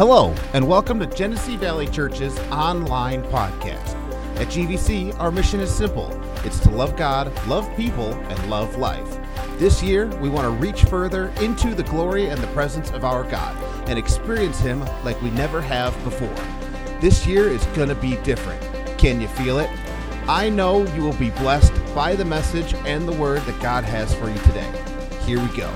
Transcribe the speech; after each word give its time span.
Hello, 0.00 0.34
and 0.54 0.66
welcome 0.66 0.98
to 0.98 1.06
Genesee 1.06 1.58
Valley 1.58 1.86
Church's 1.86 2.38
online 2.50 3.22
podcast. 3.24 3.94
At 4.40 4.46
GVC, 4.46 5.14
our 5.20 5.30
mission 5.30 5.60
is 5.60 5.70
simple 5.70 6.18
it's 6.42 6.58
to 6.60 6.70
love 6.70 6.96
God, 6.96 7.30
love 7.46 7.68
people, 7.76 8.14
and 8.14 8.48
love 8.48 8.78
life. 8.78 9.18
This 9.58 9.82
year, 9.82 10.06
we 10.16 10.30
want 10.30 10.46
to 10.46 10.66
reach 10.66 10.84
further 10.84 11.28
into 11.42 11.74
the 11.74 11.82
glory 11.82 12.30
and 12.30 12.40
the 12.40 12.46
presence 12.54 12.90
of 12.92 13.04
our 13.04 13.24
God 13.24 13.54
and 13.90 13.98
experience 13.98 14.58
Him 14.58 14.82
like 15.04 15.20
we 15.20 15.28
never 15.32 15.60
have 15.60 15.92
before. 16.02 16.34
This 17.02 17.26
year 17.26 17.50
is 17.50 17.62
going 17.76 17.90
to 17.90 17.94
be 17.94 18.16
different. 18.22 18.62
Can 18.96 19.20
you 19.20 19.28
feel 19.28 19.58
it? 19.58 19.68
I 20.26 20.48
know 20.48 20.86
you 20.94 21.02
will 21.02 21.12
be 21.18 21.28
blessed 21.28 21.74
by 21.94 22.16
the 22.16 22.24
message 22.24 22.72
and 22.86 23.06
the 23.06 23.18
word 23.20 23.42
that 23.42 23.60
God 23.60 23.84
has 23.84 24.14
for 24.14 24.30
you 24.30 24.38
today. 24.38 24.82
Here 25.26 25.38
we 25.38 25.54
go. 25.54 25.70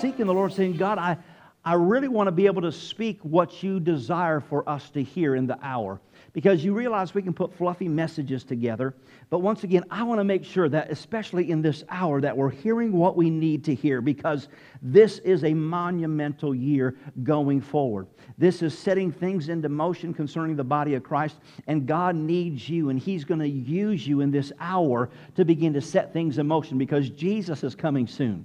Seeking 0.00 0.26
the 0.26 0.34
Lord, 0.34 0.52
saying, 0.52 0.76
God, 0.76 0.98
I, 0.98 1.16
I 1.64 1.74
really 1.74 2.08
want 2.08 2.26
to 2.26 2.32
be 2.32 2.44
able 2.46 2.62
to 2.62 2.72
speak 2.72 3.18
what 3.22 3.62
you 3.62 3.80
desire 3.80 4.40
for 4.40 4.68
us 4.68 4.90
to 4.90 5.02
hear 5.02 5.34
in 5.34 5.46
the 5.46 5.58
hour. 5.62 6.00
Because 6.34 6.64
you 6.64 6.74
realize 6.74 7.14
we 7.14 7.22
can 7.22 7.32
put 7.32 7.56
fluffy 7.56 7.88
messages 7.88 8.44
together. 8.44 8.94
But 9.30 9.38
once 9.38 9.62
again, 9.62 9.84
I 9.90 10.02
want 10.02 10.18
to 10.18 10.24
make 10.24 10.44
sure 10.44 10.68
that, 10.68 10.90
especially 10.90 11.50
in 11.50 11.62
this 11.62 11.84
hour, 11.88 12.20
that 12.20 12.36
we're 12.36 12.50
hearing 12.50 12.92
what 12.92 13.16
we 13.16 13.30
need 13.30 13.64
to 13.64 13.74
hear 13.74 14.00
because 14.00 14.48
this 14.82 15.20
is 15.20 15.44
a 15.44 15.54
monumental 15.54 16.54
year 16.54 16.96
going 17.22 17.60
forward. 17.60 18.08
This 18.36 18.62
is 18.62 18.76
setting 18.76 19.12
things 19.12 19.48
into 19.48 19.68
motion 19.68 20.12
concerning 20.12 20.56
the 20.56 20.64
body 20.64 20.94
of 20.94 21.04
Christ, 21.04 21.36
and 21.68 21.86
God 21.86 22.16
needs 22.16 22.68
you, 22.68 22.90
and 22.90 22.98
He's 22.98 23.24
going 23.24 23.40
to 23.40 23.48
use 23.48 24.06
you 24.06 24.20
in 24.20 24.32
this 24.32 24.52
hour 24.58 25.10
to 25.36 25.44
begin 25.44 25.72
to 25.74 25.80
set 25.80 26.12
things 26.12 26.38
in 26.38 26.48
motion 26.48 26.78
because 26.78 27.10
Jesus 27.10 27.62
is 27.62 27.74
coming 27.76 28.08
soon. 28.08 28.44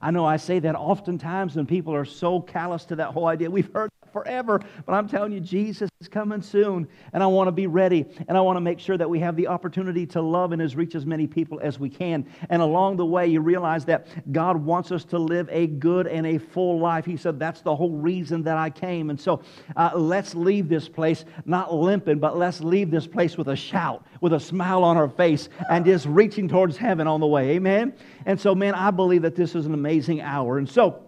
I 0.00 0.10
know 0.10 0.24
I 0.24 0.36
say 0.36 0.58
that 0.60 0.74
oftentimes, 0.74 1.56
when 1.56 1.66
people 1.66 1.94
are 1.94 2.04
so 2.04 2.40
callous 2.40 2.84
to 2.86 2.96
that 2.96 3.08
whole 3.08 3.26
idea. 3.26 3.50
We've 3.50 3.72
heard 3.72 3.90
forever, 4.12 4.60
but 4.86 4.92
I'm 4.92 5.08
telling 5.08 5.32
you, 5.32 5.40
Jesus 5.40 5.90
is 6.00 6.08
coming 6.08 6.42
soon, 6.42 6.88
and 7.12 7.22
I 7.22 7.26
want 7.26 7.48
to 7.48 7.52
be 7.52 7.66
ready, 7.66 8.06
and 8.28 8.36
I 8.36 8.40
want 8.40 8.56
to 8.56 8.60
make 8.60 8.78
sure 8.78 8.96
that 8.96 9.08
we 9.08 9.18
have 9.20 9.36
the 9.36 9.46
opportunity 9.46 10.06
to 10.06 10.22
love 10.22 10.52
and 10.52 10.62
as 10.62 10.76
reach 10.76 10.94
as 10.94 11.04
many 11.04 11.26
people 11.26 11.60
as 11.62 11.78
we 11.78 11.90
can. 11.90 12.26
And 12.48 12.62
along 12.62 12.96
the 12.96 13.06
way, 13.06 13.26
you 13.26 13.40
realize 13.40 13.84
that 13.86 14.32
God 14.32 14.56
wants 14.56 14.92
us 14.92 15.04
to 15.06 15.18
live 15.18 15.48
a 15.50 15.66
good 15.66 16.06
and 16.06 16.26
a 16.26 16.38
full 16.38 16.78
life. 16.78 17.04
He 17.04 17.16
said, 17.16 17.38
That's 17.38 17.60
the 17.60 17.74
whole 17.74 17.96
reason 17.96 18.42
that 18.44 18.56
I 18.56 18.70
came. 18.70 19.10
And 19.10 19.20
so 19.20 19.42
uh, 19.76 19.90
let's 19.94 20.34
leave 20.34 20.68
this 20.68 20.88
place 20.88 21.24
not 21.44 21.74
limping, 21.74 22.18
but 22.18 22.36
let's 22.36 22.60
leave 22.60 22.90
this 22.90 23.06
place 23.06 23.36
with 23.36 23.48
a 23.48 23.56
shout, 23.56 24.06
with 24.20 24.32
a 24.32 24.40
smile 24.40 24.84
on 24.84 24.96
our 24.96 25.08
face, 25.08 25.48
and 25.70 25.84
just 25.84 26.06
reaching 26.06 26.48
towards 26.48 26.76
heaven 26.76 27.06
on 27.06 27.20
the 27.20 27.26
way. 27.26 27.50
Amen? 27.50 27.94
And 28.26 28.40
so, 28.40 28.54
man, 28.54 28.74
I 28.74 28.90
believe 28.90 29.22
that 29.22 29.36
this 29.36 29.54
is 29.54 29.66
an 29.66 29.74
amazing 29.74 30.20
hour. 30.20 30.58
And 30.58 30.68
so, 30.68 31.04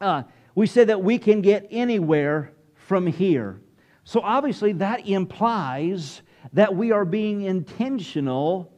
uh, 0.00 0.24
we 0.56 0.66
say 0.66 0.84
that 0.84 1.02
we 1.02 1.18
can 1.18 1.42
get 1.42 1.68
anywhere 1.70 2.52
from 2.74 3.06
here. 3.06 3.60
So, 4.02 4.20
obviously, 4.20 4.72
that 4.72 5.06
implies 5.06 6.22
that 6.54 6.74
we 6.74 6.92
are 6.92 7.04
being 7.04 7.42
intentional 7.42 8.72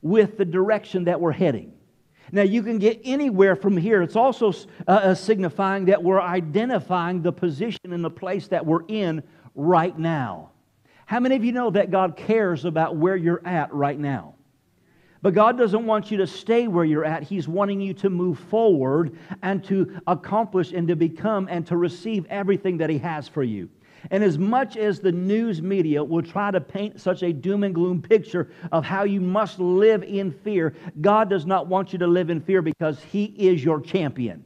with 0.00 0.38
the 0.38 0.44
direction 0.44 1.04
that 1.04 1.20
we're 1.20 1.32
heading. 1.32 1.72
Now, 2.30 2.42
you 2.42 2.62
can 2.62 2.78
get 2.78 3.00
anywhere 3.04 3.56
from 3.56 3.76
here. 3.76 4.00
It's 4.02 4.16
also 4.16 4.52
uh, 4.86 4.90
uh, 4.90 5.14
signifying 5.14 5.86
that 5.86 6.02
we're 6.02 6.20
identifying 6.20 7.20
the 7.20 7.32
position 7.32 7.92
and 7.92 8.04
the 8.04 8.10
place 8.10 8.48
that 8.48 8.64
we're 8.64 8.84
in 8.86 9.22
right 9.54 9.98
now. 9.98 10.52
How 11.06 11.20
many 11.20 11.36
of 11.36 11.44
you 11.44 11.52
know 11.52 11.70
that 11.70 11.90
God 11.90 12.16
cares 12.16 12.64
about 12.64 12.96
where 12.96 13.16
you're 13.16 13.46
at 13.46 13.74
right 13.74 13.98
now? 13.98 14.33
But 15.24 15.32
God 15.32 15.56
doesn't 15.56 15.86
want 15.86 16.10
you 16.10 16.18
to 16.18 16.26
stay 16.26 16.68
where 16.68 16.84
you're 16.84 17.06
at. 17.06 17.22
He's 17.22 17.48
wanting 17.48 17.80
you 17.80 17.94
to 17.94 18.10
move 18.10 18.38
forward 18.38 19.16
and 19.40 19.64
to 19.64 19.98
accomplish 20.06 20.72
and 20.72 20.86
to 20.88 20.96
become 20.96 21.48
and 21.50 21.66
to 21.66 21.78
receive 21.78 22.26
everything 22.26 22.76
that 22.76 22.90
He 22.90 22.98
has 22.98 23.26
for 23.26 23.42
you. 23.42 23.70
And 24.10 24.22
as 24.22 24.36
much 24.36 24.76
as 24.76 25.00
the 25.00 25.12
news 25.12 25.62
media 25.62 26.04
will 26.04 26.20
try 26.20 26.50
to 26.50 26.60
paint 26.60 27.00
such 27.00 27.22
a 27.22 27.32
doom 27.32 27.64
and 27.64 27.74
gloom 27.74 28.02
picture 28.02 28.50
of 28.70 28.84
how 28.84 29.04
you 29.04 29.22
must 29.22 29.58
live 29.58 30.02
in 30.02 30.30
fear, 30.30 30.74
God 31.00 31.30
does 31.30 31.46
not 31.46 31.68
want 31.68 31.94
you 31.94 31.98
to 32.00 32.06
live 32.06 32.28
in 32.28 32.42
fear 32.42 32.60
because 32.60 33.02
He 33.02 33.24
is 33.24 33.64
your 33.64 33.80
champion. 33.80 34.44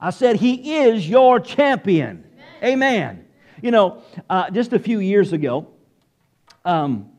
I 0.00 0.10
said, 0.10 0.36
He 0.36 0.76
is 0.76 1.08
your 1.08 1.40
champion. 1.40 2.24
Amen. 2.62 2.72
Amen. 2.72 3.24
You 3.62 3.72
know, 3.72 4.04
uh, 4.30 4.48
just 4.48 4.72
a 4.72 4.78
few 4.78 5.00
years 5.00 5.32
ago, 5.32 5.66
um, 6.64 7.10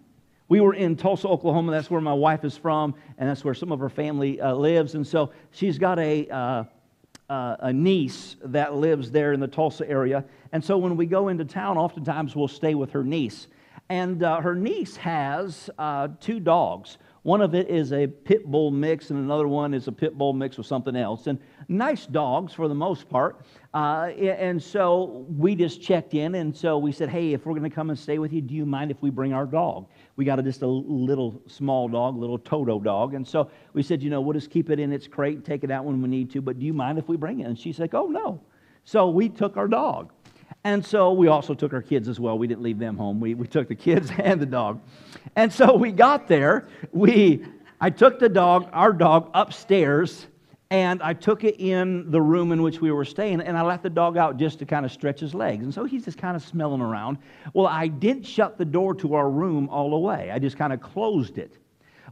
we 0.49 0.61
were 0.61 0.73
in 0.73 0.95
Tulsa, 0.95 1.27
Oklahoma. 1.27 1.71
That's 1.71 1.89
where 1.89 2.01
my 2.01 2.13
wife 2.13 2.45
is 2.45 2.57
from, 2.57 2.95
and 3.17 3.29
that's 3.29 3.43
where 3.43 3.53
some 3.53 3.71
of 3.71 3.79
her 3.79 3.89
family 3.89 4.39
uh, 4.39 4.53
lives. 4.53 4.95
And 4.95 5.05
so 5.05 5.31
she's 5.51 5.77
got 5.77 5.99
a, 5.99 6.27
uh, 6.29 6.63
uh, 7.29 7.55
a 7.59 7.73
niece 7.73 8.37
that 8.43 8.75
lives 8.75 9.11
there 9.11 9.33
in 9.33 9.39
the 9.39 9.47
Tulsa 9.47 9.89
area. 9.89 10.23
And 10.53 10.63
so 10.63 10.77
when 10.77 10.95
we 10.95 11.05
go 11.05 11.27
into 11.27 11.43
town, 11.43 11.77
oftentimes 11.77 12.35
we'll 12.35 12.47
stay 12.47 12.75
with 12.75 12.91
her 12.91 13.03
niece. 13.03 13.47
And 13.89 14.23
uh, 14.23 14.41
her 14.41 14.55
niece 14.55 14.97
has 14.97 15.69
uh, 15.77 16.09
two 16.19 16.39
dogs. 16.39 16.97
One 17.23 17.41
of 17.41 17.55
it 17.55 17.69
is 17.69 17.91
a 17.91 18.07
pit 18.07 18.45
bull 18.45 18.71
mix, 18.71 19.09
and 19.09 19.19
another 19.19 19.49
one 19.49 19.73
is 19.73 19.87
a 19.89 19.91
pit 19.91 20.17
bull 20.17 20.31
mix 20.31 20.57
with 20.57 20.65
something 20.65 20.95
else. 20.95 21.27
And 21.27 21.39
nice 21.67 22.05
dogs 22.05 22.53
for 22.53 22.69
the 22.69 22.75
most 22.75 23.09
part. 23.09 23.41
Uh, 23.73 24.07
and 24.15 24.61
so 24.61 25.25
we 25.37 25.55
just 25.55 25.81
checked 25.81 26.13
in, 26.13 26.35
and 26.35 26.55
so 26.55 26.77
we 26.77 26.93
said, 26.93 27.09
hey, 27.09 27.33
if 27.33 27.45
we're 27.45 27.53
going 27.53 27.69
to 27.69 27.75
come 27.75 27.89
and 27.89 27.99
stay 27.99 28.17
with 28.17 28.31
you, 28.31 28.41
do 28.41 28.55
you 28.55 28.65
mind 28.65 28.91
if 28.91 29.01
we 29.01 29.09
bring 29.09 29.33
our 29.33 29.45
dog? 29.45 29.87
We 30.17 30.25
got 30.25 30.39
a, 30.39 30.43
just 30.43 30.63
a 30.63 30.67
little 30.67 31.41
small 31.47 31.87
dog, 31.87 32.17
little 32.17 32.39
Toto 32.39 32.79
dog. 32.79 33.13
And 33.13 33.25
so 33.25 33.49
we 33.73 33.83
said, 33.83 34.01
you 34.03 34.09
know, 34.09 34.19
we'll 34.19 34.33
just 34.33 34.49
keep 34.49 34.69
it 34.69 34.79
in 34.79 34.91
its 34.91 35.07
crate 35.07 35.45
take 35.45 35.63
it 35.63 35.71
out 35.71 35.85
when 35.85 36.01
we 36.01 36.09
need 36.09 36.31
to, 36.31 36.41
but 36.41 36.59
do 36.59 36.65
you 36.65 36.73
mind 36.73 36.97
if 36.97 37.07
we 37.07 37.15
bring 37.15 37.39
it? 37.39 37.43
And 37.43 37.57
she's 37.57 37.79
like, 37.79 37.93
oh, 37.93 38.07
no. 38.07 38.41
So 38.83 39.09
we 39.09 39.29
took 39.29 39.57
our 39.57 39.67
dog. 39.67 40.11
And 40.63 40.85
so 40.85 41.13
we 41.13 41.27
also 41.27 41.53
took 41.53 41.71
our 41.71 41.81
kids 41.81 42.09
as 42.09 42.19
well. 42.19 42.37
We 42.37 42.47
didn't 42.47 42.63
leave 42.63 42.79
them 42.79 42.97
home. 42.97 43.19
We, 43.19 43.35
we 43.35 43.47
took 43.47 43.67
the 43.67 43.75
kids 43.75 44.11
and 44.17 44.41
the 44.41 44.45
dog. 44.45 44.81
And 45.35 45.53
so 45.53 45.75
we 45.75 45.91
got 45.91 46.27
there. 46.27 46.67
We, 46.91 47.45
I 47.79 47.91
took 47.91 48.19
the 48.19 48.29
dog, 48.29 48.69
our 48.73 48.93
dog, 48.93 49.29
upstairs, 49.35 50.25
and 50.69 51.01
I 51.01 51.13
took 51.13 51.43
it 51.43 51.59
in 51.59 52.11
the 52.11 52.21
room 52.21 52.51
in 52.51 52.61
which 52.61 52.81
we 52.81 52.91
were 52.91 53.05
staying, 53.05 53.41
and 53.41 53.57
I 53.57 53.61
let 53.61 53.83
the 53.83 53.89
dog 53.89 54.17
out 54.17 54.37
just 54.37 54.59
to 54.59 54.65
kind 54.65 54.85
of 54.85 54.91
stretch 54.91 55.19
his 55.19 55.33
legs. 55.33 55.63
And 55.63 55.73
so 55.73 55.85
he's 55.85 56.05
just 56.05 56.17
kind 56.17 56.35
of 56.35 56.43
smelling 56.43 56.81
around. 56.81 57.17
Well, 57.53 57.67
I 57.67 57.87
didn't 57.87 58.25
shut 58.25 58.57
the 58.57 58.65
door 58.65 58.93
to 58.95 59.13
our 59.13 59.29
room 59.29 59.69
all 59.69 59.91
the 59.91 59.97
way, 59.97 60.31
I 60.31 60.39
just 60.39 60.57
kind 60.57 60.73
of 60.73 60.81
closed 60.81 61.37
it. 61.37 61.57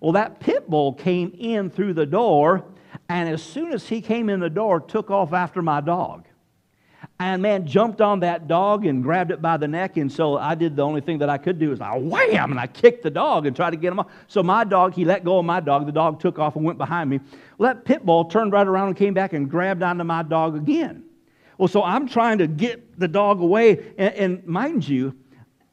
Well, 0.01 0.13
that 0.13 0.39
pit 0.39 0.69
bull 0.69 0.93
came 0.93 1.33
in 1.37 1.69
through 1.69 1.93
the 1.93 2.05
door, 2.05 2.65
and 3.09 3.29
as 3.29 3.41
soon 3.41 3.71
as 3.71 3.87
he 3.87 4.01
came 4.01 4.29
in 4.29 4.39
the 4.39 4.49
door, 4.49 4.79
took 4.79 5.09
off 5.11 5.33
after 5.33 5.61
my 5.61 5.81
dog 5.81 6.25
and 7.19 7.41
man 7.41 7.65
jumped 7.65 8.01
on 8.01 8.19
that 8.19 8.47
dog 8.47 8.85
and 8.85 9.01
grabbed 9.01 9.31
it 9.31 9.41
by 9.41 9.55
the 9.55 9.67
neck 9.67 9.97
and 9.97 10.11
so 10.11 10.37
i 10.37 10.53
did 10.53 10.75
the 10.75 10.81
only 10.81 10.99
thing 11.01 11.17
that 11.17 11.29
i 11.29 11.37
could 11.37 11.57
do 11.57 11.71
is 11.71 11.79
i 11.79 11.97
wham 11.97 12.51
and 12.51 12.59
i 12.59 12.67
kicked 12.67 13.03
the 13.03 13.09
dog 13.09 13.45
and 13.45 13.55
tried 13.55 13.71
to 13.71 13.77
get 13.77 13.91
him 13.91 13.99
off. 13.99 14.07
So 14.27 14.43
my 14.43 14.63
dog 14.63 14.93
he 14.93 15.05
let 15.05 15.23
go 15.23 15.39
of 15.39 15.45
my 15.45 15.59
dog. 15.59 15.85
The 15.85 15.91
dog 15.91 16.19
took 16.19 16.39
off 16.39 16.55
and 16.55 16.65
went 16.65 16.77
behind 16.77 17.09
me. 17.09 17.19
Well 17.57 17.73
that 17.73 17.85
pit 17.85 18.05
bull 18.05 18.25
turned 18.25 18.51
right 18.51 18.67
around 18.67 18.87
and 18.87 18.97
came 18.97 19.13
back 19.13 19.33
and 19.33 19.49
grabbed 19.49 19.83
onto 19.83 20.03
my 20.03 20.23
dog 20.23 20.55
again. 20.55 21.03
Well 21.57 21.67
so 21.67 21.83
i'm 21.83 22.07
trying 22.07 22.37
to 22.39 22.47
get 22.47 22.99
the 22.99 23.07
dog 23.07 23.39
away 23.41 23.93
and, 23.97 24.13
and 24.15 24.45
mind 24.45 24.87
you 24.87 25.15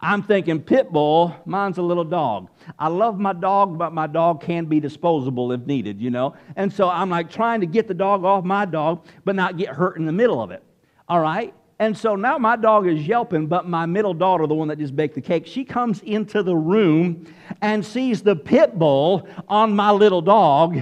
i'm 0.01 0.23
thinking 0.23 0.61
pit 0.63 0.93
bull 0.93 1.35
mine's 1.45 1.79
a 1.79 1.83
little 1.83 2.05
dog. 2.05 2.49
I 2.79 2.87
love 2.89 3.19
my 3.19 3.33
dog 3.33 3.79
but 3.79 3.93
my 3.93 4.07
dog 4.07 4.43
can 4.43 4.67
be 4.67 4.79
disposable 4.79 5.51
if 5.51 5.67
needed 5.67 6.01
you 6.01 6.11
know? 6.11 6.35
And 6.55 6.73
so 6.73 6.89
i'm 6.89 7.11
like 7.11 7.31
trying 7.31 7.61
to 7.61 7.67
get 7.67 7.89
the 7.89 7.95
dog 7.95 8.25
off 8.25 8.45
my 8.45 8.65
dog 8.65 9.05
but 9.25 9.35
not 9.35 9.57
get 9.57 9.71
hurt 9.71 9.97
in 9.97 10.07
the 10.07 10.13
middle 10.13 10.41
of 10.41 10.53
it 10.53 10.63
all 11.13 11.21
right? 11.21 11.53
And 11.79 11.97
so 11.97 12.17
now 12.17 12.39
my 12.39 12.57
dog 12.57 12.87
is 12.87 13.07
yelping, 13.07 13.47
but 13.47 13.69
my 13.69 13.85
middle 13.85 14.15
daughter, 14.15 14.47
the 14.47 14.55
one 14.55 14.69
that 14.69 14.79
just 14.79 14.97
baked 14.97 15.15
the 15.15 15.21
cake, 15.21 15.47
she 15.47 15.63
comes 15.63 16.01
into 16.01 16.43
the 16.43 16.57
room 16.57 17.27
and 17.61 17.85
sees 17.85 18.23
the 18.23 18.35
pit 18.35 18.79
bull 18.79 19.29
on 19.47 19.77
my 19.77 19.91
little 19.91 20.23
dog 20.23 20.81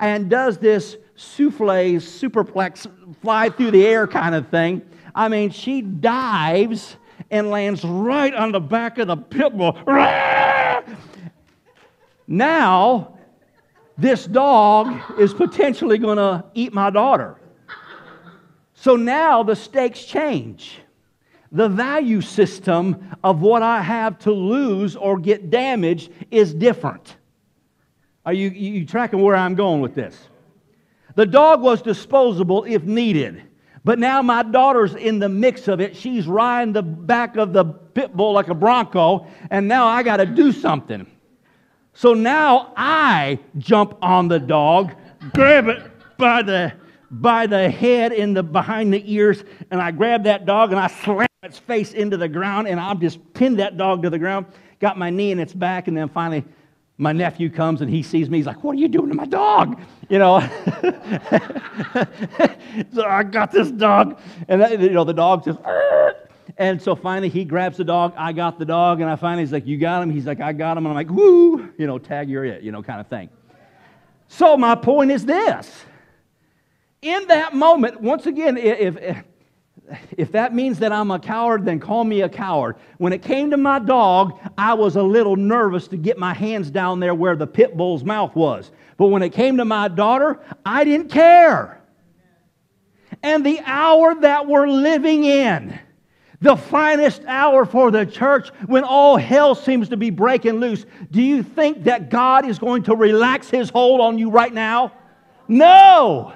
and 0.00 0.28
does 0.28 0.58
this 0.58 0.96
souffle, 1.14 2.00
superplex, 2.00 2.90
fly 3.22 3.50
through 3.50 3.70
the 3.70 3.86
air 3.86 4.08
kind 4.08 4.34
of 4.34 4.48
thing. 4.48 4.82
I 5.14 5.28
mean, 5.28 5.50
she 5.50 5.80
dives 5.80 6.96
and 7.30 7.50
lands 7.50 7.84
right 7.84 8.34
on 8.34 8.50
the 8.50 8.60
back 8.60 8.98
of 8.98 9.06
the 9.06 9.16
pit 9.16 9.56
bull. 9.56 9.78
Now, 12.26 13.16
this 13.96 14.26
dog 14.26 15.20
is 15.20 15.32
potentially 15.32 15.98
going 15.98 16.16
to 16.16 16.44
eat 16.54 16.74
my 16.74 16.90
daughter. 16.90 17.36
So 18.80 18.94
now 18.94 19.42
the 19.42 19.56
stakes 19.56 20.04
change. 20.04 20.78
The 21.50 21.68
value 21.68 22.20
system 22.20 23.16
of 23.24 23.40
what 23.40 23.60
I 23.60 23.82
have 23.82 24.20
to 24.20 24.30
lose 24.32 24.94
or 24.94 25.18
get 25.18 25.50
damaged 25.50 26.12
is 26.30 26.54
different. 26.54 27.16
Are 28.24 28.32
you, 28.32 28.50
you 28.50 28.86
tracking 28.86 29.20
where 29.20 29.34
I'm 29.34 29.56
going 29.56 29.80
with 29.80 29.96
this? 29.96 30.16
The 31.16 31.26
dog 31.26 31.60
was 31.60 31.82
disposable 31.82 32.64
if 32.64 32.84
needed. 32.84 33.42
But 33.82 33.98
now 33.98 34.22
my 34.22 34.44
daughter's 34.44 34.94
in 34.94 35.18
the 35.18 35.28
mix 35.28 35.66
of 35.66 35.80
it. 35.80 35.96
She's 35.96 36.28
riding 36.28 36.72
the 36.72 36.82
back 36.82 37.36
of 37.36 37.52
the 37.52 37.64
pit 37.64 38.16
bull 38.16 38.32
like 38.32 38.48
a 38.48 38.54
bronco, 38.54 39.26
and 39.50 39.66
now 39.66 39.86
I 39.86 40.04
got 40.04 40.18
to 40.18 40.26
do 40.26 40.52
something. 40.52 41.04
So 41.94 42.14
now 42.14 42.72
I 42.76 43.40
jump 43.56 43.96
on 44.02 44.28
the 44.28 44.38
dog, 44.38 44.94
grab 45.34 45.66
it 45.66 45.82
by 46.16 46.42
the 46.42 46.74
by 47.10 47.46
the 47.46 47.70
head 47.70 48.12
and 48.12 48.36
the 48.36 48.42
behind 48.42 48.92
the 48.92 49.02
ears, 49.12 49.44
and 49.70 49.80
I 49.80 49.90
grab 49.90 50.24
that 50.24 50.44
dog 50.44 50.70
and 50.72 50.80
I 50.80 50.88
slam 50.88 51.26
its 51.42 51.58
face 51.58 51.92
into 51.92 52.16
the 52.16 52.28
ground, 52.28 52.68
and 52.68 52.78
I 52.80 52.92
just 52.94 53.18
pinned 53.34 53.58
that 53.60 53.76
dog 53.76 54.02
to 54.02 54.10
the 54.10 54.18
ground, 54.18 54.46
got 54.80 54.98
my 54.98 55.10
knee 55.10 55.30
in 55.30 55.38
its 55.38 55.54
back, 55.54 55.88
and 55.88 55.96
then 55.96 56.08
finally 56.08 56.44
my 56.98 57.12
nephew 57.12 57.48
comes 57.48 57.80
and 57.80 57.88
he 57.88 58.02
sees 58.02 58.28
me. 58.28 58.38
He's 58.38 58.46
like, 58.46 58.64
What 58.64 58.72
are 58.72 58.78
you 58.78 58.88
doing 58.88 59.08
to 59.08 59.14
my 59.14 59.24
dog? 59.24 59.80
You 60.08 60.18
know. 60.18 60.40
so 62.92 63.04
I 63.04 63.22
got 63.22 63.52
this 63.52 63.70
dog, 63.70 64.18
and 64.48 64.60
that, 64.60 64.80
you 64.80 64.90
know, 64.90 65.04
the 65.04 65.14
dog 65.14 65.44
just. 65.44 65.60
And 66.56 66.82
so 66.82 66.96
finally 66.96 67.28
he 67.28 67.44
grabs 67.44 67.76
the 67.76 67.84
dog. 67.84 68.14
I 68.16 68.32
got 68.32 68.58
the 68.58 68.64
dog, 68.64 69.00
and 69.00 69.08
I 69.08 69.14
finally 69.14 69.44
he's 69.44 69.52
like, 69.52 69.66
You 69.66 69.78
got 69.78 70.02
him? 70.02 70.10
He's 70.10 70.26
like, 70.26 70.40
I 70.40 70.52
got 70.52 70.76
him. 70.76 70.86
And 70.86 70.88
I'm 70.88 70.94
like, 70.94 71.10
Woo, 71.10 71.72
you 71.78 71.86
know, 71.86 71.98
tag, 71.98 72.28
you're 72.28 72.44
it, 72.44 72.62
you 72.62 72.72
know, 72.72 72.82
kind 72.82 73.00
of 73.00 73.06
thing. 73.06 73.28
So 74.26 74.56
my 74.56 74.74
point 74.74 75.12
is 75.12 75.24
this. 75.24 75.84
In 77.02 77.28
that 77.28 77.54
moment, 77.54 78.00
once 78.00 78.26
again, 78.26 78.56
if, 78.56 78.96
if 78.96 79.24
if 80.16 80.32
that 80.32 80.54
means 80.54 80.78
that 80.80 80.92
I'm 80.92 81.10
a 81.10 81.18
coward, 81.18 81.64
then 81.64 81.80
call 81.80 82.04
me 82.04 82.22
a 82.22 82.28
coward. 82.28 82.76
When 82.98 83.12
it 83.12 83.22
came 83.22 83.50
to 83.50 83.56
my 83.56 83.78
dog, 83.78 84.38
I 84.56 84.74
was 84.74 84.96
a 84.96 85.02
little 85.02 85.36
nervous 85.36 85.88
to 85.88 85.96
get 85.96 86.18
my 86.18 86.34
hands 86.34 86.70
down 86.70 87.00
there 87.00 87.14
where 87.14 87.36
the 87.36 87.46
pit 87.46 87.76
bull's 87.76 88.04
mouth 88.04 88.34
was. 88.34 88.70
But 88.96 89.06
when 89.06 89.22
it 89.22 89.30
came 89.30 89.56
to 89.58 89.64
my 89.64 89.88
daughter, 89.88 90.40
I 90.64 90.84
didn't 90.84 91.10
care. 91.10 91.80
And 93.22 93.44
the 93.44 93.60
hour 93.64 94.14
that 94.20 94.46
we're 94.46 94.68
living 94.68 95.24
in, 95.24 95.78
the 96.40 96.56
finest 96.56 97.22
hour 97.26 97.64
for 97.64 97.90
the 97.90 98.06
church 98.06 98.50
when 98.66 98.84
all 98.84 99.16
hell 99.16 99.54
seems 99.54 99.88
to 99.88 99.96
be 99.96 100.10
breaking 100.10 100.60
loose, 100.60 100.84
do 101.10 101.22
you 101.22 101.42
think 101.42 101.84
that 101.84 102.10
God 102.10 102.46
is 102.46 102.58
going 102.58 102.84
to 102.84 102.94
relax 102.94 103.48
his 103.48 103.70
hold 103.70 104.00
on 104.00 104.18
you 104.18 104.30
right 104.30 104.52
now? 104.52 104.92
No! 105.48 106.34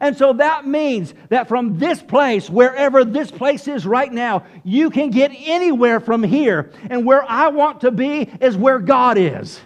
And 0.00 0.16
so 0.16 0.32
that 0.32 0.66
means 0.66 1.12
that 1.28 1.46
from 1.46 1.78
this 1.78 2.02
place, 2.02 2.48
wherever 2.48 3.04
this 3.04 3.30
place 3.30 3.68
is 3.68 3.86
right 3.86 4.10
now, 4.10 4.44
you 4.64 4.88
can 4.88 5.10
get 5.10 5.30
anywhere 5.34 6.00
from 6.00 6.22
here. 6.22 6.72
And 6.88 7.04
where 7.04 7.22
I 7.30 7.48
want 7.48 7.82
to 7.82 7.90
be 7.90 8.22
is 8.40 8.56
where 8.56 8.78
God 8.78 9.18
is. 9.18 9.60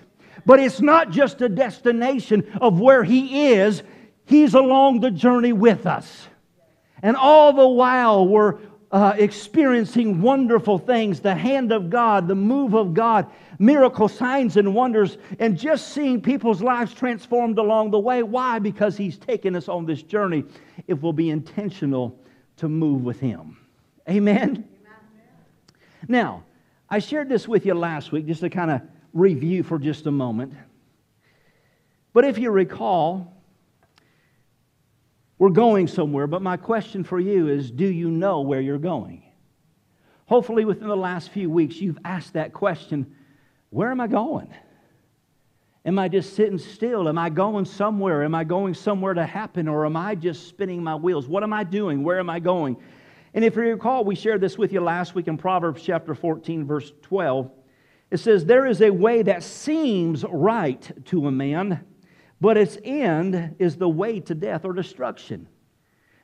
But 0.45 0.59
it's 0.59 0.81
not 0.81 1.11
just 1.11 1.41
a 1.41 1.49
destination 1.49 2.51
of 2.61 2.81
where 2.81 3.05
He 3.05 3.53
is, 3.53 3.83
He's 4.27 4.55
along 4.55 5.01
the 5.01 5.11
journey 5.11 5.53
with 5.53 5.87
us. 5.87 6.29
And 7.03 7.17
all 7.17 7.53
the 7.53 7.69
while, 7.69 8.27
we're 8.27 8.59
uh, 8.95 9.13
experiencing 9.19 10.23
wonderful 10.23 10.79
things 10.79 11.19
the 11.19 11.35
hand 11.35 11.73
of 11.73 11.91
God, 11.91 12.29
the 12.29 12.35
move 12.37 12.75
of 12.75 12.95
God, 12.95 13.27
miracle 13.59 14.07
signs 14.07 14.57
and 14.57 14.73
wonders, 14.73 15.19
and 15.41 15.59
just 15.59 15.89
seeing 15.89 16.23
people's 16.23 16.63
lives 16.63 16.95
transformed 16.95 17.59
along 17.59 17.91
the 17.91 17.99
way. 17.99 18.23
Why? 18.23 18.61
Because 18.61 18.97
He's 18.97 19.19
taken 19.19 19.57
us 19.57 19.69
on 19.69 19.85
this 19.85 20.01
journey 20.01 20.45
if 20.87 21.03
we'll 21.03 21.13
be 21.13 21.31
intentional 21.31 22.17
to 22.59 22.69
move 22.69 23.03
with 23.03 23.19
Him. 23.19 23.57
Amen? 24.09 24.49
Amen. 24.49 24.65
Now, 26.07 26.45
I 26.89 27.01
shared 27.01 27.29
this 27.29 27.49
with 27.49 27.67
you 27.67 27.75
last 27.75 28.13
week 28.13 28.27
just 28.27 28.43
to 28.43 28.49
kind 28.49 28.71
of 28.71 28.81
review 29.13 29.65
for 29.65 29.81
just 29.81 30.07
a 30.07 30.13
moment. 30.13 30.55
But 32.13 32.25
if 32.25 32.39
you 32.39 32.53
recall, 32.53 33.34
we're 35.39 35.51
going 35.51 35.89
somewhere, 35.89 36.27
but 36.27 36.43
my 36.43 36.57
question 36.57 37.05
for 37.05 37.19
you 37.19 37.49
is 37.49 37.71
do 37.71 37.87
you 37.87 38.11
know 38.11 38.41
where 38.41 38.61
you're 38.61 38.79
going? 38.79 39.23
Hopefully, 40.27 40.65
within 40.65 40.89
the 40.89 40.97
last 40.97 41.31
few 41.31 41.51
weeks, 41.51 41.77
you've 41.77 41.99
asked 42.05 42.33
that 42.35 42.53
question 42.53 43.15
where 43.71 43.91
am 43.91 44.01
I 44.01 44.07
going? 44.07 44.55
Am 45.85 45.99
I 45.99 46.09
just 46.09 46.35
sitting 46.35 46.59
still? 46.59 47.09
Am 47.09 47.19
I 47.19 47.29
going 47.29 47.65
somewhere? 47.65 48.23
Am 48.23 48.35
I 48.35 48.45
going 48.45 48.73
somewhere 48.73 49.13
to 49.13 49.27
happen? 49.27 49.69
Or 49.69 49.85
am 49.85 49.97
I 49.97 50.15
just 50.15 50.47
spinning 50.49 50.83
my 50.83 50.95
wheels? 50.95 51.27
What 51.27 51.43
am 51.43 51.53
I 51.53 51.65
doing? 51.65 52.05
Where 52.05 52.19
am 52.19 52.31
I 52.31 52.39
going? 52.39 52.77
And 53.35 53.45
if 53.45 53.57
you 53.57 53.63
recall, 53.63 54.05
we 54.05 54.15
shared 54.15 54.41
this 54.41 54.57
with 54.57 54.73
you 54.73 54.81
last 54.81 55.15
week 55.15 55.27
in 55.27 55.37
Proverbs 55.37 55.83
chapter 55.83 56.15
14, 56.15 56.65
verse 56.65 56.93
12. 57.03 57.51
It 58.13 58.19
says, 58.19 58.47
There 58.47 58.65
is 58.65 58.81
a 58.81 58.91
way 58.91 59.23
that 59.23 59.43
seems 59.43 60.25
right 60.25 61.05
to 61.07 61.27
a 61.27 61.33
man, 61.33 61.85
but 62.41 62.57
its 62.57 62.79
end 62.85 63.57
is 63.59 63.77
the 63.77 63.89
way 63.89 64.21
to 64.21 64.35
death 64.35 64.65
or 64.65 64.73
destruction. 64.73 65.49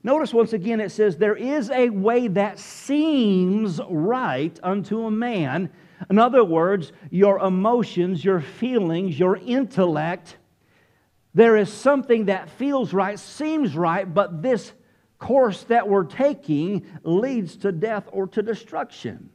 Notice 0.03 0.33
once 0.33 0.53
again 0.53 0.81
it 0.81 0.91
says, 0.91 1.17
There 1.17 1.37
is 1.37 1.71
a 1.71 1.91
way 1.91 2.29
that 2.29 2.59
seems 2.59 3.81
right 3.89 4.59
unto 4.63 5.05
a 5.05 5.11
man. 5.11 5.71
In 6.09 6.19
other 6.19 6.45
words, 6.45 6.93
your 7.11 7.39
emotions, 7.39 8.25
your 8.25 8.41
feelings, 8.41 9.19
your 9.19 9.37
intellect, 9.37 10.39
there 11.35 11.57
is 11.57 11.73
something 11.73 12.27
that 12.27 12.51
feels 12.51 12.93
right, 12.93 13.19
seems 13.19 13.77
right, 13.77 14.13
but 14.13 14.43
this 14.43 14.73
course 15.19 15.65
that 15.65 15.87
we're 15.87 16.05
taking 16.05 16.87
leads 17.03 17.57
to 17.59 17.71
death 17.71 18.09
or 18.11 18.27
to 18.29 18.43
destruction. 18.43 19.31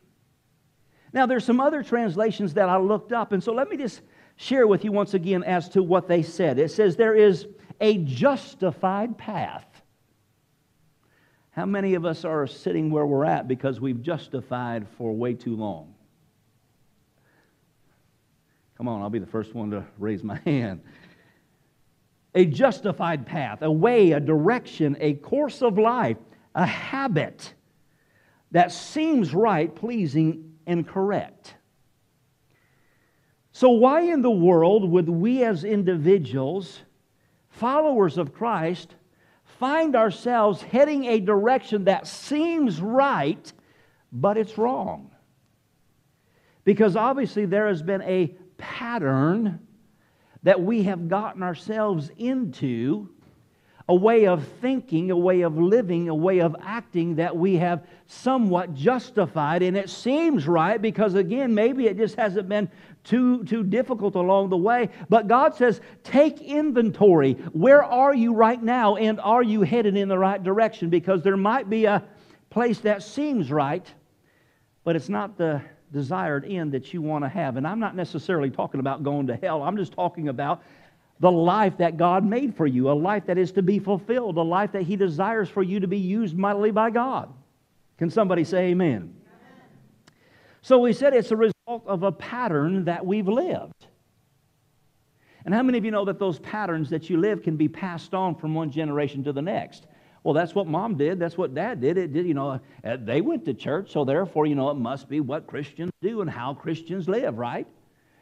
Now, 1.13 1.25
there's 1.25 1.45
some 1.45 1.61
other 1.61 1.83
translations 1.83 2.55
that 2.55 2.67
I 2.67 2.77
looked 2.77 3.13
up, 3.13 3.31
and 3.31 3.41
so 3.41 3.53
let 3.53 3.69
me 3.69 3.77
just 3.77 4.01
share 4.35 4.67
with 4.67 4.83
you 4.83 4.91
once 4.91 5.13
again 5.13 5.43
as 5.43 5.69
to 5.69 5.83
what 5.83 6.07
they 6.07 6.21
said. 6.21 6.59
It 6.59 6.71
says 6.71 6.95
there 6.95 7.15
is 7.15 7.47
a 7.79 7.97
justified 7.99 9.17
path. 9.17 9.65
How 11.51 11.65
many 11.65 11.93
of 11.93 12.05
us 12.05 12.25
are 12.25 12.47
sitting 12.47 12.91
where 12.91 13.05
we're 13.05 13.25
at 13.25 13.47
because 13.47 13.79
we've 13.79 14.01
justified 14.01 14.87
for 14.97 15.13
way 15.13 15.33
too 15.33 15.55
long? 15.55 15.93
Come 18.77 18.89
on, 18.89 19.01
I'll 19.01 19.09
be 19.09 19.19
the 19.19 19.25
first 19.25 19.55
one 19.55 19.71
to 19.71 19.85
raise 19.97 20.21
my 20.21 20.35
hand. 20.45 20.81
A 22.33 22.45
justified 22.45 23.25
path, 23.25 23.61
a 23.61 23.71
way, 23.71 24.11
a 24.11 24.19
direction, 24.19 24.97
a 24.99 25.13
course 25.13 25.61
of 25.61 25.77
life, 25.77 26.17
a 26.53 26.65
habit 26.65 27.53
that 28.51 28.73
seems 28.73 29.33
right, 29.33 29.73
pleasing, 29.73 30.55
and 30.67 30.85
correct. 30.85 31.55
So, 33.55 33.69
why 33.69 34.01
in 34.01 34.21
the 34.21 34.29
world 34.29 34.83
would 34.83 35.07
we 35.07 35.41
as 35.45 35.63
individuals, 35.63 36.81
followers 37.47 38.17
of 38.17 38.33
Christ, 38.33 38.95
find 39.45 39.95
ourselves 39.95 40.61
heading 40.61 41.05
a 41.05 41.21
direction 41.21 41.85
that 41.85 42.05
seems 42.05 42.81
right, 42.81 43.53
but 44.11 44.35
it's 44.35 44.57
wrong? 44.57 45.09
Because 46.65 46.97
obviously 46.97 47.45
there 47.45 47.69
has 47.69 47.81
been 47.81 48.01
a 48.01 48.35
pattern 48.57 49.65
that 50.43 50.61
we 50.61 50.83
have 50.83 51.07
gotten 51.07 51.41
ourselves 51.41 52.11
into 52.17 53.07
a 53.87 53.95
way 53.95 54.25
of 54.27 54.45
thinking, 54.59 55.11
a 55.11 55.17
way 55.17 55.41
of 55.41 55.57
living, 55.57 56.09
a 56.09 56.15
way 56.15 56.39
of 56.39 56.55
acting 56.61 57.15
that 57.15 57.37
we 57.37 57.55
have 57.55 57.87
somewhat 58.07 58.73
justified. 58.73 59.61
And 59.61 59.77
it 59.77 59.89
seems 59.89 60.45
right 60.45 60.81
because, 60.81 61.13
again, 61.13 61.53
maybe 61.53 61.87
it 61.87 61.95
just 61.95 62.15
hasn't 62.15 62.49
been 62.49 62.69
too, 63.05 63.45
too 63.45 63.63
difficult 63.63 64.15
along 64.15 64.49
the 64.49 64.57
way. 64.57 64.89
But 65.07 65.27
God 65.27 65.55
says, 65.55 65.79
take 66.03 66.41
inventory. 66.41 67.33
Where 67.53 67.83
are 67.83 68.13
you 68.13 68.33
right 68.33 68.61
now? 68.61 68.97
And 68.97 69.19
are 69.21 69.43
you 69.43 69.61
headed 69.61 69.95
in 69.95 70.09
the 70.09 70.17
right 70.17 70.43
direction? 70.43 70.89
Because 70.89 71.21
there 71.21 71.37
might 71.37 71.69
be 71.69 71.85
a 71.85 72.03
place 72.49 72.79
that 72.79 73.03
seems 73.03 73.51
right, 73.51 73.85
but 74.83 74.95
it's 74.95 75.09
not 75.09 75.37
the 75.37 75.61
desired 75.93 76.45
end 76.45 76.73
that 76.73 76.93
you 76.93 77.01
want 77.01 77.23
to 77.23 77.29
have. 77.29 77.57
And 77.57 77.65
I'm 77.65 77.79
not 77.79 77.95
necessarily 77.95 78.49
talking 78.49 78.79
about 78.79 79.03
going 79.03 79.27
to 79.27 79.35
hell, 79.35 79.63
I'm 79.63 79.77
just 79.77 79.93
talking 79.93 80.27
about 80.27 80.63
the 81.21 81.31
life 81.31 81.77
that 81.77 81.95
God 81.95 82.25
made 82.25 82.57
for 82.57 82.67
you, 82.67 82.91
a 82.91 82.93
life 82.93 83.25
that 83.27 83.37
is 83.37 83.53
to 83.53 83.61
be 83.61 83.79
fulfilled, 83.79 84.35
a 84.37 84.41
life 84.41 84.73
that 84.73 84.81
He 84.81 84.97
desires 84.97 85.47
for 85.47 85.63
you 85.63 85.79
to 85.79 85.87
be 85.87 85.97
used 85.97 86.37
mightily 86.37 86.71
by 86.71 86.89
God. 86.89 87.33
Can 87.97 88.09
somebody 88.09 88.43
say 88.43 88.71
amen? 88.71 89.15
So 90.65 90.79
we 90.79 90.93
said 90.93 91.13
it's 91.13 91.29
a 91.29 91.35
result 91.35 91.83
of 91.85 92.01
a 92.01 92.11
pattern 92.11 92.85
that 92.85 93.05
we've 93.05 93.27
lived. 93.27 93.85
And 95.45 95.53
how 95.53 95.61
many 95.61 95.77
of 95.77 95.85
you 95.85 95.91
know 95.91 96.05
that 96.05 96.17
those 96.17 96.39
patterns 96.39 96.89
that 96.89 97.07
you 97.07 97.17
live 97.17 97.43
can 97.43 97.55
be 97.55 97.67
passed 97.67 98.15
on 98.15 98.33
from 98.33 98.55
one 98.55 98.71
generation 98.71 99.23
to 99.25 99.31
the 99.31 99.43
next? 99.43 99.85
Well, 100.23 100.33
that's 100.33 100.55
what 100.55 100.65
mom 100.65 100.97
did. 100.97 101.19
That's 101.19 101.37
what 101.37 101.53
dad 101.53 101.81
did. 101.81 101.99
It 101.99 102.13
did, 102.13 102.25
you 102.25 102.33
know, 102.33 102.59
uh, 102.83 102.97
they 102.99 103.21
went 103.21 103.45
to 103.45 103.53
church, 103.53 103.91
so 103.91 104.03
therefore, 104.03 104.47
you 104.47 104.55
know, 104.55 104.71
it 104.71 104.77
must 104.77 105.07
be 105.07 105.19
what 105.19 105.45
Christians 105.45 105.91
do 106.01 106.21
and 106.21 106.29
how 106.31 106.55
Christians 106.55 107.07
live, 107.07 107.37
right? 107.37 107.67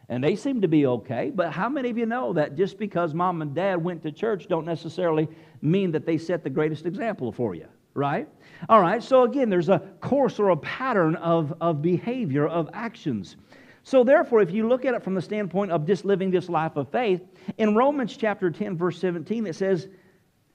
And 0.09 0.21
they 0.21 0.35
seem 0.35 0.59
to 0.59 0.67
be 0.67 0.85
okay. 0.85 1.31
But 1.33 1.53
how 1.53 1.69
many 1.69 1.91
of 1.91 1.97
you 1.97 2.05
know 2.05 2.33
that 2.33 2.57
just 2.57 2.77
because 2.77 3.13
mom 3.13 3.41
and 3.41 3.55
dad 3.55 3.81
went 3.81 4.03
to 4.03 4.11
church 4.11 4.49
don't 4.49 4.65
necessarily 4.65 5.29
mean 5.61 5.93
that 5.93 6.05
they 6.05 6.17
set 6.17 6.43
the 6.43 6.49
greatest 6.49 6.85
example 6.85 7.31
for 7.31 7.55
you, 7.55 7.69
right? 7.93 8.27
All 8.69 8.81
right, 8.81 9.03
so 9.03 9.23
again, 9.23 9.49
there's 9.49 9.69
a 9.69 9.79
course 10.01 10.39
or 10.39 10.49
a 10.49 10.57
pattern 10.57 11.15
of, 11.15 11.53
of 11.61 11.81
behavior, 11.81 12.47
of 12.47 12.69
actions. 12.73 13.35
So, 13.83 14.03
therefore, 14.03 14.41
if 14.41 14.51
you 14.51 14.67
look 14.67 14.85
at 14.85 14.93
it 14.93 15.03
from 15.03 15.13
the 15.13 15.21
standpoint 15.21 15.71
of 15.71 15.85
just 15.85 16.05
living 16.05 16.31
this 16.31 16.47
life 16.47 16.77
of 16.77 16.89
faith, 16.89 17.21
in 17.57 17.75
Romans 17.75 18.15
chapter 18.15 18.49
10, 18.49 18.77
verse 18.77 18.97
17, 18.99 19.45
it 19.45 19.55
says, 19.55 19.89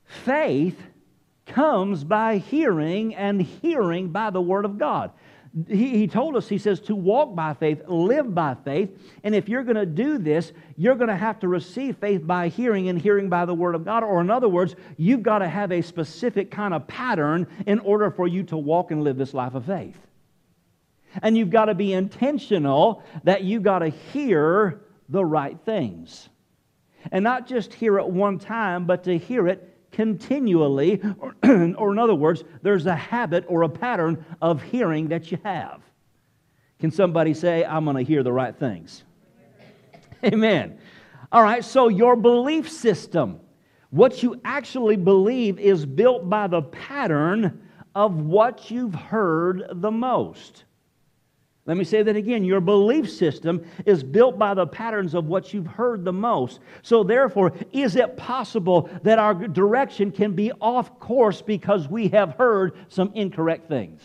Faith 0.05 0.81
comes 1.45 2.05
by 2.05 2.39
hearing, 2.39 3.15
and 3.15 3.41
hearing 3.41 4.09
by 4.09 4.31
the 4.31 4.41
Word 4.41 4.65
of 4.65 4.79
God. 4.79 5.11
He, 5.67 5.89
he 5.91 6.07
told 6.07 6.37
us, 6.37 6.49
he 6.49 6.59
says, 6.59 6.81
to 6.81 6.95
walk 6.95 7.35
by 7.35 7.55
faith, 7.55 7.83
live 7.89 8.35
by 8.35 8.55
faith. 8.65 8.91
And 9.25 9.35
if 9.35 9.49
you're 9.49 9.63
going 9.63 9.77
to 9.77 9.87
do 9.87 10.19
this, 10.19 10.53
you're 10.77 10.95
going 10.95 11.09
to 11.09 11.17
have 11.17 11.41
to 11.41 11.49
receive 11.49 11.97
faith 11.97 12.27
by 12.27 12.49
hearing 12.49 12.89
and 12.89 13.01
hearing 13.01 13.29
by 13.29 13.47
the 13.47 13.55
Word 13.55 13.75
of 13.75 13.85
God. 13.85 14.03
Or, 14.03 14.21
in 14.21 14.31
other 14.31 14.49
words, 14.49 14.77
you've 14.97 15.23
got 15.23 15.39
to 15.39 15.49
have 15.49 15.73
a 15.73 15.83
specific 15.83 16.51
kind 16.51 16.75
of 16.75 16.87
pattern 16.87 17.47
in 17.67 17.79
order 17.81 18.11
for 18.11 18.29
you 18.29 18.43
to 18.45 18.57
walk 18.57 18.91
and 18.91 19.03
live 19.03 19.17
this 19.17 19.35
life 19.35 19.55
of 19.55 19.65
faith. 19.65 19.99
And 21.23 21.37
you've 21.39 21.51
got 21.51 21.67
to 21.67 21.75
be 21.75 21.95
intentional 21.95 23.03
that 23.25 23.43
you've 23.43 23.63
got 23.63 23.79
to 23.79 23.89
hear 23.89 24.83
the 25.09 25.25
right 25.25 25.59
things. 25.65 26.29
And 27.11 27.25
not 27.25 27.47
just 27.47 27.73
hear 27.73 27.99
it 27.99 28.07
one 28.07 28.39
time, 28.39 28.85
but 28.85 29.05
to 29.05 29.17
hear 29.17 29.49
it 29.49 29.78
continually, 29.93 31.01
or, 31.19 31.35
or, 31.43 31.93
in 31.93 31.99
other 31.99 32.15
words, 32.15 32.45
there's 32.63 32.87
a 32.87 32.95
habit 32.95 33.45
or 33.49 33.63
a 33.63 33.69
pattern 33.69 34.25
of 34.41 34.63
hearing 34.63 35.09
that 35.09 35.31
you 35.31 35.39
have. 35.45 35.83
Can 36.79 36.91
somebody 36.91 37.35
say, 37.35 37.65
I'm 37.65 37.85
going 37.85 37.97
to 37.97 38.03
hear 38.03 38.23
the 38.23 38.33
right 38.33 38.57
things? 38.57 39.05
Amen. 40.25 40.79
All 41.31 41.43
right, 41.43 41.65
so 41.65 41.89
your 41.89 42.17
belief 42.17 42.71
system, 42.71 43.41
what 43.91 44.23
you 44.23 44.41
actually 44.45 44.97
believe, 44.97 45.59
is 45.59 45.85
built 45.85 46.29
by 46.29 46.47
the 46.47 46.63
pattern 46.63 47.63
of 47.95 48.21
what 48.23 48.71
you've 48.71 48.95
heard 48.95 49.65
the 49.71 49.91
most. 49.91 50.65
Let 51.69 51.77
me 51.77 51.85
say 51.85 52.03
that 52.03 52.17
again. 52.17 52.45
Your 52.45 52.63
belief 52.63 53.11
system 53.11 53.63
is 53.85 54.03
built 54.03 54.39
by 54.39 54.55
the 54.55 54.67
patterns 54.67 55.13
of 55.13 55.27
what 55.27 55.53
you've 55.53 55.67
heard 55.67 56.03
the 56.03 56.15
most. 56.15 56.61
So, 56.81 57.05
therefore, 57.05 57.53
is 57.73 57.95
it 57.95 58.17
possible 58.17 58.89
that 59.03 59.19
our 59.19 59.35
direction 59.35 60.11
can 60.11 60.33
be 60.33 60.51
off 60.63 60.99
course 60.99 61.43
because 61.43 61.87
we 61.87 62.09
have 62.09 62.37
heard 62.37 62.73
some 62.89 63.13
incorrect 63.15 63.69
things? 63.69 64.01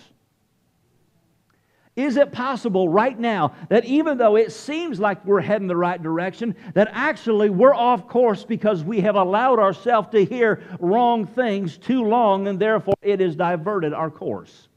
Is 1.96 2.18
it 2.18 2.34
possible 2.34 2.90
right 2.90 3.18
now 3.18 3.56
that 3.70 3.86
even 3.86 4.18
though 4.18 4.36
it 4.36 4.52
seems 4.52 5.00
like 5.00 5.24
we're 5.24 5.40
heading 5.40 5.68
the 5.68 5.78
right 5.78 6.02
direction, 6.04 6.56
that 6.74 6.90
actually 6.92 7.50
we're 7.50 7.76
off 7.76 8.10
course 8.10 8.44
because 8.44 8.84
we 8.84 9.00
have 9.00 9.16
allowed 9.16 9.60
ourselves 9.60 10.10
to 10.10 10.26
hear 10.26 10.64
wrong 10.82 11.26
things 11.26 11.78
too 11.78 12.04
long 12.04 12.50
and 12.50 12.60
therefore 12.60 12.96
it 13.02 13.22
has 13.22 13.38
diverted 13.38 13.94
our 13.94 14.12
course? 14.12 14.68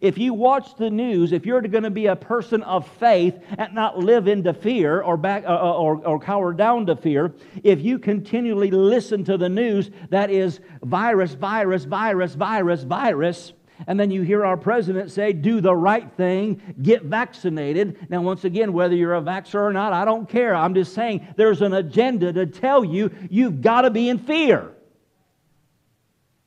If 0.00 0.16
you 0.16 0.32
watch 0.32 0.76
the 0.76 0.90
news, 0.90 1.32
if 1.32 1.44
you're 1.44 1.60
going 1.62 1.82
to 1.82 1.90
be 1.90 2.06
a 2.06 2.16
person 2.16 2.62
of 2.62 2.86
faith 2.86 3.36
and 3.56 3.74
not 3.74 3.98
live 3.98 4.28
into 4.28 4.54
fear 4.54 5.00
or, 5.00 5.16
back, 5.16 5.44
uh, 5.44 5.48
uh, 5.48 5.72
or, 5.72 6.06
or 6.06 6.20
cower 6.20 6.52
down 6.52 6.86
to 6.86 6.96
fear, 6.96 7.34
if 7.64 7.80
you 7.80 7.98
continually 7.98 8.70
listen 8.70 9.24
to 9.24 9.36
the 9.36 9.48
news 9.48 9.90
that 10.10 10.30
is 10.30 10.60
virus, 10.82 11.34
virus, 11.34 11.84
virus, 11.84 12.34
virus, 12.34 12.82
virus, 12.84 13.52
and 13.86 13.98
then 13.98 14.10
you 14.10 14.22
hear 14.22 14.44
our 14.44 14.56
president 14.56 15.10
say, 15.10 15.32
do 15.32 15.60
the 15.60 15.74
right 15.74 16.10
thing, 16.16 16.60
get 16.82 17.04
vaccinated. 17.04 18.08
Now, 18.10 18.22
once 18.22 18.44
again, 18.44 18.72
whether 18.72 18.94
you're 18.94 19.14
a 19.14 19.22
vaxxer 19.22 19.60
or 19.60 19.72
not, 19.72 19.92
I 19.92 20.04
don't 20.04 20.28
care. 20.28 20.54
I'm 20.54 20.74
just 20.74 20.94
saying 20.94 21.26
there's 21.36 21.62
an 21.62 21.74
agenda 21.74 22.32
to 22.32 22.46
tell 22.46 22.84
you 22.84 23.10
you've 23.30 23.60
got 23.60 23.82
to 23.82 23.90
be 23.90 24.08
in 24.08 24.18
fear. 24.18 24.72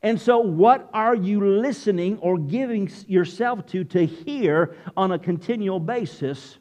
And 0.03 0.19
so, 0.19 0.39
what 0.39 0.89
are 0.93 1.15
you 1.15 1.45
listening 1.45 2.17
or 2.19 2.37
giving 2.37 2.91
yourself 3.07 3.65
to 3.67 3.83
to 3.85 4.05
hear 4.05 4.75
on 4.97 5.11
a 5.11 5.19
continual 5.19 5.79
basis? 5.79 6.57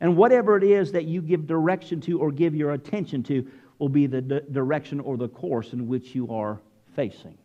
And 0.00 0.16
whatever 0.16 0.58
it 0.58 0.64
is 0.64 0.92
that 0.92 1.04
you 1.04 1.22
give 1.22 1.46
direction 1.46 2.00
to 2.02 2.20
or 2.20 2.30
give 2.30 2.54
your 2.54 2.72
attention 2.72 3.22
to 3.24 3.46
will 3.78 3.88
be 3.88 4.06
the 4.06 4.20
direction 4.20 5.00
or 5.00 5.16
the 5.16 5.28
course 5.28 5.72
in 5.72 5.88
which 5.88 6.14
you 6.14 6.30
are 6.30 6.60
facing. 6.94 7.36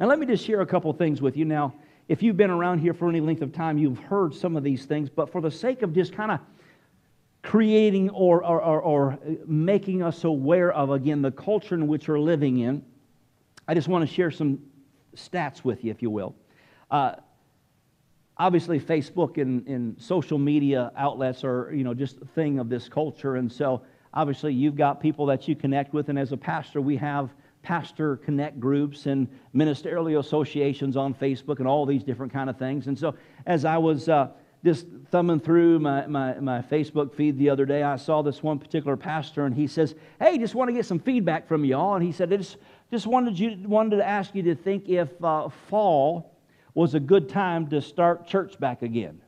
Now, 0.00 0.06
let 0.06 0.18
me 0.18 0.26
just 0.26 0.44
share 0.44 0.60
a 0.60 0.66
couple 0.66 0.92
things 0.92 1.20
with 1.20 1.36
you. 1.36 1.44
Now, 1.44 1.74
if 2.08 2.22
you've 2.22 2.36
been 2.36 2.50
around 2.50 2.78
here 2.78 2.94
for 2.94 3.08
any 3.08 3.20
length 3.20 3.42
of 3.42 3.52
time, 3.52 3.76
you've 3.76 3.98
heard 3.98 4.34
some 4.34 4.56
of 4.56 4.62
these 4.62 4.86
things, 4.86 5.10
but 5.10 5.30
for 5.30 5.40
the 5.40 5.50
sake 5.50 5.82
of 5.82 5.92
just 5.92 6.14
kind 6.14 6.30
of 6.30 6.40
creating 7.42 8.10
or, 8.10 8.44
or, 8.44 8.62
or, 8.62 8.80
or 8.80 9.12
uh, 9.12 9.16
making 9.46 10.02
us 10.02 10.24
aware 10.24 10.72
of, 10.72 10.90
again, 10.90 11.20
the 11.20 11.30
culture 11.30 11.74
in 11.74 11.86
which 11.86 12.08
we're 12.08 12.18
living 12.18 12.58
in, 12.60 12.82
I 13.68 13.74
just 13.74 13.86
want 13.86 14.08
to 14.08 14.12
share 14.12 14.30
some 14.30 14.60
stats 15.14 15.62
with 15.62 15.84
you, 15.84 15.90
if 15.90 16.00
you 16.00 16.08
will. 16.08 16.34
Uh, 16.90 17.16
obviously, 18.38 18.80
Facebook 18.80 19.36
and, 19.36 19.66
and 19.68 20.00
social 20.00 20.38
media 20.38 20.90
outlets 20.96 21.44
are, 21.44 21.70
you 21.74 21.84
know, 21.84 21.92
just 21.92 22.16
a 22.22 22.24
thing 22.24 22.58
of 22.58 22.70
this 22.70 22.88
culture. 22.88 23.36
And 23.36 23.52
so, 23.52 23.82
obviously, 24.14 24.54
you've 24.54 24.74
got 24.74 25.00
people 25.00 25.26
that 25.26 25.46
you 25.46 25.54
connect 25.54 25.92
with. 25.92 26.08
And 26.08 26.18
as 26.18 26.32
a 26.32 26.36
pastor, 26.36 26.80
we 26.80 26.96
have 26.96 27.28
pastor 27.60 28.16
connect 28.16 28.58
groups 28.58 29.04
and 29.04 29.28
ministerial 29.52 30.18
associations 30.18 30.96
on 30.96 31.12
Facebook 31.12 31.58
and 31.58 31.68
all 31.68 31.84
these 31.84 32.02
different 32.02 32.32
kind 32.32 32.48
of 32.48 32.58
things. 32.58 32.86
And 32.86 32.98
so, 32.98 33.14
as 33.44 33.66
I 33.66 33.76
was 33.76 34.08
uh, 34.08 34.28
just 34.64 34.86
thumbing 35.10 35.40
through 35.40 35.78
my, 35.78 36.06
my, 36.06 36.40
my 36.40 36.62
Facebook 36.62 37.14
feed 37.14 37.38
the 37.38 37.50
other 37.50 37.66
day, 37.66 37.82
I 37.82 37.96
saw 37.96 38.22
this 38.22 38.42
one 38.42 38.58
particular 38.58 38.96
pastor, 38.96 39.44
and 39.44 39.54
he 39.54 39.66
says, 39.66 39.94
Hey, 40.18 40.38
just 40.38 40.54
want 40.54 40.68
to 40.68 40.72
get 40.72 40.86
some 40.86 40.98
feedback 40.98 41.46
from 41.46 41.66
you 41.66 41.76
all. 41.76 41.96
And 41.96 42.04
he 42.04 42.12
said, 42.12 42.32
It's 42.32 42.56
wanted, 42.90 43.38
you, 43.38 43.58
wanted 43.66 43.96
to 43.96 44.06
ask 44.06 44.34
you 44.34 44.42
to 44.44 44.54
think 44.54 44.88
if 44.88 45.08
uh, 45.22 45.48
fall 45.68 46.38
was 46.74 46.94
a 46.94 47.00
good 47.00 47.28
time 47.28 47.68
to 47.68 47.82
start 47.82 48.26
church 48.26 48.58
back 48.58 48.82
again. 48.82 49.20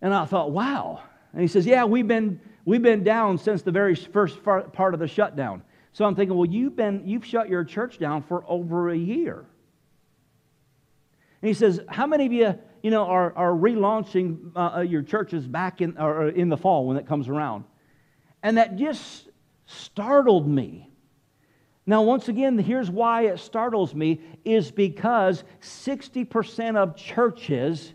And 0.00 0.14
I 0.14 0.24
thought, 0.24 0.50
wow. 0.50 1.00
And 1.32 1.40
he 1.40 1.48
says, 1.48 1.66
yeah, 1.66 1.84
we've 1.84 2.06
been, 2.06 2.40
we've 2.64 2.82
been 2.82 3.02
down 3.02 3.38
since 3.38 3.62
the 3.62 3.70
very 3.70 3.94
first 3.94 4.42
part 4.42 4.94
of 4.94 5.00
the 5.00 5.08
shutdown. 5.08 5.62
So 5.92 6.04
I'm 6.04 6.14
thinking, 6.14 6.36
well, 6.36 6.48
you've, 6.48 6.76
been, 6.76 7.02
you've 7.06 7.24
shut 7.24 7.48
your 7.48 7.64
church 7.64 7.98
down 7.98 8.22
for 8.22 8.44
over 8.46 8.90
a 8.90 8.96
year. 8.96 9.46
And 11.40 11.48
he 11.48 11.54
says, 11.54 11.80
how 11.88 12.06
many 12.06 12.26
of 12.26 12.32
you, 12.32 12.58
you 12.82 12.90
know, 12.90 13.04
are, 13.04 13.32
are 13.36 13.52
relaunching 13.52 14.52
uh, 14.54 14.76
uh 14.76 14.80
your 14.80 15.02
churches 15.02 15.46
back 15.46 15.80
in, 15.80 15.96
or 15.98 16.28
in 16.28 16.48
the 16.48 16.56
fall 16.56 16.86
when 16.86 16.96
it 16.96 17.06
comes 17.06 17.28
around? 17.28 17.64
And 18.42 18.56
that 18.58 18.76
just 18.76 19.27
startled 19.68 20.48
me. 20.48 20.90
Now, 21.86 22.02
once 22.02 22.28
again, 22.28 22.58
here's 22.58 22.90
why 22.90 23.26
it 23.26 23.38
startles 23.38 23.94
me 23.94 24.20
is 24.44 24.70
because 24.70 25.44
60% 25.60 26.76
of 26.76 26.96
churches, 26.96 27.94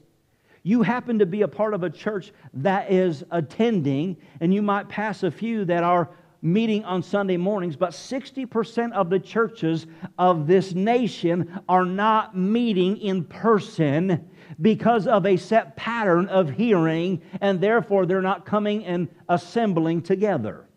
you 0.64 0.82
happen 0.82 1.20
to 1.20 1.26
be 1.26 1.42
a 1.42 1.48
part 1.48 1.74
of 1.74 1.84
a 1.84 1.90
church 1.90 2.32
that 2.54 2.92
is 2.92 3.24
attending, 3.32 4.18
and 4.40 4.54
you 4.54 4.62
might 4.62 4.88
pass 4.88 5.24
a 5.24 5.32
few 5.32 5.66
that 5.66 5.84
are 5.84 6.10
meeting 6.42 6.84
on 6.86 7.02
Sunday 7.02 7.38
mornings, 7.38 7.76
but 7.76 7.92
60% 7.92 8.92
of 8.94 9.10
the 9.10 9.20
churches 9.20 9.88
of 10.18 10.46
this 10.46 10.74
nation 10.74 11.60
are 11.70 11.86
not 11.86 12.38
meeting 12.38 12.98
in 12.98 13.24
person 13.24 14.30
because 14.62 15.08
of 15.08 15.26
a 15.26 15.38
set 15.38 15.76
pattern 15.76 16.28
of 16.28 16.50
hearing, 16.50 17.22
and 17.42 17.62
therefore 17.62 18.06
they're 18.06 18.22
not 18.22 18.46
coming 18.46 18.86
and 18.86 19.08
assembling 19.30 20.02
together. 20.02 20.68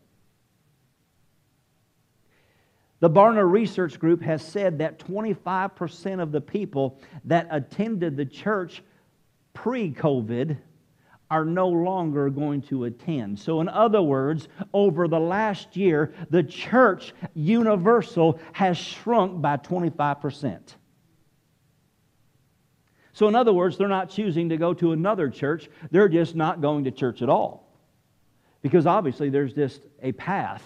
The 3.00 3.10
Barna 3.10 3.48
Research 3.48 3.98
Group 3.98 4.22
has 4.22 4.42
said 4.42 4.78
that 4.78 4.98
25% 4.98 6.22
of 6.22 6.32
the 6.32 6.40
people 6.40 6.98
that 7.24 7.46
attended 7.50 8.16
the 8.16 8.24
church 8.24 8.82
pre 9.52 9.92
COVID 9.92 10.56
are 11.30 11.44
no 11.44 11.68
longer 11.68 12.30
going 12.30 12.62
to 12.62 12.84
attend. 12.84 13.38
So, 13.38 13.60
in 13.60 13.68
other 13.68 14.00
words, 14.00 14.48
over 14.72 15.08
the 15.08 15.18
last 15.18 15.76
year, 15.76 16.14
the 16.30 16.42
church 16.42 17.12
universal 17.34 18.38
has 18.52 18.78
shrunk 18.78 19.42
by 19.42 19.56
25%. 19.56 20.60
So, 23.12 23.28
in 23.28 23.34
other 23.34 23.52
words, 23.52 23.76
they're 23.76 23.88
not 23.88 24.08
choosing 24.08 24.50
to 24.50 24.56
go 24.56 24.72
to 24.74 24.92
another 24.92 25.28
church, 25.28 25.68
they're 25.90 26.08
just 26.08 26.36
not 26.36 26.60
going 26.60 26.84
to 26.84 26.90
church 26.90 27.22
at 27.22 27.28
all. 27.28 27.76
Because 28.62 28.86
obviously, 28.86 29.28
there's 29.28 29.52
just 29.52 29.82
a 30.02 30.12
path 30.12 30.62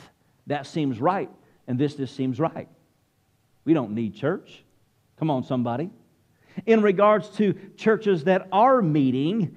that 0.47 0.67
seems 0.67 1.01
right 1.01 1.31
and 1.67 1.79
this 1.79 1.95
just 1.95 2.17
seems 2.17 2.39
right. 2.39 2.69
We 3.65 3.75
don't 3.75 3.93
need 3.93 4.15
church. 4.15 4.65
Come 5.19 5.31
on, 5.31 5.45
somebody. 5.45 5.91
In 6.67 6.83
regards 6.83 7.29
to 7.37 7.55
churches 7.77 8.25
that 8.25 8.49
are 8.53 8.83
meeting, 8.83 9.57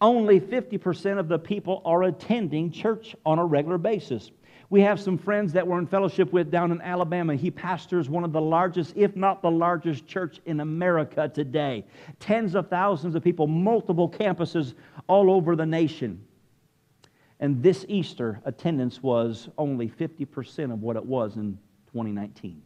only 0.00 0.40
50% 0.40 1.18
of 1.18 1.28
the 1.28 1.38
people 1.38 1.82
are 1.84 2.04
attending 2.04 2.70
church 2.70 3.14
on 3.26 3.38
a 3.38 3.44
regular 3.44 3.78
basis. 3.78 4.30
We 4.70 4.80
have 4.82 5.00
some 5.00 5.18
friends 5.18 5.52
that 5.52 5.66
we're 5.66 5.80
in 5.80 5.86
fellowship 5.88 6.32
with 6.32 6.50
down 6.50 6.70
in 6.70 6.80
Alabama. 6.80 7.34
He 7.34 7.50
pastors 7.50 8.08
one 8.08 8.22
of 8.22 8.32
the 8.32 8.40
largest, 8.40 8.96
if 8.96 9.16
not 9.16 9.42
the 9.42 9.50
largest, 9.50 10.06
church 10.06 10.38
in 10.46 10.60
America 10.60 11.28
today. 11.28 11.84
Tens 12.20 12.54
of 12.54 12.68
thousands 12.68 13.16
of 13.16 13.24
people, 13.24 13.48
multiple 13.48 14.08
campuses 14.08 14.74
all 15.08 15.32
over 15.32 15.56
the 15.56 15.66
nation. 15.66 16.24
And 17.40 17.62
this 17.62 17.86
Easter, 17.88 18.40
attendance 18.44 19.02
was 19.02 19.48
only 19.56 19.88
50% 19.88 20.72
of 20.72 20.82
what 20.82 20.96
it 20.96 21.04
was 21.04 21.36
in 21.36 21.58
2019. 21.86 22.62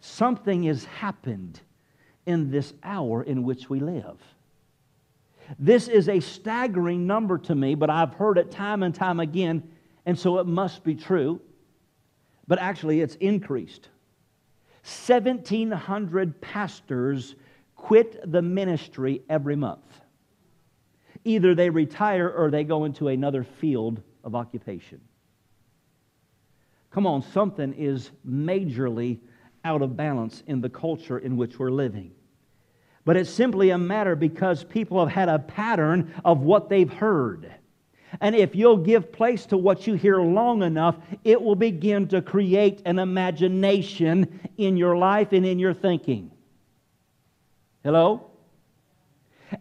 Something 0.00 0.64
has 0.64 0.84
happened 0.84 1.60
in 2.26 2.50
this 2.50 2.74
hour 2.84 3.22
in 3.22 3.42
which 3.42 3.70
we 3.70 3.80
live. 3.80 4.20
This 5.58 5.88
is 5.88 6.10
a 6.10 6.20
staggering 6.20 7.06
number 7.06 7.38
to 7.38 7.54
me, 7.54 7.74
but 7.74 7.88
I've 7.88 8.12
heard 8.12 8.36
it 8.36 8.50
time 8.50 8.82
and 8.82 8.94
time 8.94 9.18
again, 9.18 9.62
and 10.04 10.18
so 10.18 10.38
it 10.38 10.46
must 10.46 10.84
be 10.84 10.94
true. 10.94 11.40
But 12.46 12.58
actually, 12.58 13.00
it's 13.00 13.14
increased. 13.16 13.88
1,700 15.06 16.40
pastors 16.42 17.34
quit 17.76 18.30
the 18.30 18.42
ministry 18.42 19.22
every 19.30 19.56
month. 19.56 20.00
Either 21.24 21.54
they 21.54 21.70
retire 21.70 22.28
or 22.28 22.50
they 22.50 22.64
go 22.64 22.84
into 22.84 23.08
another 23.08 23.44
field 23.44 24.02
of 24.24 24.34
occupation. 24.34 25.00
Come 26.90 27.06
on, 27.06 27.22
something 27.22 27.74
is 27.74 28.10
majorly 28.26 29.18
out 29.64 29.82
of 29.82 29.96
balance 29.96 30.42
in 30.46 30.60
the 30.60 30.70
culture 30.70 31.18
in 31.18 31.36
which 31.36 31.58
we're 31.58 31.70
living. 31.70 32.12
But 33.04 33.16
it's 33.16 33.30
simply 33.30 33.70
a 33.70 33.78
matter 33.78 34.16
because 34.16 34.64
people 34.64 34.98
have 34.98 35.14
had 35.14 35.28
a 35.28 35.38
pattern 35.38 36.14
of 36.24 36.40
what 36.40 36.68
they've 36.68 36.92
heard. 36.92 37.52
And 38.20 38.34
if 38.34 38.54
you'll 38.54 38.78
give 38.78 39.12
place 39.12 39.46
to 39.46 39.56
what 39.56 39.86
you 39.86 39.94
hear 39.94 40.20
long 40.20 40.62
enough, 40.62 40.96
it 41.24 41.40
will 41.40 41.54
begin 41.54 42.08
to 42.08 42.22
create 42.22 42.82
an 42.84 42.98
imagination 42.98 44.40
in 44.56 44.76
your 44.76 44.96
life 44.96 45.32
and 45.32 45.44
in 45.44 45.58
your 45.58 45.74
thinking. 45.74 46.30
Hello? 47.84 48.30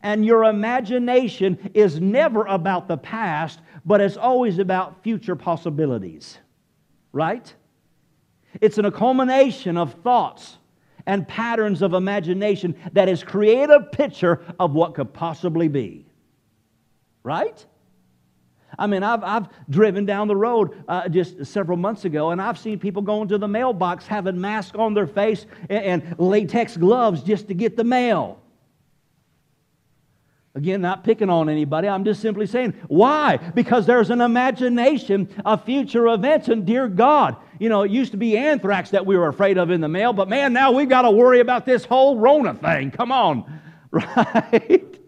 And 0.04 0.26
your 0.26 0.44
imagination 0.46 1.72
is 1.74 2.00
never 2.00 2.46
about 2.46 2.88
the 2.88 2.98
past, 2.98 3.60
but 3.86 4.02
it's 4.02 4.18
always 4.18 4.60
about 4.60 5.04
future 5.04 5.36
possibilities. 5.36 6.38
Right? 7.14 7.54
It's 8.62 8.78
an 8.78 8.92
culmination 8.92 9.78
of 9.78 9.94
thoughts 10.04 10.58
and 11.06 11.28
patterns 11.28 11.82
of 11.82 11.94
imagination 11.94 12.76
that 12.94 13.08
is 13.08 13.22
has 13.22 13.30
created 13.30 13.70
a 13.70 13.82
picture 13.82 14.42
of 14.60 14.74
what 14.74 14.94
could 14.94 15.14
possibly 15.14 15.68
be. 15.68 16.06
Right? 17.24 17.66
I 18.78 18.88
mean, 18.88 19.04
I've, 19.04 19.24
I've 19.24 19.48
driven 19.70 20.06
down 20.06 20.28
the 20.28 20.36
road 20.36 20.84
uh, 20.88 21.08
just 21.10 21.46
several 21.46 21.78
months 21.78 22.06
ago, 22.06 22.32
and 22.32 22.42
I've 22.42 22.60
seen 22.60 22.80
people 22.80 23.02
going 23.02 23.28
to 23.30 23.38
the 23.38 23.48
mailbox 23.48 24.06
having 24.06 24.40
masks 24.40 24.76
on 24.78 24.94
their 24.94 25.08
face 25.08 25.46
and, 25.70 26.04
and 26.04 26.20
latex 26.20 26.78
gloves 26.78 27.24
just 27.24 27.48
to 27.48 27.54
get 27.54 27.78
the 27.78 27.84
mail. 27.84 28.40
Again, 30.58 30.82
not 30.82 31.04
picking 31.04 31.30
on 31.30 31.50
anybody. 31.50 31.88
I'm 31.88 32.04
just 32.04 32.20
simply 32.20 32.48
saying, 32.48 32.74
why? 32.88 33.38
Because 33.38 33.86
there's 33.86 34.10
an 34.10 34.22
imagination 34.22 35.30
of 35.46 35.64
future 35.64 36.08
events. 36.08 36.48
And 36.48 36.66
dear 36.66 36.88
God, 36.88 37.38
you 37.60 37.70
know, 37.70 37.84
it 37.84 37.92
used 37.92 38.14
to 38.14 38.18
be 38.18 38.36
anthrax 38.36 38.90
that 38.90 39.06
we 39.06 39.16
were 39.16 39.28
afraid 39.28 39.60
of 39.60 39.70
in 39.70 39.82
the 39.82 39.88
mail, 39.88 40.14
but 40.14 40.28
man, 40.28 40.54
now 40.54 40.72
we've 40.72 40.90
got 40.90 41.04
to 41.04 41.12
worry 41.12 41.42
about 41.42 41.68
this 41.68 41.86
whole 41.86 42.18
Rona 42.18 42.56
thing. 42.56 42.90
Come 42.90 43.12
on, 43.12 43.60
right? 43.92 45.00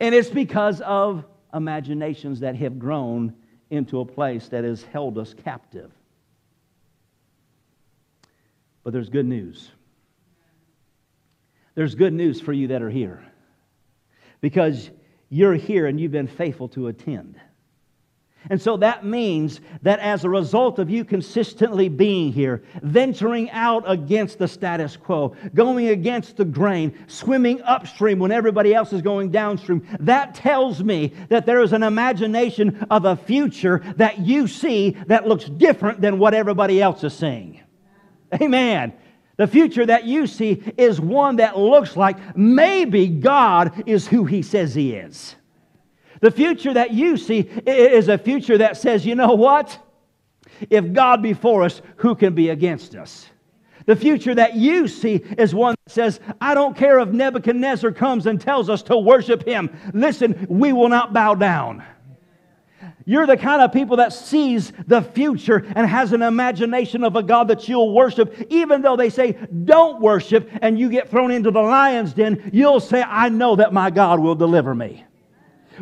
and 0.00 0.14
it's 0.14 0.30
because 0.30 0.80
of 0.80 1.26
imaginations 1.52 2.40
that 2.40 2.56
have 2.56 2.78
grown 2.78 3.34
into 3.68 4.00
a 4.00 4.04
place 4.06 4.48
that 4.48 4.64
has 4.64 4.82
held 4.82 5.18
us 5.18 5.34
captive. 5.34 5.90
But 8.82 8.94
there's 8.94 9.10
good 9.10 9.26
news. 9.26 9.70
There's 11.74 11.94
good 11.94 12.14
news 12.14 12.40
for 12.40 12.54
you 12.54 12.68
that 12.68 12.80
are 12.80 12.88
here 12.88 13.27
because 14.40 14.90
you're 15.28 15.54
here 15.54 15.86
and 15.86 16.00
you've 16.00 16.12
been 16.12 16.26
faithful 16.26 16.68
to 16.68 16.88
attend. 16.88 17.38
And 18.50 18.62
so 18.62 18.76
that 18.78 19.04
means 19.04 19.60
that 19.82 19.98
as 20.00 20.24
a 20.24 20.30
result 20.30 20.78
of 20.78 20.88
you 20.88 21.04
consistently 21.04 21.88
being 21.88 22.32
here, 22.32 22.62
venturing 22.82 23.50
out 23.50 23.82
against 23.86 24.38
the 24.38 24.48
status 24.48 24.96
quo, 24.96 25.34
going 25.54 25.88
against 25.88 26.36
the 26.36 26.44
grain, 26.44 26.96
swimming 27.08 27.60
upstream 27.62 28.18
when 28.18 28.32
everybody 28.32 28.74
else 28.74 28.92
is 28.92 29.02
going 29.02 29.30
downstream, 29.30 29.86
that 30.00 30.34
tells 30.34 30.82
me 30.82 31.12
that 31.28 31.46
there 31.46 31.60
is 31.60 31.72
an 31.72 31.82
imagination 31.82 32.86
of 32.90 33.04
a 33.04 33.16
future 33.16 33.82
that 33.96 34.20
you 34.20 34.46
see 34.46 34.90
that 35.08 35.26
looks 35.26 35.44
different 35.44 36.00
than 36.00 36.18
what 36.18 36.32
everybody 36.32 36.80
else 36.80 37.04
is 37.04 37.12
seeing. 37.12 37.60
Amen. 38.40 38.92
The 39.38 39.46
future 39.46 39.86
that 39.86 40.04
you 40.04 40.26
see 40.26 40.62
is 40.76 41.00
one 41.00 41.36
that 41.36 41.56
looks 41.56 41.96
like 41.96 42.36
maybe 42.36 43.06
God 43.06 43.84
is 43.86 44.06
who 44.06 44.24
He 44.24 44.42
says 44.42 44.74
He 44.74 44.94
is. 44.94 45.36
The 46.20 46.32
future 46.32 46.74
that 46.74 46.92
you 46.92 47.16
see 47.16 47.40
is 47.66 48.08
a 48.08 48.18
future 48.18 48.58
that 48.58 48.76
says, 48.76 49.06
you 49.06 49.14
know 49.14 49.34
what? 49.34 49.78
If 50.68 50.92
God 50.92 51.22
be 51.22 51.32
for 51.32 51.62
us, 51.62 51.80
who 51.96 52.16
can 52.16 52.34
be 52.34 52.50
against 52.50 52.96
us? 52.96 53.28
The 53.86 53.94
future 53.94 54.34
that 54.34 54.56
you 54.56 54.88
see 54.88 55.14
is 55.38 55.54
one 55.54 55.76
that 55.84 55.92
says, 55.92 56.20
I 56.40 56.54
don't 56.54 56.76
care 56.76 56.98
if 56.98 57.10
Nebuchadnezzar 57.10 57.92
comes 57.92 58.26
and 58.26 58.40
tells 58.40 58.68
us 58.68 58.82
to 58.82 58.98
worship 58.98 59.46
him. 59.46 59.70
Listen, 59.94 60.46
we 60.50 60.72
will 60.72 60.88
not 60.88 61.12
bow 61.12 61.34
down. 61.34 61.84
You're 63.04 63.26
the 63.26 63.36
kind 63.36 63.62
of 63.62 63.72
people 63.72 63.96
that 63.96 64.12
sees 64.12 64.72
the 64.86 65.02
future 65.02 65.66
and 65.74 65.86
has 65.86 66.12
an 66.12 66.22
imagination 66.22 67.04
of 67.04 67.16
a 67.16 67.22
God 67.22 67.48
that 67.48 67.68
you'll 67.68 67.92
worship. 67.92 68.34
Even 68.50 68.82
though 68.82 68.96
they 68.96 69.10
say, 69.10 69.36
don't 69.64 70.00
worship, 70.00 70.48
and 70.62 70.78
you 70.78 70.90
get 70.90 71.10
thrown 71.10 71.30
into 71.30 71.50
the 71.50 71.60
lion's 71.60 72.12
den, 72.12 72.50
you'll 72.52 72.80
say, 72.80 73.02
I 73.02 73.28
know 73.28 73.56
that 73.56 73.72
my 73.72 73.90
God 73.90 74.20
will 74.20 74.34
deliver 74.34 74.74
me. 74.74 75.04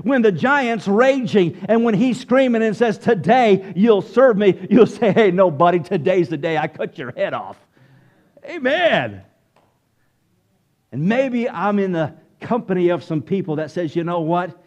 When 0.03 0.23
the 0.23 0.33
giant's 0.33 0.87
raging 0.87 1.65
and 1.69 1.85
when 1.85 1.95
he's 1.95 2.21
screaming 2.21 2.63
and 2.63 2.77
says, 2.77 2.99
Today 2.99 3.73
you'll 3.75 4.03
serve 4.03 4.37
me, 4.37 4.67
you'll 4.71 4.87
say, 4.87 5.11
Hey, 5.11 5.31
no, 5.31 5.51
buddy, 5.51 5.81
today's 5.81 6.29
the 6.29 6.37
day 6.37 6.59
I 6.59 6.69
cut 6.69 6.99
your 6.99 7.13
head 7.13 7.33
off. 7.33 7.57
Amen. 8.45 9.23
And 10.93 11.03
maybe 11.09 11.49
I'm 11.49 11.79
in 11.79 11.93
the 11.93 12.15
company 12.41 12.91
of 12.91 13.03
some 13.03 13.23
people 13.23 13.57
that 13.57 13.71
says, 13.71 13.97
You 13.97 14.05
know 14.05 14.21
what? 14.21 14.63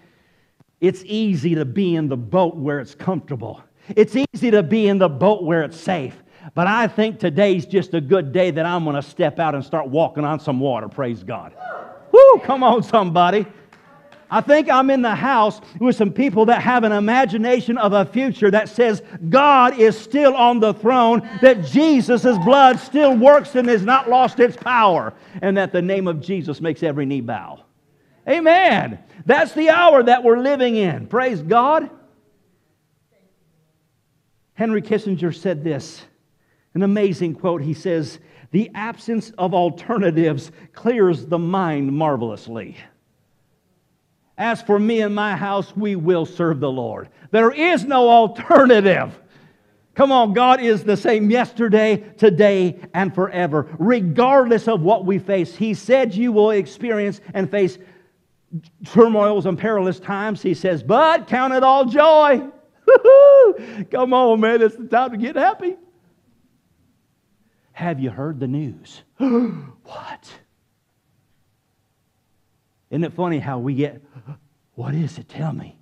It's 0.81 1.03
easy 1.05 1.55
to 1.55 1.65
be 1.65 1.95
in 1.95 2.07
the 2.07 2.17
boat 2.17 2.55
where 2.55 2.79
it's 2.79 2.95
comfortable. 2.95 3.61
It's 3.95 4.15
easy 4.15 4.51
to 4.51 4.63
be 4.63 4.87
in 4.87 4.97
the 4.97 5.09
boat 5.09 5.43
where 5.43 5.63
it's 5.63 5.79
safe. 5.79 6.15
But 6.55 6.67
I 6.67 6.87
think 6.87 7.19
today's 7.19 7.65
just 7.65 7.93
a 7.93 8.01
good 8.01 8.31
day 8.31 8.51
that 8.51 8.65
I'm 8.65 8.83
going 8.83 8.95
to 8.95 9.01
step 9.01 9.39
out 9.39 9.55
and 9.55 9.63
start 9.63 9.89
walking 9.89 10.23
on 10.23 10.39
some 10.39 10.59
water. 10.59 10.87
Praise 10.87 11.23
God. 11.23 11.53
Whoo, 12.11 12.39
come 12.43 12.63
on, 12.63 12.81
somebody. 12.81 13.45
I 14.31 14.41
think 14.41 14.69
I'm 14.69 14.89
in 14.91 15.01
the 15.01 15.15
house 15.15 15.59
with 15.79 15.95
some 15.95 16.13
people 16.13 16.45
that 16.45 16.61
have 16.61 16.83
an 16.83 16.91
imagination 16.91 17.77
of 17.79 17.93
a 17.93 18.05
future 18.05 18.51
that 18.51 18.69
says 18.69 19.01
God 19.29 19.79
is 19.79 19.97
still 19.97 20.35
on 20.35 20.59
the 20.59 20.73
throne, 20.75 21.27
that 21.41 21.65
Jesus' 21.65 22.37
blood 22.45 22.79
still 22.79 23.17
works 23.17 23.55
and 23.55 23.67
has 23.67 23.83
not 23.83 24.07
lost 24.07 24.39
its 24.39 24.55
power, 24.55 25.13
and 25.41 25.57
that 25.57 25.71
the 25.71 25.81
name 25.81 26.07
of 26.07 26.21
Jesus 26.21 26.61
makes 26.61 26.83
every 26.83 27.07
knee 27.07 27.21
bow. 27.21 27.63
Amen. 28.29 28.99
That's 29.25 29.53
the 29.53 29.69
hour 29.69 30.03
that 30.03 30.23
we're 30.23 30.39
living 30.39 30.75
in. 30.75 31.07
Praise 31.07 31.41
God. 31.41 31.89
Henry 34.53 34.81
Kissinger 34.81 35.33
said 35.33 35.63
this 35.63 36.03
an 36.73 36.83
amazing 36.83 37.33
quote. 37.33 37.61
He 37.61 37.73
says, 37.73 38.19
The 38.51 38.69
absence 38.75 39.31
of 39.37 39.53
alternatives 39.53 40.51
clears 40.73 41.25
the 41.25 41.39
mind 41.39 41.91
marvelously. 41.91 42.77
As 44.37 44.61
for 44.61 44.79
me 44.79 45.01
and 45.01 45.13
my 45.13 45.35
house, 45.35 45.75
we 45.75 45.95
will 45.95 46.25
serve 46.25 46.59
the 46.59 46.71
Lord. 46.71 47.09
There 47.31 47.51
is 47.51 47.83
no 47.83 48.09
alternative. 48.09 49.19
Come 49.95 50.13
on, 50.13 50.31
God 50.33 50.61
is 50.61 50.83
the 50.83 50.95
same 50.95 51.29
yesterday, 51.29 51.97
today, 52.17 52.79
and 52.93 53.13
forever, 53.13 53.67
regardless 53.79 54.69
of 54.69 54.81
what 54.81 55.05
we 55.05 55.19
face. 55.19 55.55
He 55.55 55.73
said 55.73 56.15
you 56.15 56.31
will 56.31 56.51
experience 56.51 57.19
and 57.33 57.51
face 57.51 57.77
turmoils 58.85 59.45
and 59.45 59.57
perilous 59.57 59.99
times. 59.99 60.41
He 60.41 60.53
says, 60.53 60.83
but 60.83 61.27
count 61.27 61.53
it 61.53 61.63
all 61.63 61.85
joy. 61.85 62.41
Come 63.91 64.13
on, 64.13 64.39
man, 64.39 64.61
it's 64.61 64.75
the 64.75 64.87
time 64.87 65.11
to 65.11 65.17
get 65.17 65.35
happy. 65.35 65.75
Have 67.71 67.99
you 67.99 68.09
heard 68.09 68.39
the 68.39 68.47
news? 68.47 69.03
what? 69.17 70.39
Isn't 72.89 73.03
it 73.03 73.13
funny 73.13 73.39
how 73.39 73.59
we 73.59 73.75
get, 73.75 74.01
what 74.73 74.95
is 74.95 75.17
it? 75.17 75.29
Tell 75.29 75.53
me. 75.53 75.77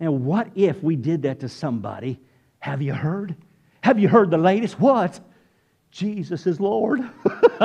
And 0.00 0.24
what 0.24 0.48
if 0.56 0.82
we 0.82 0.96
did 0.96 1.22
that 1.22 1.40
to 1.40 1.48
somebody? 1.48 2.18
Have 2.58 2.82
you 2.82 2.92
heard? 2.92 3.36
Have 3.82 3.98
you 3.98 4.08
heard 4.08 4.30
the 4.30 4.38
latest? 4.38 4.80
What? 4.80 5.20
Jesus 5.92 6.46
is 6.46 6.58
Lord. 6.58 7.00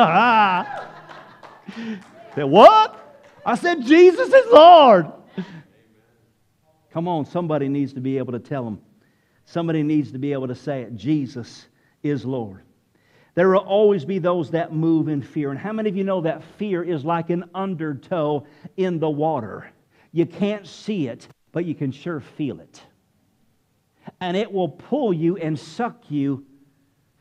Said, 2.36 2.44
what? 2.44 2.97
I 3.48 3.56
said, 3.56 3.86
Jesus 3.86 4.28
is 4.28 4.52
Lord. 4.52 5.10
Come 6.92 7.08
on, 7.08 7.26
somebody 7.26 7.70
needs 7.70 7.94
to 7.94 8.02
be 8.02 8.18
able 8.18 8.34
to 8.34 8.40
tell 8.40 8.66
them. 8.66 8.82
Somebody 9.46 9.84
needs 9.84 10.12
to 10.12 10.20
be 10.20 10.34
able 10.34 10.50
to 10.50 10.56
say 10.56 10.82
it. 10.82 10.98
Jesus 10.98 11.68
is 12.04 12.26
Lord. 12.26 12.64
There 13.36 13.48
will 13.48 13.60
always 13.60 14.04
be 14.04 14.20
those 14.20 14.52
that 14.52 14.74
move 14.74 15.08
in 15.08 15.22
fear. 15.22 15.50
And 15.50 15.60
how 15.60 15.72
many 15.72 15.88
of 15.90 15.96
you 15.96 16.04
know 16.04 16.20
that 16.22 16.44
fear 16.58 16.84
is 16.84 17.06
like 17.06 17.30
an 17.30 17.46
undertow 17.56 18.46
in 18.76 19.00
the 19.00 19.10
water? 19.10 19.72
You 20.12 20.26
can't 20.26 20.68
see 20.68 21.08
it, 21.08 21.26
but 21.54 21.64
you 21.64 21.74
can 21.74 21.94
sure 21.94 22.20
feel 22.20 22.60
it. 22.60 22.82
And 24.20 24.36
it 24.36 24.52
will 24.52 24.70
pull 24.70 25.14
you 25.14 25.38
and 25.38 25.58
suck 25.58 26.12
you 26.12 26.46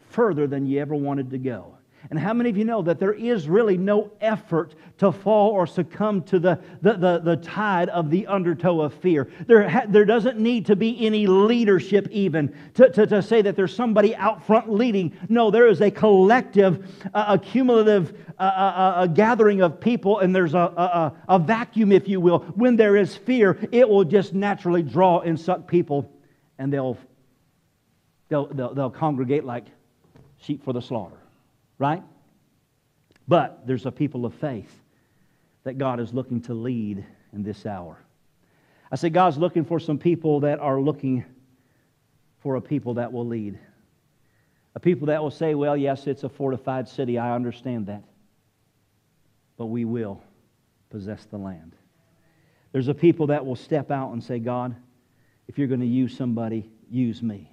further 0.09 0.49
than 0.49 0.67
you 0.67 0.81
ever 0.81 0.97
wanted 0.97 1.31
to 1.31 1.39
go. 1.39 1.76
And 2.11 2.19
how 2.19 2.33
many 2.33 2.51
of 2.51 2.57
you 2.57 2.64
know 2.64 2.83
that 2.83 3.01
there 3.01 3.12
is 3.12 3.49
really 3.49 3.77
no 3.77 4.12
effort 4.21 4.75
to 4.99 5.11
fall 5.11 5.51
or 5.51 5.66
succumb 5.66 6.23
to 6.25 6.38
the, 6.38 6.61
the, 6.81 6.92
the, 6.95 7.19
the 7.19 7.37
tide 7.37 7.88
of 7.88 8.11
the 8.11 8.27
undertow 8.29 8.81
of 8.81 8.95
fear? 8.95 9.29
There, 9.47 9.69
ha- 9.69 9.87
there 9.88 10.05
doesn't 10.05 10.38
need 10.38 10.66
to 10.66 10.77
be 10.77 11.05
any 11.05 11.27
leadership, 11.27 12.09
even 12.11 12.55
to, 12.75 12.90
to, 12.90 13.07
to 13.09 13.23
say 13.23 13.42
that 13.42 13.57
there's 13.57 13.75
somebody 13.75 14.14
out 14.14 14.47
front 14.47 14.71
leading. 14.71 15.16
No, 15.29 15.51
there 15.51 15.66
is 15.66 15.81
a 15.81 15.90
collective, 15.90 16.87
uh, 17.12 17.25
accumulative 17.29 18.16
uh, 18.38 18.42
uh, 18.42 18.95
a 18.99 19.09
gathering 19.09 19.62
of 19.62 19.81
people, 19.81 20.21
and 20.21 20.35
there's 20.35 20.55
a, 20.55 20.59
a, 20.59 21.12
a 21.29 21.38
vacuum, 21.38 21.90
if 21.90 22.07
you 22.07 22.21
will. 22.21 22.40
When 22.55 22.77
there 22.77 22.97
is 22.97 23.16
fear, 23.16 23.59
it 23.73 23.88
will 23.88 24.05
just 24.05 24.33
naturally 24.33 24.83
draw 24.83 25.21
and 25.21 25.40
suck 25.40 25.66
people, 25.66 26.12
and 26.59 26.73
they'll, 26.73 26.99
they'll, 28.29 28.47
they'll, 28.47 28.75
they'll 28.75 28.90
congregate 28.90 29.45
like 29.45 29.64
sheep 30.38 30.62
for 30.64 30.73
the 30.73 30.83
slaughter 30.83 31.16
right? 31.79 32.03
But 33.29 33.67
there's 33.67 33.87
a 33.87 33.93
people 33.93 34.25
of 34.25 34.35
faith 34.35 34.73
that 35.65 35.79
God 35.79 36.01
is 36.01 36.15
looking 36.15 36.41
to 36.43 36.55
lead 36.55 37.05
in 37.33 37.43
this 37.43 37.67
hour. 37.67 37.99
I 38.91 38.97
say 38.97 39.11
God's 39.11 39.37
looking 39.37 39.65
for 39.65 39.81
some 39.81 39.99
people 39.99 40.41
that 40.41 40.61
are 40.61 40.81
looking 40.81 41.25
for 42.39 42.55
a 42.55 42.61
people 42.61 42.95
that 42.95 43.12
will 43.12 43.27
lead. 43.27 43.59
A 44.77 44.81
people 44.81 45.09
that 45.09 45.21
will 45.23 45.31
say, 45.31 45.55
well, 45.55 45.77
yes, 45.77 46.07
it's 46.07 46.23
a 46.23 46.29
fortified 46.29 46.89
city. 46.89 47.19
I 47.19 47.35
understand 47.35 47.87
that. 47.87 48.05
But 49.57 49.67
we 49.67 49.85
will 49.85 50.23
possess 50.91 51.25
the 51.25 51.39
land. 51.39 51.73
There's 52.73 52.89
a 52.89 52.95
people 52.95 53.29
that 53.29 53.45
will 53.45 53.57
step 53.57 53.91
out 53.91 54.12
and 54.12 54.23
say, 54.23 54.39
God, 54.39 54.77
if 55.49 55.59
you're 55.59 55.67
going 55.67 55.81
to 55.81 55.87
use 55.87 56.17
somebody, 56.17 56.71
use 56.91 57.23
me. 57.23 57.51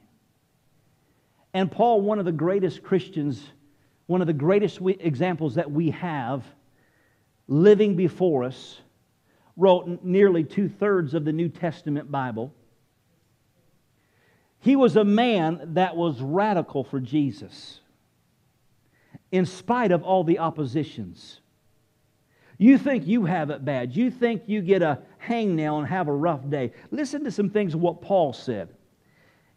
And 1.54 1.72
Paul, 1.72 2.02
one 2.02 2.20
of 2.20 2.26
the 2.26 2.32
greatest 2.32 2.84
Christians 2.84 3.42
one 4.08 4.22
of 4.22 4.28
the 4.28 4.34
greatest 4.34 4.80
examples 4.82 5.56
that 5.56 5.72
we 5.72 5.92
have 5.92 6.44
living 7.48 7.96
before 7.96 8.44
us, 8.44 8.80
wrote 9.56 10.04
nearly 10.04 10.44
two 10.44 10.68
thirds 10.68 11.14
of 11.14 11.26
the 11.26 11.34
New 11.34 11.50
Testament 11.50 12.12
Bible. 12.12 12.54
He 14.60 14.76
was 14.76 14.96
a 14.96 15.04
man 15.04 15.74
that 15.74 15.96
was 15.96 16.22
radical 16.22 16.84
for 16.84 17.00
Jesus, 17.00 17.82
in 19.32 19.46
spite 19.46 19.92
of 19.92 20.04
all 20.04 20.24
the 20.24 20.40
oppositions. 20.40 21.42
You 22.58 22.78
think 22.78 23.06
you 23.06 23.26
have 23.26 23.50
it 23.50 23.66
bad. 23.66 23.96
You 23.96 24.10
think 24.10 24.44
you 24.48 24.62
get 24.62 24.82
a 24.82 25.00
hangnail 25.28 25.80
and 25.80 25.88
have 25.88 26.08
a 26.08 26.14
rough 26.14 26.48
day. 26.50 26.72
Listen 26.92 27.24
to 27.26 27.32
some 27.32 27.50
things 27.50 27.74
of 27.74 27.82
what 27.82 28.02
Paul 28.02 28.32
said. 28.32 28.70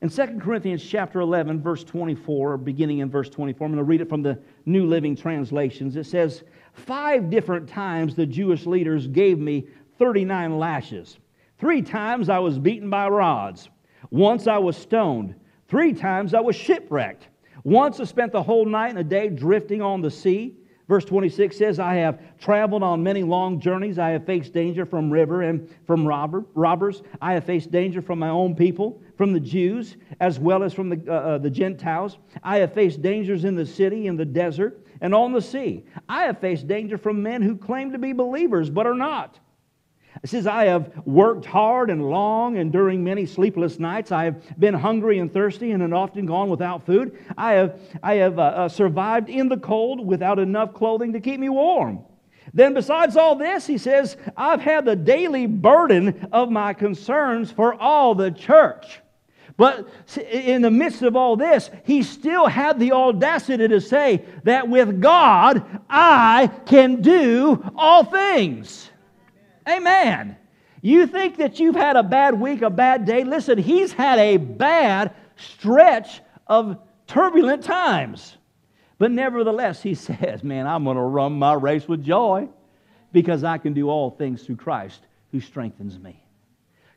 In 0.02 0.10
2 0.10 0.38
Corinthians 0.40 0.84
chapter 0.84 1.20
11, 1.20 1.62
verse 1.62 1.82
24, 1.82 2.58
beginning 2.58 2.98
in 2.98 3.10
verse 3.10 3.30
24, 3.30 3.64
I'm 3.64 3.72
going 3.72 3.78
to 3.78 3.84
read 3.84 4.02
it 4.02 4.08
from 4.10 4.22
the 4.22 4.38
New 4.66 4.84
Living 4.86 5.16
Translations. 5.16 5.96
It 5.96 6.04
says, 6.04 6.44
Five 6.74 7.30
different 7.30 7.66
times 7.66 8.14
the 8.14 8.26
Jewish 8.26 8.66
leaders 8.66 9.06
gave 9.06 9.38
me 9.38 9.66
39 9.98 10.58
lashes. 10.58 11.16
Three 11.58 11.80
times 11.80 12.28
I 12.28 12.38
was 12.38 12.58
beaten 12.58 12.90
by 12.90 13.08
rods. 13.08 13.70
Once 14.10 14.46
I 14.46 14.58
was 14.58 14.76
stoned. 14.76 15.34
Three 15.66 15.94
times 15.94 16.34
I 16.34 16.40
was 16.40 16.54
shipwrecked. 16.54 17.28
Once 17.64 17.98
I 17.98 18.04
spent 18.04 18.32
the 18.32 18.42
whole 18.42 18.66
night 18.66 18.90
and 18.90 18.98
a 18.98 19.04
day 19.04 19.30
drifting 19.30 19.80
on 19.80 20.02
the 20.02 20.10
sea. 20.10 20.54
Verse 20.88 21.04
26 21.04 21.56
says, 21.56 21.80
I 21.80 21.94
have 21.96 22.20
traveled 22.38 22.84
on 22.84 23.02
many 23.02 23.24
long 23.24 23.58
journeys. 23.58 23.98
I 23.98 24.10
have 24.10 24.24
faced 24.24 24.52
danger 24.52 24.86
from 24.86 25.10
river 25.10 25.42
and 25.42 25.68
from 25.84 26.06
robber, 26.06 26.44
robbers. 26.54 27.02
I 27.20 27.32
have 27.32 27.44
faced 27.44 27.72
danger 27.72 28.00
from 28.00 28.20
my 28.20 28.28
own 28.28 28.54
people, 28.54 29.02
from 29.16 29.32
the 29.32 29.40
Jews, 29.40 29.96
as 30.20 30.38
well 30.38 30.62
as 30.62 30.72
from 30.72 30.88
the, 30.90 31.02
uh, 31.08 31.12
uh, 31.12 31.38
the 31.38 31.50
Gentiles. 31.50 32.18
I 32.44 32.58
have 32.58 32.72
faced 32.72 33.02
dangers 33.02 33.44
in 33.44 33.56
the 33.56 33.66
city, 33.66 34.06
in 34.06 34.16
the 34.16 34.24
desert, 34.24 34.86
and 35.00 35.12
on 35.12 35.32
the 35.32 35.42
sea. 35.42 35.84
I 36.08 36.22
have 36.22 36.38
faced 36.38 36.68
danger 36.68 36.96
from 36.96 37.20
men 37.20 37.42
who 37.42 37.56
claim 37.56 37.90
to 37.90 37.98
be 37.98 38.12
believers 38.12 38.70
but 38.70 38.86
are 38.86 38.94
not. 38.94 39.40
It 40.22 40.30
says, 40.30 40.46
I 40.46 40.64
have 40.66 40.92
worked 41.06 41.44
hard 41.44 41.90
and 41.90 42.08
long, 42.08 42.58
and 42.58 42.72
during 42.72 43.04
many 43.04 43.26
sleepless 43.26 43.78
nights. 43.78 44.12
I 44.12 44.24
have 44.24 44.58
been 44.58 44.74
hungry 44.74 45.18
and 45.18 45.32
thirsty 45.32 45.72
and 45.72 45.82
have 45.82 45.92
often 45.92 46.26
gone 46.26 46.48
without 46.48 46.86
food. 46.86 47.18
I 47.36 47.52
have, 47.52 47.80
I 48.02 48.14
have 48.14 48.38
uh, 48.38 48.42
uh, 48.42 48.68
survived 48.68 49.28
in 49.28 49.48
the 49.48 49.58
cold 49.58 50.04
without 50.04 50.38
enough 50.38 50.72
clothing 50.74 51.12
to 51.12 51.20
keep 51.20 51.38
me 51.38 51.48
warm. 51.48 52.00
Then, 52.54 52.74
besides 52.74 53.16
all 53.16 53.36
this, 53.36 53.66
he 53.66 53.76
says, 53.76 54.16
I've 54.36 54.60
had 54.60 54.84
the 54.84 54.96
daily 54.96 55.46
burden 55.46 56.28
of 56.32 56.50
my 56.50 56.72
concerns 56.72 57.50
for 57.50 57.74
all 57.74 58.14
the 58.14 58.30
church. 58.30 59.00
But 59.56 59.88
in 60.16 60.62
the 60.62 60.70
midst 60.70 61.02
of 61.02 61.16
all 61.16 61.36
this, 61.36 61.70
he 61.84 62.02
still 62.02 62.46
had 62.46 62.78
the 62.78 62.92
audacity 62.92 63.68
to 63.68 63.80
say 63.80 64.24
that 64.44 64.68
with 64.68 65.00
God, 65.00 65.64
I 65.88 66.50
can 66.66 67.00
do 67.00 67.62
all 67.74 68.04
things. 68.04 68.90
Amen. 69.68 70.36
You 70.82 71.06
think 71.06 71.38
that 71.38 71.58
you've 71.58 71.74
had 71.74 71.96
a 71.96 72.02
bad 72.02 72.38
week, 72.38 72.62
a 72.62 72.70
bad 72.70 73.04
day? 73.04 73.24
Listen, 73.24 73.58
he's 73.58 73.92
had 73.92 74.18
a 74.18 74.36
bad 74.36 75.14
stretch 75.36 76.20
of 76.46 76.78
turbulent 77.06 77.64
times. 77.64 78.36
But 78.98 79.10
nevertheless, 79.10 79.82
he 79.82 79.94
says, 79.94 80.42
Man, 80.42 80.66
I'm 80.66 80.84
going 80.84 80.96
to 80.96 81.02
run 81.02 81.32
my 81.32 81.54
race 81.54 81.88
with 81.88 82.04
joy 82.04 82.48
because 83.12 83.44
I 83.44 83.58
can 83.58 83.72
do 83.72 83.88
all 83.88 84.10
things 84.10 84.42
through 84.42 84.56
Christ 84.56 85.00
who 85.32 85.40
strengthens 85.40 85.98
me. 85.98 86.22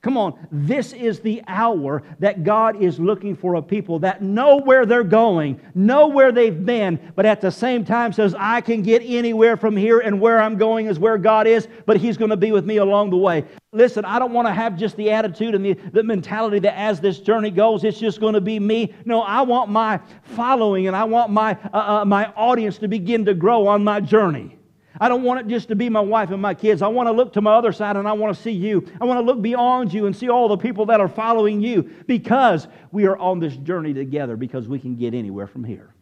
Come 0.02 0.16
on, 0.16 0.48
this 0.50 0.94
is 0.94 1.20
the 1.20 1.44
hour 1.46 2.04
that 2.20 2.46
God 2.46 2.82
is 2.82 3.02
looking 3.02 3.36
for 3.36 3.56
a 3.56 3.62
people 3.62 4.00
that 4.00 4.22
know 4.22 4.56
where 4.56 4.86
they're 4.86 5.04
going, 5.04 5.60
know 5.76 6.08
where 6.08 6.32
they've 6.32 6.66
been, 6.66 6.98
but 7.18 7.26
at 7.26 7.42
the 7.42 7.52
same 7.52 7.84
time 7.84 8.14
says, 8.14 8.34
I 8.38 8.62
can 8.62 8.82
get 8.82 9.02
anywhere 9.04 9.58
from 9.58 9.76
here, 9.76 10.00
and 10.00 10.22
where 10.22 10.40
I'm 10.40 10.58
going 10.58 10.86
is 10.86 11.00
where 11.00 11.18
God 11.18 11.48
is, 11.48 11.68
but 11.86 11.98
He's 11.98 12.16
going 12.16 12.30
to 12.30 12.38
be 12.38 12.54
with 12.54 12.66
me 12.66 12.78
along 12.78 13.10
the 13.10 13.18
way. 13.18 13.44
Listen, 13.74 14.06
I 14.06 14.20
don't 14.20 14.32
want 14.32 14.48
to 14.48 14.54
have 14.54 14.78
just 14.78 14.96
the 14.96 15.12
attitude 15.12 15.54
and 15.54 15.66
the, 15.66 15.74
the 15.74 16.04
mentality 16.04 16.60
that 16.60 16.80
as 16.80 17.02
this 17.02 17.20
journey 17.20 17.52
goes, 17.52 17.84
it's 17.84 18.00
just 18.00 18.22
going 18.22 18.36
to 18.36 18.42
be 18.42 18.58
me. 18.58 18.94
No, 19.04 19.22
I 19.22 19.42
want 19.42 19.70
my 19.70 20.00
following 20.24 20.88
and 20.88 20.96
I 20.96 21.04
want 21.04 21.30
my, 21.30 21.58
uh, 21.74 21.78
uh, 22.02 22.06
my 22.06 22.28
audience 22.38 22.78
to 22.78 22.88
begin 22.88 23.26
to 23.26 23.34
grow 23.34 23.68
on 23.68 23.84
my 23.84 24.00
journey. 24.00 24.59
I 25.00 25.08
don't 25.08 25.24
want 25.24 25.42
it 25.42 25.48
just 25.48 25.68
to 25.68 25.76
be 25.76 25.90
my 25.90 26.00
wife 26.00 26.32
and 26.32 26.42
my 26.42 26.54
kids. 26.54 26.82
I 26.82 26.88
want 26.88 27.08
to 27.08 27.12
look 27.12 27.34
to 27.34 27.42
my 27.42 27.54
other 27.54 27.72
side 27.72 27.96
and 27.96 28.08
I 28.08 28.14
want 28.14 28.36
to 28.36 28.42
see 28.42 28.52
you. 28.52 28.88
I 29.00 29.06
want 29.06 29.20
to 29.20 29.26
look 29.26 29.42
beyond 29.42 29.94
you 29.94 30.06
and 30.06 30.16
see 30.16 30.30
all 30.30 30.48
the 30.48 30.58
people 30.58 30.88
that 30.88 31.00
are 31.00 31.08
following 31.08 31.62
you 31.62 31.84
because 32.08 32.68
we 32.92 33.06
are 33.06 33.18
on 33.18 33.40
this 33.40 33.56
journey 33.56 33.94
together 33.94 34.36
because 34.36 34.68
we 34.68 34.80
can 34.80 34.96
get 34.96 35.14
anywhere 35.14 35.48
from 35.48 35.64
here. 35.64 35.94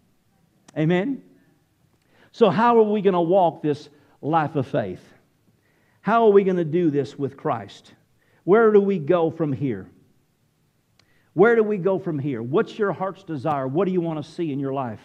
Amen? 0.78 1.22
So, 2.32 2.50
how 2.50 2.78
are 2.78 2.84
we 2.84 3.02
going 3.02 3.14
to 3.14 3.22
walk 3.22 3.62
this 3.62 3.90
life 4.22 4.56
of 4.56 4.68
faith? 4.68 5.02
How 6.02 6.26
are 6.26 6.32
we 6.32 6.44
going 6.44 6.58
to 6.58 6.66
do 6.66 6.90
this 6.90 7.18
with 7.18 7.36
Christ? 7.36 7.94
Where 8.44 8.72
do 8.72 8.80
we 8.80 9.00
go 9.00 9.30
from 9.30 9.52
here? 9.52 9.90
Where 11.34 11.56
do 11.56 11.64
we 11.64 11.78
go 11.78 12.00
from 12.00 12.18
here? 12.18 12.42
What's 12.42 12.80
your 12.80 12.94
heart's 12.94 13.24
desire? 13.24 13.68
What 13.68 13.86
do 13.86 13.92
you 13.92 14.02
want 14.02 14.24
to 14.24 14.32
see 14.32 14.52
in 14.52 14.60
your 14.60 14.74
life? 14.74 15.02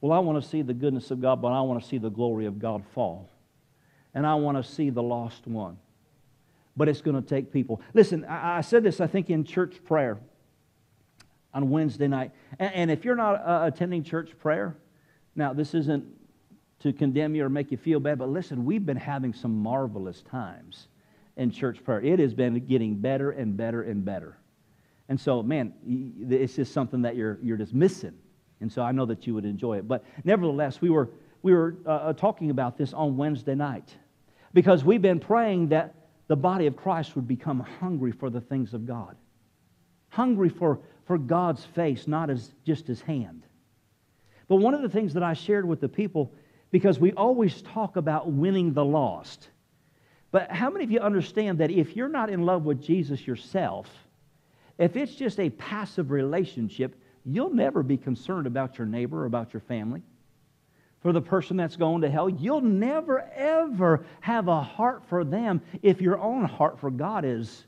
Well, 0.00 0.12
I 0.12 0.20
want 0.20 0.42
to 0.42 0.48
see 0.48 0.62
the 0.62 0.74
goodness 0.74 1.10
of 1.10 1.20
God, 1.20 1.42
but 1.42 1.48
I 1.48 1.60
want 1.62 1.82
to 1.82 1.88
see 1.88 1.98
the 1.98 2.10
glory 2.10 2.46
of 2.46 2.58
God 2.58 2.84
fall. 2.94 3.28
And 4.14 4.26
I 4.26 4.34
want 4.36 4.56
to 4.56 4.62
see 4.62 4.90
the 4.90 5.02
lost 5.02 5.46
one. 5.46 5.78
But 6.76 6.88
it's 6.88 7.00
going 7.00 7.20
to 7.20 7.28
take 7.28 7.52
people. 7.52 7.80
Listen, 7.94 8.24
I, 8.24 8.60
said 8.60 8.84
this, 8.84 9.00
I 9.00 9.08
think, 9.08 9.30
in 9.30 9.44
church 9.44 9.82
prayer 9.84 10.18
on 11.52 11.70
Wednesday 11.70 12.06
night. 12.06 12.30
And, 12.58 12.74
and 12.74 12.90
if 12.90 13.04
you're 13.04 13.16
not 13.16 13.34
uh, 13.34 13.66
attending 13.66 14.04
church 14.04 14.30
prayer, 14.38 14.76
now 15.34 15.52
this 15.52 15.74
isn't 15.74 16.04
to 16.80 16.92
condemn 16.92 17.34
you 17.34 17.44
or 17.44 17.48
make 17.48 17.72
you 17.72 17.76
feel 17.76 17.98
bad, 17.98 18.18
but 18.18 18.28
listen, 18.28 18.64
we've 18.64 18.86
been 18.86 18.96
having 18.96 19.32
some 19.32 19.58
marvelous 19.60 20.22
times 20.22 20.86
in 21.36 21.50
church 21.50 21.82
prayer. 21.82 22.00
It 22.00 22.20
has 22.20 22.34
been 22.34 22.64
getting 22.66 22.94
better 22.94 23.32
and 23.32 23.56
better 23.56 23.82
and 23.82 24.04
better. 24.04 24.38
And 25.08 25.18
so, 25.20 25.42
man, 25.42 25.72
it's 26.30 26.54
just 26.54 26.72
something 26.72 27.02
that 27.02 27.16
you're, 27.16 27.38
you're 27.42 27.56
just 27.56 27.74
missing. 27.74 28.16
And 28.60 28.72
so 28.72 28.82
I 28.82 28.92
know 28.92 29.06
that 29.06 29.26
you 29.26 29.34
would 29.34 29.44
enjoy 29.44 29.78
it. 29.78 29.88
But 29.88 30.04
nevertheless, 30.24 30.80
we 30.80 30.90
were, 30.90 31.10
we 31.42 31.52
were 31.52 31.76
uh, 31.86 31.90
uh, 31.90 32.12
talking 32.12 32.50
about 32.50 32.76
this 32.76 32.92
on 32.92 33.16
Wednesday 33.16 33.54
night 33.54 33.94
because 34.52 34.84
we've 34.84 35.02
been 35.02 35.20
praying 35.20 35.68
that 35.68 35.94
the 36.26 36.36
body 36.36 36.66
of 36.66 36.76
Christ 36.76 37.14
would 37.16 37.28
become 37.28 37.60
hungry 37.60 38.12
for 38.12 38.30
the 38.30 38.40
things 38.40 38.74
of 38.74 38.86
God, 38.86 39.16
hungry 40.08 40.48
for, 40.48 40.80
for 41.06 41.18
God's 41.18 41.64
face, 41.64 42.06
not 42.06 42.30
as 42.30 42.52
just 42.64 42.86
his 42.86 43.00
hand. 43.00 43.44
But 44.48 44.56
one 44.56 44.74
of 44.74 44.82
the 44.82 44.88
things 44.88 45.14
that 45.14 45.22
I 45.22 45.34
shared 45.34 45.66
with 45.66 45.80
the 45.80 45.88
people, 45.88 46.32
because 46.70 46.98
we 46.98 47.12
always 47.12 47.62
talk 47.62 47.96
about 47.96 48.30
winning 48.30 48.72
the 48.72 48.84
lost. 48.84 49.48
But 50.30 50.50
how 50.50 50.68
many 50.70 50.84
of 50.84 50.90
you 50.90 51.00
understand 51.00 51.58
that 51.58 51.70
if 51.70 51.96
you're 51.96 52.08
not 52.08 52.28
in 52.30 52.44
love 52.44 52.64
with 52.64 52.82
Jesus 52.82 53.26
yourself, 53.26 53.88
if 54.78 54.96
it's 54.96 55.14
just 55.14 55.40
a 55.40 55.50
passive 55.50 56.10
relationship, 56.10 56.94
you'll 57.28 57.54
never 57.54 57.82
be 57.82 57.96
concerned 57.96 58.46
about 58.46 58.78
your 58.78 58.86
neighbor 58.86 59.22
or 59.22 59.26
about 59.26 59.52
your 59.52 59.60
family. 59.60 60.02
For 61.00 61.12
the 61.12 61.20
person 61.20 61.56
that's 61.56 61.76
going 61.76 62.00
to 62.02 62.10
hell, 62.10 62.28
you'll 62.28 62.60
never, 62.60 63.20
ever 63.34 64.04
have 64.20 64.48
a 64.48 64.60
heart 64.60 65.04
for 65.08 65.22
them 65.24 65.60
if 65.82 66.00
your 66.00 66.18
own 66.18 66.44
heart 66.44 66.80
for 66.80 66.90
God 66.90 67.24
is 67.24 67.64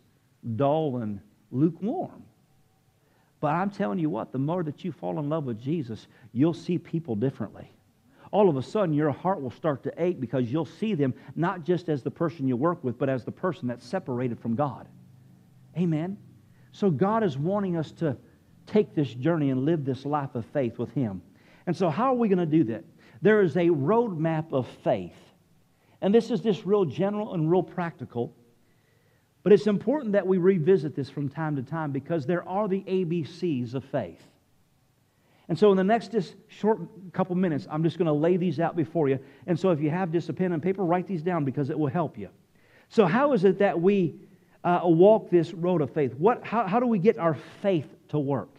dull 0.56 0.96
and 0.96 1.20
lukewarm. 1.52 2.24
But 3.38 3.54
I'm 3.54 3.70
telling 3.70 3.98
you 3.98 4.10
what, 4.10 4.32
the 4.32 4.38
more 4.38 4.62
that 4.64 4.84
you 4.84 4.92
fall 4.92 5.18
in 5.18 5.28
love 5.28 5.44
with 5.44 5.60
Jesus, 5.60 6.08
you'll 6.32 6.54
see 6.54 6.76
people 6.76 7.14
differently. 7.14 7.70
all 8.32 8.48
of 8.48 8.56
a 8.56 8.62
sudden 8.62 8.94
your 8.94 9.10
heart 9.10 9.42
will 9.42 9.50
start 9.50 9.82
to 9.82 9.92
ache 9.98 10.20
because 10.20 10.50
you'll 10.50 10.64
see 10.64 10.94
them 10.94 11.14
not 11.34 11.64
just 11.64 11.88
as 11.88 12.02
the 12.02 12.10
person 12.10 12.46
you 12.46 12.56
work 12.56 12.82
with, 12.84 12.98
but 12.98 13.08
as 13.08 13.24
the 13.24 13.32
person 13.32 13.68
that's 13.68 13.86
separated 13.86 14.38
from 14.38 14.54
God. 14.54 14.88
Amen. 15.76 16.16
So 16.72 16.90
God 16.90 17.24
is 17.24 17.36
wanting 17.36 17.76
us 17.76 17.90
to 17.92 18.16
take 18.70 18.94
this 18.94 19.12
journey 19.12 19.50
and 19.50 19.64
live 19.64 19.84
this 19.84 20.04
life 20.04 20.34
of 20.34 20.44
faith 20.46 20.78
with 20.78 20.92
Him. 20.92 21.22
And 21.66 21.76
so, 21.76 21.90
how 21.90 22.06
are 22.06 22.16
we 22.16 22.28
going 22.28 22.38
to 22.38 22.46
do 22.46 22.64
that? 22.64 22.84
There 23.22 23.42
is 23.42 23.56
a 23.56 23.68
roadmap 23.68 24.52
of 24.52 24.66
faith. 24.82 25.16
And 26.00 26.14
this 26.14 26.30
is 26.30 26.40
just 26.40 26.64
real 26.64 26.84
general 26.84 27.34
and 27.34 27.50
real 27.50 27.62
practical. 27.62 28.34
But 29.42 29.52
it's 29.52 29.66
important 29.66 30.12
that 30.12 30.26
we 30.26 30.38
revisit 30.38 30.94
this 30.94 31.10
from 31.10 31.28
time 31.28 31.56
to 31.56 31.62
time 31.62 31.92
because 31.92 32.26
there 32.26 32.46
are 32.48 32.68
the 32.68 32.80
ABCs 32.82 33.74
of 33.74 33.84
faith. 33.84 34.22
And 35.48 35.58
so, 35.58 35.70
in 35.70 35.76
the 35.76 35.84
next 35.84 36.12
just 36.12 36.36
short 36.48 36.78
couple 37.12 37.34
minutes, 37.34 37.66
I'm 37.70 37.82
just 37.82 37.98
going 37.98 38.06
to 38.06 38.12
lay 38.12 38.36
these 38.36 38.60
out 38.60 38.76
before 38.76 39.08
you. 39.08 39.18
And 39.46 39.58
so, 39.58 39.70
if 39.70 39.80
you 39.80 39.90
have 39.90 40.12
just 40.12 40.28
a 40.28 40.32
pen 40.32 40.52
and 40.52 40.62
paper, 40.62 40.84
write 40.84 41.06
these 41.06 41.22
down 41.22 41.44
because 41.44 41.70
it 41.70 41.78
will 41.78 41.88
help 41.88 42.16
you. 42.16 42.28
So, 42.88 43.06
how 43.06 43.32
is 43.32 43.44
it 43.44 43.58
that 43.58 43.80
we 43.80 44.14
uh, 44.62 44.80
walk 44.84 45.30
this 45.30 45.52
road 45.52 45.80
of 45.80 45.92
faith? 45.92 46.14
What, 46.14 46.44
how, 46.44 46.66
how 46.66 46.78
do 46.78 46.86
we 46.86 46.98
get 46.98 47.18
our 47.18 47.36
faith 47.62 47.86
to 48.08 48.18
work? 48.18 48.50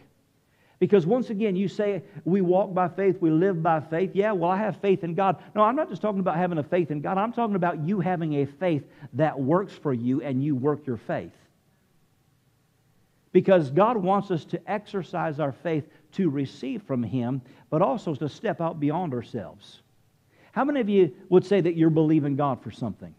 Because 0.82 1.06
once 1.06 1.30
again, 1.30 1.54
you 1.54 1.68
say 1.68 2.02
we 2.24 2.40
walk 2.40 2.74
by 2.74 2.88
faith, 2.88 3.18
we 3.20 3.30
live 3.30 3.62
by 3.62 3.78
faith. 3.78 4.10
Yeah, 4.14 4.32
well, 4.32 4.50
I 4.50 4.56
have 4.56 4.78
faith 4.78 5.04
in 5.04 5.14
God. 5.14 5.40
No, 5.54 5.62
I'm 5.62 5.76
not 5.76 5.88
just 5.88 6.02
talking 6.02 6.18
about 6.18 6.36
having 6.36 6.58
a 6.58 6.64
faith 6.64 6.90
in 6.90 7.00
God. 7.00 7.18
I'm 7.18 7.32
talking 7.32 7.54
about 7.54 7.86
you 7.86 8.00
having 8.00 8.42
a 8.42 8.46
faith 8.46 8.82
that 9.12 9.38
works 9.38 9.72
for 9.72 9.94
you 9.94 10.22
and 10.22 10.42
you 10.42 10.56
work 10.56 10.84
your 10.84 10.96
faith. 10.96 11.30
Because 13.30 13.70
God 13.70 13.96
wants 13.96 14.32
us 14.32 14.44
to 14.46 14.60
exercise 14.68 15.38
our 15.38 15.52
faith 15.52 15.84
to 16.14 16.28
receive 16.28 16.82
from 16.82 17.04
Him, 17.04 17.42
but 17.70 17.80
also 17.80 18.16
to 18.16 18.28
step 18.28 18.60
out 18.60 18.80
beyond 18.80 19.14
ourselves. 19.14 19.82
How 20.50 20.64
many 20.64 20.80
of 20.80 20.88
you 20.88 21.14
would 21.28 21.46
say 21.46 21.60
that 21.60 21.76
you're 21.76 21.90
believing 21.90 22.34
God 22.34 22.60
for 22.60 22.72
something? 22.72 23.14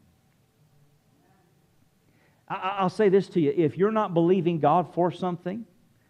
I'll 2.49 2.89
say 2.89 3.07
this 3.07 3.29
to 3.29 3.39
you 3.39 3.53
if 3.55 3.77
you're 3.77 3.89
not 3.89 4.13
believing 4.13 4.59
God 4.59 4.93
for 4.93 5.11
something, 5.11 5.65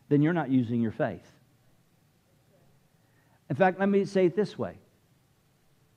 then 0.10 0.24
you're 0.24 0.34
not 0.34 0.50
using 0.50 0.82
your 0.82 0.92
faith. 0.92 1.30
In 3.50 3.56
fact, 3.56 3.80
let 3.80 3.90
me 3.90 4.06
say 4.06 4.26
it 4.26 4.36
this 4.36 4.58
way 4.58 4.78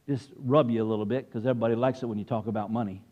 just 0.07 0.31
rub 0.37 0.71
you 0.71 0.83
a 0.83 0.87
little 0.87 1.05
bit 1.05 1.27
because 1.27 1.47
everybody 1.47 1.75
likes 1.75 2.03
it 2.03 2.07
when 2.07 2.19
you 2.19 2.25
talk 2.25 2.47
about 2.47 2.71
money. 2.71 3.03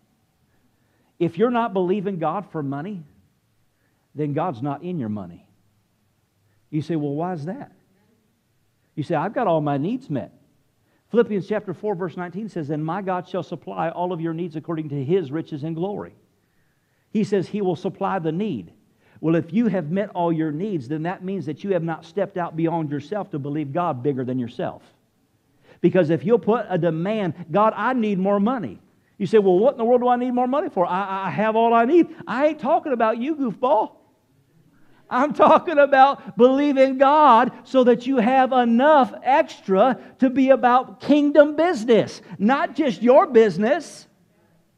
If 1.19 1.39
you're 1.39 1.51
not 1.51 1.73
believing 1.73 2.19
God 2.19 2.47
for 2.53 2.63
money, 2.63 3.05
then 4.15 4.33
God's 4.33 4.63
not 4.63 4.83
in 4.83 4.99
your 4.99 5.09
money. 5.09 5.49
You 6.71 6.83
say, 6.83 6.97
well, 6.97 7.15
why 7.15 7.33
is 7.33 7.47
that? 7.47 7.73
You 8.95 9.03
say, 9.03 9.17
I've 9.17 9.35
got 9.35 9.47
all 9.47 9.61
my 9.61 9.77
needs 9.77 10.09
met. 10.09 10.33
Philippians 11.11 11.49
chapter 11.49 11.75
4, 11.75 11.95
verse 11.95 12.17
19 12.17 12.49
says, 12.49 12.71
And 12.71 12.85
my 12.85 13.03
God 13.03 13.29
shall 13.29 13.43
supply 13.43 13.91
all 13.91 14.13
of 14.13 14.21
your 14.21 14.35
needs 14.35 14.57
according 14.57 14.89
to 14.91 15.05
his 15.05 15.31
riches 15.31 15.63
and 15.65 15.77
glory. 15.77 16.15
He 17.13 17.23
says 17.23 17.49
he 17.49 17.61
will 17.61 17.77
supply 17.77 18.19
the 18.19 18.33
need. 18.33 18.73
Well, 19.21 19.35
if 19.35 19.53
you 19.53 19.69
have 19.69 19.91
met 19.91 20.11
all 20.11 20.33
your 20.33 20.53
needs, 20.53 20.89
then 20.89 21.05
that 21.05 21.25
means 21.25 21.47
that 21.47 21.65
you 21.65 21.73
have 21.73 21.83
not 21.83 22.05
stepped 22.05 22.37
out 22.37 22.57
beyond 22.57 22.91
yourself 22.91 23.31
to 23.31 23.39
believe 23.39 23.73
God 23.73 24.03
bigger 24.03 24.25
than 24.25 24.39
yourself. 24.39 24.83
Because 25.81 26.11
if 26.11 26.25
you'll 26.25 26.39
put 26.39 26.67
a 26.69 26.79
demand, 26.79 27.47
God, 27.51 27.75
I 27.77 27.93
need 27.93 28.19
more 28.19 28.41
money. 28.41 28.81
You 29.19 29.27
say, 29.27 29.39
well, 29.39 29.59
what 29.59 29.75
in 29.75 29.79
the 29.79 29.85
world 29.85 30.01
do 30.01 30.09
I 30.09 30.17
need 30.17 30.33
more 30.33 30.49
money 30.49 30.69
for? 30.69 30.87
I, 30.87 31.27
I 31.27 31.31
have 31.31 31.57
all 31.57 31.73
I 31.73 31.85
need. 31.85 32.09
I 32.27 32.49
ain't 32.49 32.59
talking 32.59 32.93
about 32.93 33.19
you, 33.19 33.37
goofball. 33.37 33.93
I'm 35.09 35.35
talking 35.35 35.79
about 35.79 36.37
believing 36.37 36.99
God 36.99 37.53
so 37.65 37.85
that 37.85 38.07
you 38.07 38.17
have 38.17 38.53
enough 38.53 39.13
extra 39.23 40.01
to 40.19 40.31
be 40.31 40.51
about 40.51 41.01
kingdom 41.01 41.55
business, 41.57 42.23
not 42.39 42.75
just 42.75 43.03
your 43.03 43.27
business. 43.27 44.09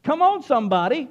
Come 0.03 0.21
on, 0.21 0.43
somebody. 0.43 1.09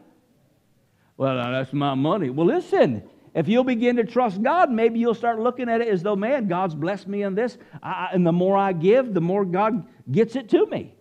Well, 1.17 1.37
that's 1.53 1.73
my 1.73 1.95
money. 1.95 2.31
Well, 2.31 2.47
listen, 2.47 3.03
if 3.37 3.49
you'll 3.49 3.65
begin 3.65 3.97
to 3.97 4.05
trust 4.05 4.43
God, 4.43 4.71
maybe 4.71 4.99
you'll 4.99 5.15
start 5.15 5.39
looking 5.39 5.69
at 5.69 5.83
it 5.83 5.89
as 5.89 6.03
though, 6.03 6.17
man, 6.17 6.49
God's 6.49 6.75
blessed 6.75 7.07
me 7.07 7.23
in 7.23 7.35
this. 7.35 7.59
I, 7.83 8.09
and 8.13 8.27
the 8.27 8.33
more 8.33 8.57
I 8.57 8.73
give, 8.73 9.13
the 9.13 9.21
more 9.21 9.45
God 9.45 9.87
gets 10.11 10.37
it 10.37 10.49
to 10.49 10.65
me. 10.67 10.95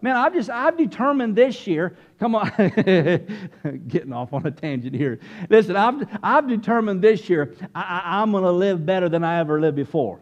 Man, 0.00 0.16
I've 0.16 0.32
just, 0.32 0.48
I've 0.48 0.78
determined 0.78 1.36
this 1.36 1.66
year, 1.66 1.98
come 2.18 2.34
on, 2.34 2.50
getting 3.88 4.14
off 4.14 4.32
on 4.32 4.46
a 4.46 4.50
tangent 4.50 4.94
here. 4.94 5.20
Listen, 5.50 5.76
I've, 5.76 6.08
I've 6.22 6.48
determined 6.48 7.02
this 7.02 7.28
year 7.28 7.54
I, 7.74 8.00
I'm 8.22 8.32
going 8.32 8.44
to 8.44 8.50
live 8.50 8.86
better 8.86 9.10
than 9.10 9.22
I 9.22 9.38
ever 9.38 9.60
lived 9.60 9.76
before. 9.76 10.20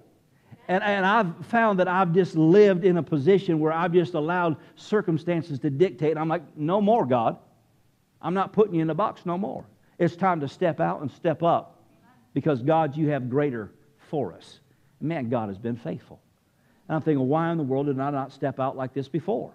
And, 0.66 0.82
and 0.82 1.06
I've 1.06 1.46
found 1.46 1.78
that 1.78 1.86
I've 1.86 2.12
just 2.12 2.34
lived 2.34 2.84
in 2.84 2.96
a 2.96 3.02
position 3.04 3.60
where 3.60 3.72
I've 3.72 3.92
just 3.92 4.14
allowed 4.14 4.56
circumstances 4.74 5.60
to 5.60 5.70
dictate. 5.70 6.18
I'm 6.18 6.28
like, 6.28 6.42
no 6.56 6.80
more, 6.80 7.06
God. 7.06 7.38
I'm 8.20 8.34
not 8.34 8.52
putting 8.52 8.74
you 8.74 8.82
in 8.82 8.90
a 8.90 8.94
box 8.94 9.24
no 9.24 9.38
more. 9.38 9.64
It's 9.98 10.16
time 10.16 10.40
to 10.40 10.48
step 10.48 10.80
out 10.80 11.00
and 11.00 11.10
step 11.10 11.42
up 11.42 11.82
because, 12.34 12.62
God, 12.62 12.96
you 12.96 13.08
have 13.08 13.30
greater 13.30 13.72
for 14.10 14.34
us. 14.34 14.60
Man, 15.00 15.28
God 15.28 15.48
has 15.48 15.58
been 15.58 15.76
faithful. 15.76 16.20
And 16.88 16.96
I'm 16.96 17.02
thinking, 17.02 17.26
why 17.28 17.50
in 17.50 17.58
the 17.58 17.64
world 17.64 17.86
did 17.86 17.98
I 17.98 18.10
not 18.10 18.32
step 18.32 18.60
out 18.60 18.76
like 18.76 18.94
this 18.94 19.08
before? 19.08 19.52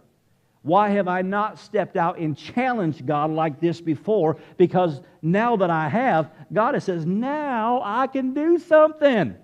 Why 0.64 0.90
have 0.90 1.08
I 1.08 1.24
not 1.24 1.58
stepped 1.58 1.98
out 1.98 2.20
and 2.20 2.38
challenged 2.38 3.06
God 3.06 3.32
like 3.32 3.60
this 3.60 3.82
before? 3.82 4.38
Because 4.58 5.02
now 5.22 5.56
that 5.58 5.70
I 5.70 5.90
have, 5.90 6.30
God 6.54 6.76
has 6.76 6.84
says, 6.84 7.06
now 7.06 7.82
I 7.84 8.08
can 8.08 8.34
do 8.34 8.60
something. 8.60 9.36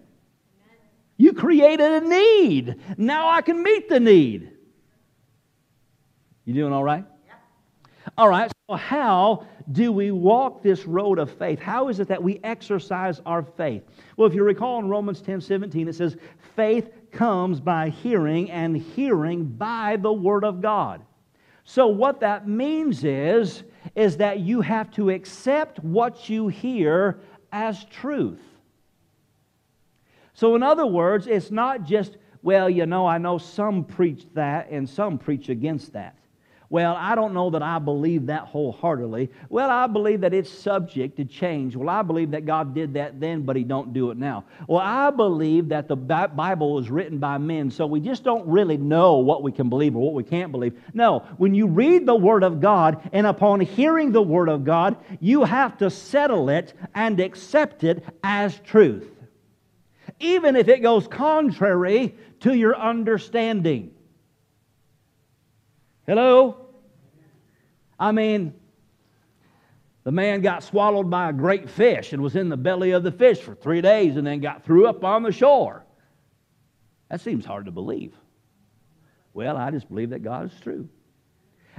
You 1.17 1.33
created 1.33 2.03
a 2.03 2.07
need. 2.07 2.75
Now 2.97 3.29
I 3.29 3.41
can 3.41 3.63
meet 3.63 3.89
the 3.89 3.99
need. 3.99 4.51
You 6.45 6.53
doing 6.53 6.71
all 6.71 6.83
right? 6.83 7.05
All 8.17 8.29
right, 8.29 8.51
so 8.69 8.75
how 8.75 9.47
do 9.71 9.91
we 9.91 10.11
walk 10.11 10.63
this 10.63 10.85
road 10.85 11.19
of 11.19 11.29
faith? 11.31 11.59
How 11.59 11.89
is 11.89 11.99
it 11.99 12.07
that 12.07 12.21
we 12.21 12.39
exercise 12.43 13.21
our 13.25 13.43
faith? 13.43 13.83
Well, 14.15 14.27
if 14.27 14.33
you 14.33 14.43
recall 14.43 14.79
in 14.79 14.87
Romans 14.87 15.21
10 15.21 15.41
17, 15.41 15.87
it 15.87 15.95
says, 15.95 16.15
faith 16.55 16.89
comes 17.11 17.59
by 17.59 17.89
hearing, 17.89 18.49
and 18.51 18.77
hearing 18.77 19.43
by 19.45 19.97
the 19.97 20.11
Word 20.11 20.43
of 20.43 20.61
God. 20.61 21.01
So, 21.63 21.87
what 21.87 22.21
that 22.21 22.47
means 22.47 23.03
is, 23.03 23.63
is 23.95 24.17
that 24.17 24.39
you 24.39 24.61
have 24.61 24.89
to 24.91 25.09
accept 25.09 25.79
what 25.83 26.29
you 26.29 26.47
hear 26.47 27.19
as 27.51 27.83
truth. 27.85 28.41
So, 30.33 30.55
in 30.55 30.63
other 30.63 30.85
words, 30.85 31.27
it's 31.27 31.51
not 31.51 31.83
just, 31.83 32.17
well, 32.41 32.69
you 32.69 32.85
know, 32.85 33.05
I 33.05 33.17
know 33.17 33.37
some 33.37 33.83
preach 33.83 34.25
that 34.33 34.69
and 34.69 34.87
some 34.87 35.17
preach 35.17 35.49
against 35.49 35.93
that. 35.93 36.15
Well, 36.69 36.97
I 36.99 37.15
don't 37.15 37.33
know 37.33 37.49
that 37.51 37.63
I 37.63 37.79
believe 37.79 38.25
that 38.25 38.41
wholeheartedly. 38.41 39.29
Well, 39.47 39.69
I 39.69 39.87
believe 39.87 40.19
that 40.21 40.33
it's 40.33 40.49
subject 40.49 41.15
to 41.15 41.23
change. 41.23 41.77
Well, 41.77 41.87
I 41.87 42.01
believe 42.01 42.31
that 42.31 42.45
God 42.45 42.75
did 42.75 42.95
that 42.95 43.21
then, 43.21 43.43
but 43.43 43.55
He 43.55 43.63
don't 43.63 43.93
do 43.93 44.11
it 44.11 44.17
now. 44.17 44.43
Well, 44.67 44.81
I 44.83 45.09
believe 45.09 45.69
that 45.69 45.87
the 45.87 45.95
Bible 45.95 46.73
was 46.73 46.89
written 46.89 47.19
by 47.19 47.37
men, 47.37 47.71
so 47.71 47.85
we 47.85 48.01
just 48.01 48.25
don't 48.25 48.45
really 48.45 48.75
know 48.75 49.19
what 49.19 49.43
we 49.43 49.53
can 49.53 49.69
believe 49.69 49.95
or 49.95 50.03
what 50.03 50.13
we 50.13 50.23
can't 50.23 50.51
believe. 50.51 50.77
No, 50.93 51.19
when 51.37 51.55
you 51.55 51.67
read 51.67 52.05
the 52.05 52.15
Word 52.15 52.43
of 52.43 52.59
God, 52.59 53.09
and 53.13 53.25
upon 53.25 53.61
hearing 53.61 54.11
the 54.11 54.21
Word 54.21 54.49
of 54.49 54.65
God, 54.65 54.97
you 55.21 55.45
have 55.45 55.77
to 55.77 55.89
settle 55.89 56.49
it 56.49 56.73
and 56.93 57.21
accept 57.21 57.85
it 57.85 58.03
as 58.23 58.59
truth, 58.59 59.09
even 60.19 60.57
if 60.57 60.67
it 60.67 60.81
goes 60.81 61.07
contrary 61.07 62.13
to 62.41 62.53
your 62.53 62.75
understanding. 62.75 63.93
Hello? 66.07 66.55
I 67.99 68.13
mean, 68.13 68.53
the 70.05 70.11
man 70.11 70.39
got 70.39 70.63
swallowed 70.63 71.09
by 71.09 71.29
a 71.29 71.33
great 71.33 71.69
fish 71.69 72.13
and 72.13 72.23
was 72.23 72.37
in 72.37 72.47
the 72.47 72.55
belly 72.55 72.91
of 72.91 73.03
the 73.03 73.11
fish 73.11 73.41
for 73.41 73.53
three 73.53 73.81
days 73.81 74.15
and 74.15 74.25
then 74.25 74.39
got 74.39 74.63
threw 74.63 74.87
up 74.87 75.03
on 75.03 75.21
the 75.21 75.33
shore. 75.33 75.85
That 77.09 77.19
seems 77.19 77.45
hard 77.45 77.65
to 77.65 77.71
believe. 77.71 78.13
Well, 79.33 79.57
I 79.57 79.69
just 79.69 79.89
believe 79.89 80.11
that 80.11 80.23
God 80.23 80.51
is 80.51 80.59
true. 80.61 80.87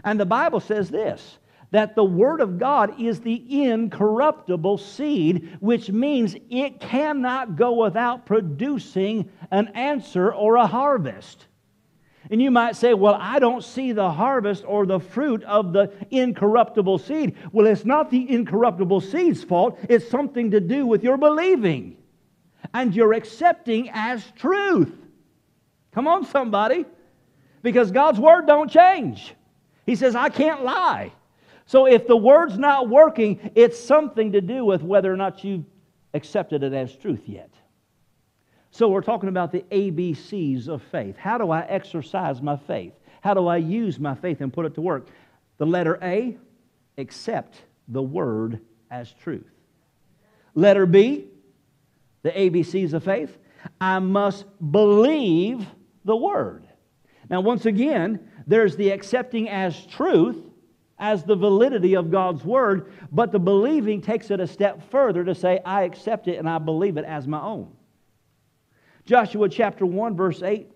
And 0.04 0.20
the 0.20 0.26
Bible 0.26 0.60
says 0.60 0.90
this 0.90 1.38
that 1.70 1.94
the 1.94 2.04
Word 2.04 2.40
of 2.40 2.58
God 2.58 3.00
is 3.00 3.20
the 3.20 3.62
incorruptible 3.64 4.78
seed, 4.78 5.56
which 5.60 5.90
means 5.90 6.34
it 6.50 6.80
cannot 6.80 7.56
go 7.56 7.72
without 7.82 8.24
producing 8.24 9.30
an 9.50 9.68
answer 9.68 10.32
or 10.32 10.56
a 10.56 10.66
harvest. 10.66 11.46
And 12.30 12.42
you 12.42 12.50
might 12.50 12.76
say, 12.76 12.94
Well, 12.94 13.16
I 13.18 13.38
don't 13.38 13.64
see 13.64 13.92
the 13.92 14.10
harvest 14.10 14.64
or 14.66 14.86
the 14.86 15.00
fruit 15.00 15.42
of 15.44 15.72
the 15.72 15.92
incorruptible 16.10 16.98
seed. 16.98 17.36
Well, 17.52 17.66
it's 17.66 17.84
not 17.84 18.10
the 18.10 18.30
incorruptible 18.30 19.00
seed's 19.00 19.42
fault, 19.42 19.78
it's 19.88 20.08
something 20.08 20.50
to 20.50 20.60
do 20.60 20.86
with 20.86 21.02
your 21.02 21.16
believing 21.16 21.96
and 22.74 22.94
your 22.94 23.14
accepting 23.14 23.90
as 23.92 24.24
truth. 24.36 24.92
Come 25.92 26.06
on, 26.06 26.24
somebody. 26.26 26.84
Because 27.62 27.90
God's 27.90 28.20
word 28.20 28.46
don't 28.46 28.70
change. 28.70 29.34
He 29.84 29.96
says, 29.96 30.14
I 30.14 30.28
can't 30.28 30.62
lie. 30.62 31.12
So 31.66 31.86
if 31.86 32.06
the 32.06 32.16
word's 32.16 32.56
not 32.56 32.88
working, 32.88 33.50
it's 33.54 33.78
something 33.78 34.32
to 34.32 34.40
do 34.40 34.64
with 34.64 34.82
whether 34.82 35.12
or 35.12 35.16
not 35.16 35.42
you've 35.44 35.64
accepted 36.14 36.62
it 36.62 36.72
as 36.72 36.94
truth 36.94 37.22
yet. 37.26 37.50
So 38.78 38.88
we're 38.88 39.00
talking 39.00 39.28
about 39.28 39.50
the 39.50 39.64
ABCs 39.72 40.68
of 40.68 40.84
faith. 40.84 41.16
How 41.16 41.36
do 41.36 41.50
I 41.50 41.62
exercise 41.62 42.40
my 42.40 42.56
faith? 42.56 42.92
How 43.22 43.34
do 43.34 43.48
I 43.48 43.56
use 43.56 43.98
my 43.98 44.14
faith 44.14 44.40
and 44.40 44.52
put 44.52 44.66
it 44.66 44.76
to 44.76 44.80
work? 44.80 45.08
The 45.56 45.66
letter 45.66 45.98
A, 46.00 46.38
accept 46.96 47.60
the 47.88 48.00
word 48.00 48.60
as 48.88 49.12
truth. 49.14 49.50
Letter 50.54 50.86
B, 50.86 51.24
the 52.22 52.30
ABCs 52.30 52.92
of 52.92 53.02
faith, 53.02 53.36
I 53.80 53.98
must 53.98 54.44
believe 54.70 55.66
the 56.04 56.14
word. 56.14 56.68
Now, 57.28 57.40
once 57.40 57.66
again, 57.66 58.30
there's 58.46 58.76
the 58.76 58.90
accepting 58.90 59.48
as 59.48 59.86
truth, 59.86 60.40
as 61.00 61.24
the 61.24 61.34
validity 61.34 61.96
of 61.96 62.12
God's 62.12 62.44
word, 62.44 62.92
but 63.10 63.32
the 63.32 63.40
believing 63.40 64.00
takes 64.00 64.30
it 64.30 64.38
a 64.38 64.46
step 64.46 64.88
further 64.88 65.24
to 65.24 65.34
say, 65.34 65.58
I 65.64 65.82
accept 65.82 66.28
it 66.28 66.38
and 66.38 66.48
I 66.48 66.58
believe 66.58 66.96
it 66.96 67.04
as 67.04 67.26
my 67.26 67.42
own. 67.42 67.72
Joshua 69.08 69.48
chapter 69.48 69.86
1, 69.86 70.16
verse 70.16 70.42
8 70.42 70.70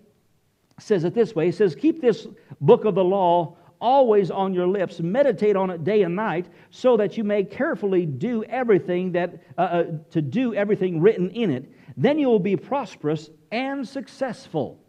says 0.78 1.04
it 1.04 1.12
this 1.12 1.34
way 1.34 1.44
He 1.44 1.52
says, 1.52 1.74
Keep 1.74 2.00
this 2.00 2.26
book 2.62 2.86
of 2.86 2.94
the 2.94 3.04
law 3.04 3.58
always 3.78 4.30
on 4.30 4.54
your 4.54 4.66
lips, 4.66 5.00
meditate 5.00 5.54
on 5.54 5.68
it 5.68 5.84
day 5.84 6.02
and 6.02 6.16
night, 6.16 6.46
so 6.70 6.96
that 6.96 7.18
you 7.18 7.24
may 7.24 7.44
carefully 7.44 8.06
do 8.06 8.42
everything 8.44 9.12
that, 9.12 9.42
uh, 9.58 9.60
uh, 9.60 9.84
to 10.12 10.22
do 10.22 10.54
everything 10.54 11.02
written 11.02 11.28
in 11.32 11.50
it. 11.50 11.70
Then 11.98 12.18
you 12.18 12.28
will 12.28 12.38
be 12.38 12.56
prosperous 12.56 13.28
and 13.50 13.86
successful. 13.86 14.82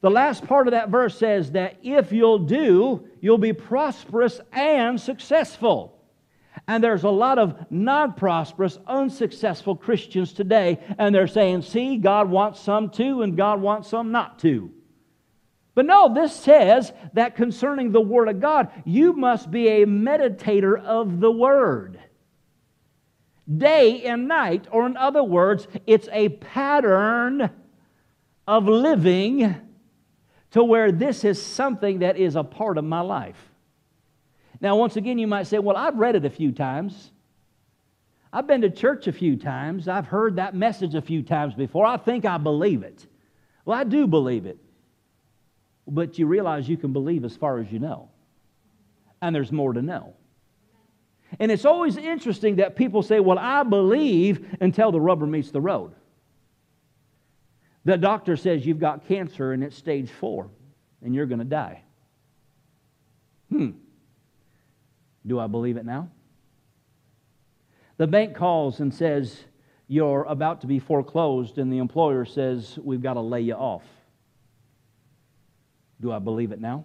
The 0.00 0.10
last 0.10 0.46
part 0.46 0.66
of 0.66 0.70
that 0.70 0.88
verse 0.88 1.18
says 1.18 1.52
that 1.52 1.76
if 1.82 2.10
you'll 2.10 2.38
do, 2.38 3.06
you'll 3.20 3.36
be 3.36 3.52
prosperous 3.52 4.40
and 4.50 4.98
successful. 4.98 5.93
And 6.66 6.82
there's 6.82 7.04
a 7.04 7.10
lot 7.10 7.38
of 7.38 7.70
non 7.70 8.14
prosperous, 8.14 8.78
unsuccessful 8.86 9.76
Christians 9.76 10.32
today, 10.32 10.78
and 10.98 11.14
they're 11.14 11.26
saying, 11.26 11.62
see, 11.62 11.96
God 11.98 12.30
wants 12.30 12.60
some 12.60 12.90
to, 12.90 13.22
and 13.22 13.36
God 13.36 13.60
wants 13.60 13.88
some 13.88 14.12
not 14.12 14.38
to. 14.40 14.70
But 15.74 15.86
no, 15.86 16.14
this 16.14 16.34
says 16.34 16.92
that 17.14 17.34
concerning 17.34 17.90
the 17.90 18.00
Word 18.00 18.28
of 18.28 18.40
God, 18.40 18.70
you 18.84 19.12
must 19.12 19.50
be 19.50 19.68
a 19.68 19.86
meditator 19.86 20.80
of 20.80 21.20
the 21.20 21.32
Word. 21.32 21.98
Day 23.52 24.04
and 24.04 24.28
night, 24.28 24.66
or 24.70 24.86
in 24.86 24.96
other 24.96 25.22
words, 25.22 25.66
it's 25.86 26.08
a 26.12 26.28
pattern 26.30 27.50
of 28.46 28.66
living 28.66 29.54
to 30.52 30.62
where 30.62 30.92
this 30.92 31.24
is 31.24 31.42
something 31.42 31.98
that 31.98 32.16
is 32.16 32.36
a 32.36 32.44
part 32.44 32.78
of 32.78 32.84
my 32.84 33.00
life. 33.00 33.50
Now, 34.60 34.76
once 34.76 34.96
again, 34.96 35.18
you 35.18 35.26
might 35.26 35.46
say, 35.46 35.58
Well, 35.58 35.76
I've 35.76 35.96
read 35.96 36.16
it 36.16 36.24
a 36.24 36.30
few 36.30 36.52
times. 36.52 37.10
I've 38.32 38.46
been 38.46 38.62
to 38.62 38.70
church 38.70 39.06
a 39.06 39.12
few 39.12 39.36
times. 39.36 39.86
I've 39.86 40.06
heard 40.06 40.36
that 40.36 40.54
message 40.54 40.94
a 40.94 41.02
few 41.02 41.22
times 41.22 41.54
before. 41.54 41.86
I 41.86 41.96
think 41.96 42.24
I 42.24 42.36
believe 42.36 42.82
it. 42.82 43.06
Well, 43.64 43.78
I 43.78 43.84
do 43.84 44.06
believe 44.06 44.46
it. 44.46 44.58
But 45.86 46.18
you 46.18 46.26
realize 46.26 46.68
you 46.68 46.76
can 46.76 46.92
believe 46.92 47.24
as 47.24 47.36
far 47.36 47.58
as 47.58 47.70
you 47.70 47.78
know. 47.78 48.08
And 49.22 49.34
there's 49.34 49.52
more 49.52 49.72
to 49.72 49.82
know. 49.82 50.14
And 51.38 51.50
it's 51.50 51.64
always 51.64 51.96
interesting 51.96 52.56
that 52.56 52.76
people 52.76 53.02
say, 53.02 53.20
Well, 53.20 53.38
I 53.38 53.62
believe 53.62 54.44
until 54.60 54.92
the 54.92 55.00
rubber 55.00 55.26
meets 55.26 55.50
the 55.50 55.60
road. 55.60 55.92
The 57.84 57.98
doctor 57.98 58.36
says 58.36 58.64
you've 58.64 58.80
got 58.80 59.06
cancer 59.06 59.52
and 59.52 59.62
it's 59.62 59.76
stage 59.76 60.10
four 60.10 60.48
and 61.02 61.14
you're 61.14 61.26
going 61.26 61.40
to 61.40 61.44
die. 61.44 61.82
Hmm. 63.50 63.72
Do 65.26 65.40
I 65.40 65.46
believe 65.46 65.76
it 65.76 65.84
now? 65.84 66.10
The 67.96 68.06
bank 68.06 68.34
calls 68.34 68.80
and 68.80 68.92
says, 68.92 69.44
You're 69.88 70.24
about 70.24 70.60
to 70.62 70.66
be 70.66 70.78
foreclosed, 70.78 71.58
and 71.58 71.72
the 71.72 71.78
employer 71.78 72.24
says, 72.24 72.78
We've 72.82 73.02
got 73.02 73.14
to 73.14 73.20
lay 73.20 73.40
you 73.40 73.54
off. 73.54 73.84
Do 76.00 76.12
I 76.12 76.18
believe 76.18 76.52
it 76.52 76.60
now? 76.60 76.84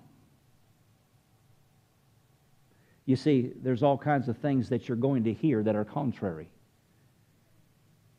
You 3.05 3.15
see, 3.15 3.53
there's 3.63 3.81
all 3.81 3.97
kinds 3.97 4.29
of 4.29 4.37
things 4.37 4.69
that 4.69 4.87
you're 4.87 4.95
going 4.95 5.23
to 5.23 5.33
hear 5.33 5.63
that 5.63 5.75
are 5.75 5.83
contrary. 5.83 6.47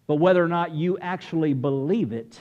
But 0.08 0.16
whether 0.16 0.42
or 0.44 0.48
not 0.48 0.72
you 0.72 0.98
actually 0.98 1.54
believe 1.54 2.12
it 2.12 2.40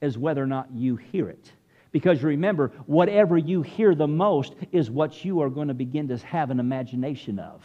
is 0.00 0.18
whether 0.18 0.42
or 0.42 0.48
not 0.48 0.72
you 0.72 0.96
hear 0.96 1.28
it. 1.28 1.52
Because 1.92 2.22
remember, 2.22 2.72
whatever 2.86 3.36
you 3.36 3.62
hear 3.62 3.94
the 3.94 4.08
most 4.08 4.54
is 4.72 4.90
what 4.90 5.24
you 5.24 5.42
are 5.42 5.50
going 5.50 5.68
to 5.68 5.74
begin 5.74 6.08
to 6.08 6.16
have 6.18 6.50
an 6.50 6.58
imagination 6.58 7.38
of, 7.38 7.62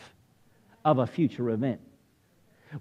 of 0.84 1.00
a 1.00 1.08
future 1.08 1.50
event. 1.50 1.80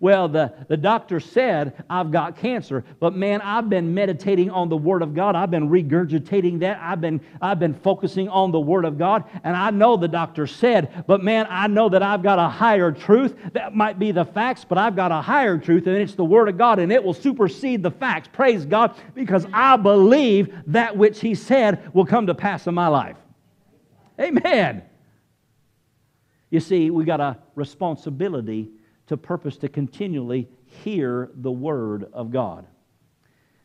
Well, 0.01 0.29
the, 0.29 0.53
the 0.69 0.77
doctor 0.77 1.21
said, 1.21 1.85
I've 1.89 2.11
got 2.11 2.37
cancer, 2.37 2.85
but 2.99 3.15
man, 3.15 3.41
I've 3.41 3.71
been 3.71 3.95
meditating 3.95 4.51
on 4.51 4.69
the 4.69 4.77
Word 4.77 5.01
of 5.01 5.15
God. 5.15 5.37
I've 5.37 5.51
been 5.51 5.69
regurgitating 5.69 6.61
that. 6.61 6.79
I've 6.83 7.01
been, 7.01 7.21
I've 7.41 7.59
been 7.59 7.73
focusing 7.73 8.29
on 8.29 8.51
the 8.51 8.61
Word 8.61 8.85
of 8.85 8.99
God. 8.99 9.25
And 9.45 9.57
I 9.57 9.71
know 9.71 9.97
the 9.97 10.09
doctor 10.09 10.47
said, 10.47 11.05
but 11.07 11.23
man, 11.23 11.47
I 11.49 11.69
know 11.69 11.89
that 11.89 12.03
I've 12.03 12.23
got 12.23 12.39
a 12.39 12.49
higher 12.49 12.91
truth. 12.91 13.37
That 13.53 13.75
might 13.75 13.99
be 13.99 14.11
the 14.11 14.25
facts, 14.25 14.65
but 14.69 14.77
I've 14.77 14.97
got 14.97 15.13
a 15.13 15.23
higher 15.23 15.57
truth, 15.57 15.87
and 15.87 15.97
it's 15.97 16.15
the 16.15 16.25
Word 16.25 16.49
of 16.49 16.59
God, 16.59 16.79
and 16.79 16.91
it 16.91 17.03
will 17.03 17.15
supersede 17.15 17.83
the 17.83 17.93
facts. 17.93 18.29
Praise 18.33 18.67
God, 18.67 18.97
because 19.15 19.47
I 19.53 19.77
believe 19.77 20.53
that 20.67 20.97
which 20.97 21.21
He 21.21 21.35
said 21.35 21.95
will 21.95 22.07
come 22.07 22.27
to 22.27 22.35
pass 22.35 22.67
in 22.67 22.75
my 22.75 22.89
life. 22.89 23.17
Amen. 24.21 24.83
You 26.51 26.61
see, 26.61 26.91
we 26.91 27.05
got 27.05 27.21
a 27.21 27.39
responsibility 27.55 28.71
to 29.07 29.17
purpose 29.17 29.57
to 29.59 29.69
continually 29.69 30.49
hear 30.67 31.31
the 31.37 31.51
word 31.51 32.09
of 32.13 32.31
God. 32.31 32.67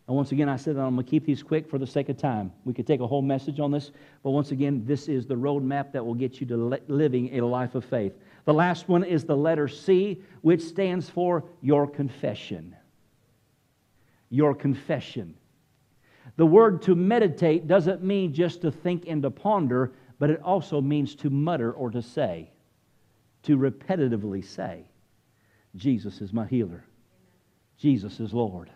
And 0.07 0.15
once 0.17 0.31
again, 0.31 0.49
I 0.49 0.57
said 0.57 0.75
that 0.75 0.81
I'm 0.81 0.95
going 0.95 1.05
to 1.05 1.09
keep 1.09 1.25
these 1.25 1.41
quick 1.41 1.69
for 1.69 1.77
the 1.77 1.87
sake 1.87 2.09
of 2.09 2.17
time. 2.17 2.51
We 2.65 2.73
could 2.73 2.85
take 2.85 2.99
a 2.99 3.07
whole 3.07 3.21
message 3.21 3.59
on 3.59 3.71
this, 3.71 3.91
but 4.23 4.31
once 4.31 4.51
again, 4.51 4.83
this 4.85 5.07
is 5.07 5.25
the 5.25 5.35
roadmap 5.35 5.93
that 5.93 6.05
will 6.05 6.15
get 6.15 6.41
you 6.41 6.47
to 6.47 6.79
living 6.87 7.37
a 7.37 7.45
life 7.45 7.75
of 7.75 7.85
faith. 7.85 8.13
The 8.45 8.53
last 8.53 8.89
one 8.89 9.03
is 9.03 9.23
the 9.23 9.37
letter 9.37 9.67
C, 9.67 10.21
which 10.41 10.61
stands 10.61 11.09
for 11.09 11.45
your 11.61 11.87
confession. 11.87 12.75
Your 14.29 14.53
confession. 14.53 15.35
The 16.35 16.45
word 16.45 16.81
to 16.83 16.95
meditate 16.95 17.67
doesn't 17.67 18.03
mean 18.03 18.33
just 18.33 18.61
to 18.61 18.71
think 18.71 19.05
and 19.07 19.21
to 19.23 19.31
ponder, 19.31 19.93
but 20.19 20.29
it 20.29 20.41
also 20.41 20.81
means 20.81 21.15
to 21.15 21.29
mutter 21.29 21.71
or 21.71 21.89
to 21.89 22.01
say, 22.01 22.51
to 23.43 23.57
repetitively 23.57 24.43
say. 24.43 24.87
Jesus 25.75 26.21
is 26.21 26.33
my 26.33 26.45
healer. 26.45 26.83
Jesus 27.77 28.19
is 28.19 28.33
Lord. 28.33 28.69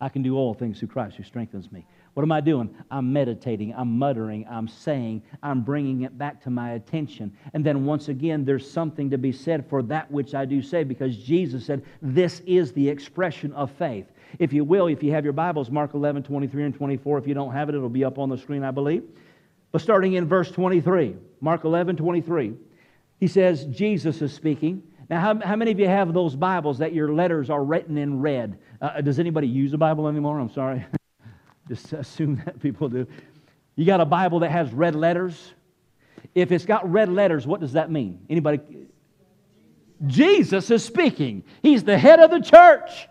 I 0.00 0.08
can 0.08 0.22
do 0.22 0.36
all 0.36 0.52
things 0.52 0.78
through 0.78 0.88
Christ 0.88 1.16
who 1.16 1.22
strengthens 1.22 1.72
me. 1.72 1.86
What 2.14 2.22
am 2.22 2.32
I 2.32 2.40
doing? 2.40 2.74
I'm 2.90 3.12
meditating, 3.12 3.74
I'm 3.76 3.98
muttering, 3.98 4.46
I'm 4.48 4.68
saying, 4.68 5.22
I'm 5.42 5.62
bringing 5.62 6.02
it 6.02 6.16
back 6.16 6.42
to 6.44 6.50
my 6.50 6.72
attention. 6.72 7.36
And 7.52 7.64
then 7.64 7.84
once 7.84 8.08
again, 8.08 8.44
there's 8.44 8.70
something 8.70 9.10
to 9.10 9.18
be 9.18 9.32
said 9.32 9.68
for 9.68 9.82
that 9.84 10.10
which 10.10 10.34
I 10.34 10.44
do 10.44 10.62
say 10.62 10.84
because 10.84 11.16
Jesus 11.16 11.64
said, 11.64 11.82
This 12.00 12.40
is 12.46 12.72
the 12.72 12.88
expression 12.88 13.52
of 13.52 13.70
faith. 13.70 14.06
If 14.38 14.52
you 14.52 14.64
will, 14.64 14.86
if 14.86 15.02
you 15.02 15.12
have 15.12 15.24
your 15.24 15.32
Bibles, 15.32 15.70
Mark 15.70 15.94
11, 15.94 16.22
23 16.22 16.64
and 16.64 16.74
24. 16.74 17.18
If 17.18 17.26
you 17.26 17.34
don't 17.34 17.52
have 17.52 17.68
it, 17.68 17.74
it'll 17.74 17.88
be 17.88 18.04
up 18.04 18.18
on 18.18 18.28
the 18.28 18.38
screen, 18.38 18.64
I 18.64 18.70
believe. 18.70 19.02
But 19.72 19.80
starting 19.80 20.14
in 20.14 20.26
verse 20.26 20.50
23, 20.50 21.16
Mark 21.40 21.64
11, 21.64 21.96
23, 21.96 22.54
he 23.18 23.26
says, 23.26 23.64
Jesus 23.66 24.22
is 24.22 24.32
speaking. 24.32 24.82
Now, 25.08 25.20
how, 25.20 25.40
how 25.40 25.56
many 25.56 25.70
of 25.70 25.78
you 25.78 25.86
have 25.86 26.12
those 26.12 26.34
Bibles 26.34 26.78
that 26.78 26.92
your 26.92 27.12
letters 27.12 27.48
are 27.48 27.62
written 27.62 27.96
in 27.96 28.20
red? 28.20 28.58
Uh, 28.80 29.00
does 29.00 29.18
anybody 29.18 29.46
use 29.46 29.72
a 29.72 29.78
Bible 29.78 30.08
anymore? 30.08 30.38
I'm 30.38 30.52
sorry. 30.52 30.84
Just 31.68 31.92
assume 31.92 32.42
that 32.44 32.60
people 32.60 32.88
do. 32.88 33.06
You 33.76 33.84
got 33.84 34.00
a 34.00 34.04
Bible 34.04 34.40
that 34.40 34.50
has 34.50 34.72
red 34.72 34.94
letters? 34.94 35.54
If 36.34 36.50
it's 36.50 36.64
got 36.64 36.90
red 36.90 37.08
letters, 37.08 37.46
what 37.46 37.60
does 37.60 37.74
that 37.74 37.90
mean? 37.90 38.26
Anybody? 38.28 38.60
Jesus 40.06 40.70
is 40.70 40.84
speaking. 40.84 41.44
He's 41.62 41.84
the 41.84 41.96
head 41.96 42.18
of 42.18 42.30
the 42.30 42.40
church. 42.40 43.08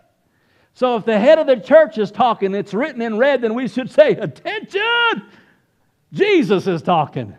So 0.74 0.96
if 0.96 1.06
the 1.06 1.18
head 1.18 1.38
of 1.38 1.46
the 1.46 1.56
church 1.56 1.96
is 1.96 2.10
talking, 2.10 2.54
it's 2.54 2.74
written 2.74 3.00
in 3.00 3.16
red, 3.16 3.40
then 3.40 3.54
we 3.54 3.68
should 3.68 3.90
say, 3.90 4.10
Attention! 4.10 5.24
Jesus 6.12 6.66
is 6.66 6.82
talking. 6.82 7.34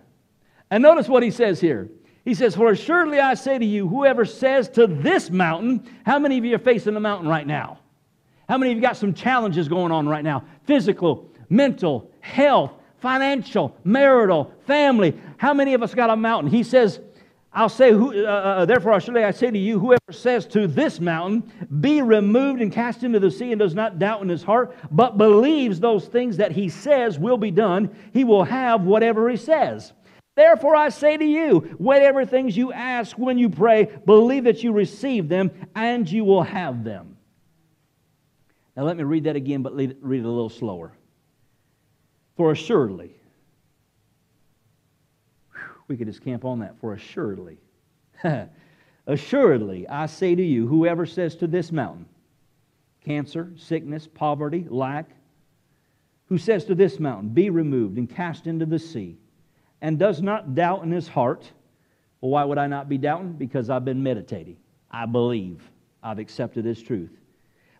And 0.71 0.81
notice 0.81 1.07
what 1.07 1.21
he 1.21 1.31
says 1.31 1.61
here. 1.61 1.89
He 2.27 2.33
says, 2.33 2.57
For 2.57 2.71
assuredly 2.71 3.21
I 3.21 3.35
say 3.35 3.57
to 3.57 3.65
you, 3.65 3.87
whoever 3.87 4.25
says 4.25 4.67
to 4.71 4.85
this 4.85 5.29
mountain, 5.29 5.89
how 6.05 6.19
many 6.19 6.37
of 6.37 6.43
you 6.43 6.55
are 6.55 6.59
facing 6.59 6.93
the 6.93 6.99
mountain 6.99 7.29
right 7.29 7.47
now? 7.47 7.79
How 8.49 8.57
many 8.57 8.73
of 8.73 8.75
you 8.75 8.81
got 8.81 8.97
some 8.97 9.13
challenges 9.13 9.69
going 9.69 9.93
on 9.93 10.09
right 10.09 10.25
now? 10.25 10.43
Physical, 10.65 11.31
mental, 11.47 12.11
health, 12.19 12.73
financial, 12.99 13.77
marital, 13.85 14.51
family. 14.65 15.17
How 15.37 15.53
many 15.53 15.73
of 15.73 15.81
us 15.81 15.95
got 15.95 16.09
a 16.09 16.17
mountain? 16.17 16.51
He 16.51 16.63
says, 16.63 16.99
I'll 17.53 17.69
say, 17.69 17.93
who, 17.93 18.25
uh, 18.25 18.29
uh, 18.29 18.65
therefore, 18.65 18.99
surely 18.99 19.23
I 19.23 19.31
say 19.31 19.49
to 19.49 19.57
you, 19.57 19.79
whoever 19.79 20.11
says 20.11 20.45
to 20.47 20.67
this 20.67 20.99
mountain, 20.99 21.49
be 21.79 22.01
removed 22.01 22.61
and 22.61 22.73
cast 22.73 23.05
into 23.05 23.21
the 23.21 23.31
sea, 23.31 23.53
and 23.53 23.59
does 23.59 23.73
not 23.73 23.99
doubt 23.99 24.21
in 24.21 24.27
his 24.27 24.43
heart, 24.43 24.75
but 24.91 25.17
believes 25.17 25.79
those 25.79 26.09
things 26.09 26.35
that 26.35 26.51
he 26.51 26.67
says 26.67 27.17
will 27.17 27.37
be 27.37 27.51
done, 27.51 27.95
he 28.11 28.25
will 28.25 28.43
have 28.43 28.81
whatever 28.81 29.29
he 29.29 29.37
says. 29.37 29.93
Therefore, 30.37 30.75
I 30.75 30.89
say 30.89 31.17
to 31.17 31.25
you, 31.25 31.61
whatever 31.79 32.23
things 32.23 32.55
you 32.55 32.71
ask 32.71 33.17
when 33.17 33.39
you 33.39 33.49
pray, 33.49 33.85
believe 34.05 34.43
that 34.43 34.61
you 34.61 34.71
receive 34.71 35.27
them 35.29 35.49
and 35.73 36.07
you 36.07 36.23
will 36.23 36.43
have 36.43 36.83
them. 36.83 37.17
Now 38.75 38.83
let 38.83 38.97
me 38.97 39.03
read 39.03 39.23
that 39.23 39.35
again, 39.35 39.63
but 39.63 39.73
read 39.73 39.89
it 39.89 40.03
a 40.03 40.29
little 40.29 40.51
slower. 40.51 40.93
For 42.35 42.51
assuredly, 42.51 43.15
we 45.87 45.97
could 45.97 46.05
just 46.05 46.23
camp 46.23 46.45
on 46.45 46.59
that. 46.59 46.77
For 46.79 46.93
assuredly, 46.93 47.57
assuredly, 49.07 49.87
I 49.87 50.05
say 50.05 50.35
to 50.35 50.43
you, 50.43 50.67
whoever 50.67 51.07
says 51.07 51.35
to 51.37 51.47
this 51.47 51.71
mountain, 51.71 52.05
cancer, 53.03 53.53
sickness, 53.57 54.07
poverty, 54.07 54.67
lack, 54.69 55.09
who 56.27 56.37
says 56.37 56.63
to 56.65 56.75
this 56.75 56.99
mountain, 56.99 57.29
Be 57.29 57.49
removed 57.49 57.97
and 57.97 58.07
cast 58.07 58.45
into 58.45 58.67
the 58.67 58.77
sea, 58.77 59.17
and 59.81 59.99
does 59.99 60.21
not 60.21 60.55
doubt 60.55 60.83
in 60.83 60.91
his 60.91 61.07
heart, 61.07 61.51
well, 62.21 62.31
why 62.31 62.43
would 62.43 62.57
I 62.57 62.67
not 62.67 62.89
be 62.89 62.97
doubting? 62.97 63.33
Because 63.33 63.69
I've 63.69 63.85
been 63.85 64.01
meditating. 64.01 64.57
I 64.89 65.05
believe. 65.05 65.69
I've 66.01 66.19
accepted 66.19 66.65
his 66.65 66.81
truth. 66.81 67.11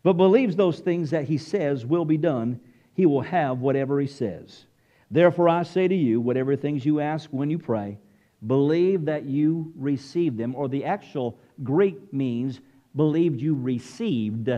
But 0.03 0.13
believes 0.13 0.55
those 0.55 0.79
things 0.79 1.09
that 1.11 1.25
he 1.25 1.37
says 1.37 1.85
will 1.85 2.05
be 2.05 2.17
done, 2.17 2.59
he 2.93 3.05
will 3.05 3.21
have 3.21 3.59
whatever 3.59 3.99
he 3.99 4.07
says. 4.07 4.65
Therefore, 5.09 5.49
I 5.49 5.63
say 5.63 5.87
to 5.87 5.95
you, 5.95 6.19
whatever 6.19 6.55
things 6.55 6.85
you 6.85 6.99
ask 6.99 7.29
when 7.29 7.49
you 7.49 7.57
pray, 7.57 7.97
believe 8.45 9.05
that 9.05 9.25
you 9.25 9.71
receive 9.75 10.37
them, 10.37 10.55
or 10.55 10.67
the 10.67 10.85
actual 10.85 11.39
Greek 11.63 12.13
means 12.13 12.59
believed 12.95 13.39
you 13.39 13.55
received, 13.55 14.49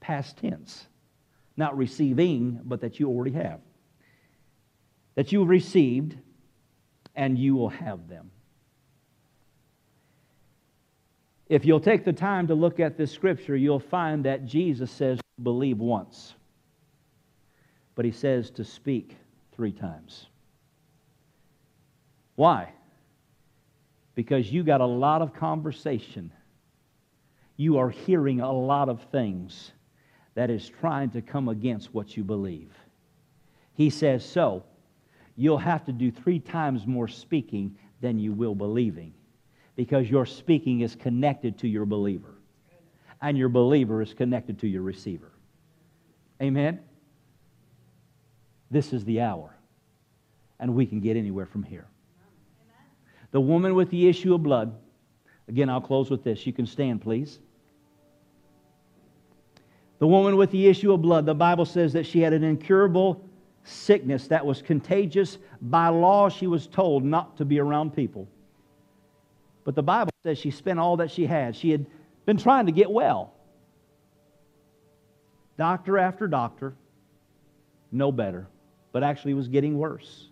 past 0.00 0.36
tense. 0.38 0.86
Not 1.56 1.76
receiving, 1.76 2.60
but 2.64 2.80
that 2.80 2.98
you 2.98 3.08
already 3.08 3.32
have. 3.32 3.60
That 5.14 5.32
you 5.32 5.44
received, 5.44 6.16
and 7.16 7.36
you 7.38 7.56
will 7.56 7.70
have 7.70 8.08
them. 8.08 8.30
If 11.48 11.64
you'll 11.64 11.80
take 11.80 12.04
the 12.04 12.12
time 12.12 12.48
to 12.48 12.54
look 12.54 12.78
at 12.78 12.96
this 12.96 13.10
scripture, 13.10 13.56
you'll 13.56 13.80
find 13.80 14.24
that 14.24 14.46
Jesus 14.46 14.90
says, 14.90 15.18
believe 15.42 15.78
once. 15.78 16.34
But 17.94 18.04
he 18.04 18.10
says 18.10 18.50
to 18.52 18.64
speak 18.64 19.16
three 19.52 19.72
times. 19.72 20.26
Why? 22.34 22.72
Because 24.14 24.52
you 24.52 24.62
got 24.62 24.80
a 24.80 24.86
lot 24.86 25.22
of 25.22 25.34
conversation. 25.34 26.32
You 27.56 27.78
are 27.78 27.90
hearing 27.90 28.40
a 28.40 28.52
lot 28.52 28.88
of 28.88 29.00
things 29.10 29.72
that 30.34 30.50
is 30.50 30.68
trying 30.68 31.10
to 31.10 31.22
come 31.22 31.48
against 31.48 31.94
what 31.94 32.16
you 32.16 32.24
believe. 32.24 32.72
He 33.72 33.88
says, 33.88 34.24
so 34.24 34.64
you'll 35.36 35.58
have 35.58 35.84
to 35.84 35.92
do 35.92 36.10
three 36.10 36.40
times 36.40 36.86
more 36.86 37.06
speaking 37.06 37.76
than 38.00 38.18
you 38.18 38.32
will 38.32 38.54
believing 38.54 39.12
because 39.76 40.10
your 40.10 40.24
speaking 40.24 40.80
is 40.80 40.96
connected 40.96 41.58
to 41.58 41.68
your 41.68 41.84
believer, 41.84 42.34
and 43.20 43.36
your 43.36 43.50
believer 43.50 44.00
is 44.00 44.14
connected 44.14 44.58
to 44.58 44.66
your 44.66 44.82
receiver. 44.82 45.30
Amen? 46.42 46.80
This 48.70 48.92
is 48.92 49.04
the 49.04 49.20
hour, 49.20 49.54
and 50.58 50.74
we 50.74 50.86
can 50.86 51.00
get 51.00 51.16
anywhere 51.16 51.46
from 51.46 51.62
here. 51.62 51.86
The 53.32 53.40
woman 53.40 53.74
with 53.74 53.90
the 53.90 54.08
issue 54.08 54.34
of 54.34 54.42
blood, 54.42 54.74
again, 55.46 55.68
I'll 55.68 55.80
close 55.80 56.10
with 56.10 56.24
this. 56.24 56.46
You 56.46 56.54
can 56.54 56.66
stand, 56.66 57.02
please. 57.02 57.38
The 59.98 60.06
woman 60.06 60.36
with 60.36 60.50
the 60.50 60.66
issue 60.66 60.92
of 60.92 61.02
blood, 61.02 61.26
the 61.26 61.34
Bible 61.34 61.64
says 61.64 61.92
that 61.92 62.06
she 62.06 62.20
had 62.20 62.32
an 62.32 62.44
incurable 62.44 63.25
sickness 63.66 64.28
that 64.28 64.46
was 64.46 64.62
contagious. 64.62 65.38
By 65.60 65.88
law, 65.88 66.28
she 66.28 66.46
was 66.46 66.66
told 66.66 67.04
not 67.04 67.36
to 67.38 67.44
be 67.44 67.58
around 67.58 67.94
people. 67.94 68.28
But 69.64 69.74
the 69.74 69.82
Bible 69.82 70.12
says 70.22 70.38
she 70.38 70.50
spent 70.50 70.78
all 70.78 70.98
that 70.98 71.10
she 71.10 71.26
had. 71.26 71.56
She 71.56 71.70
had 71.70 71.86
been 72.24 72.36
trying 72.36 72.66
to 72.66 72.72
get 72.72 72.90
well. 72.90 73.32
Doctor 75.58 75.98
after 75.98 76.28
doctor, 76.28 76.74
no 77.90 78.12
better, 78.12 78.46
but 78.92 79.02
actually 79.02 79.34
was 79.34 79.48
getting 79.48 79.78
worse. 79.78 80.28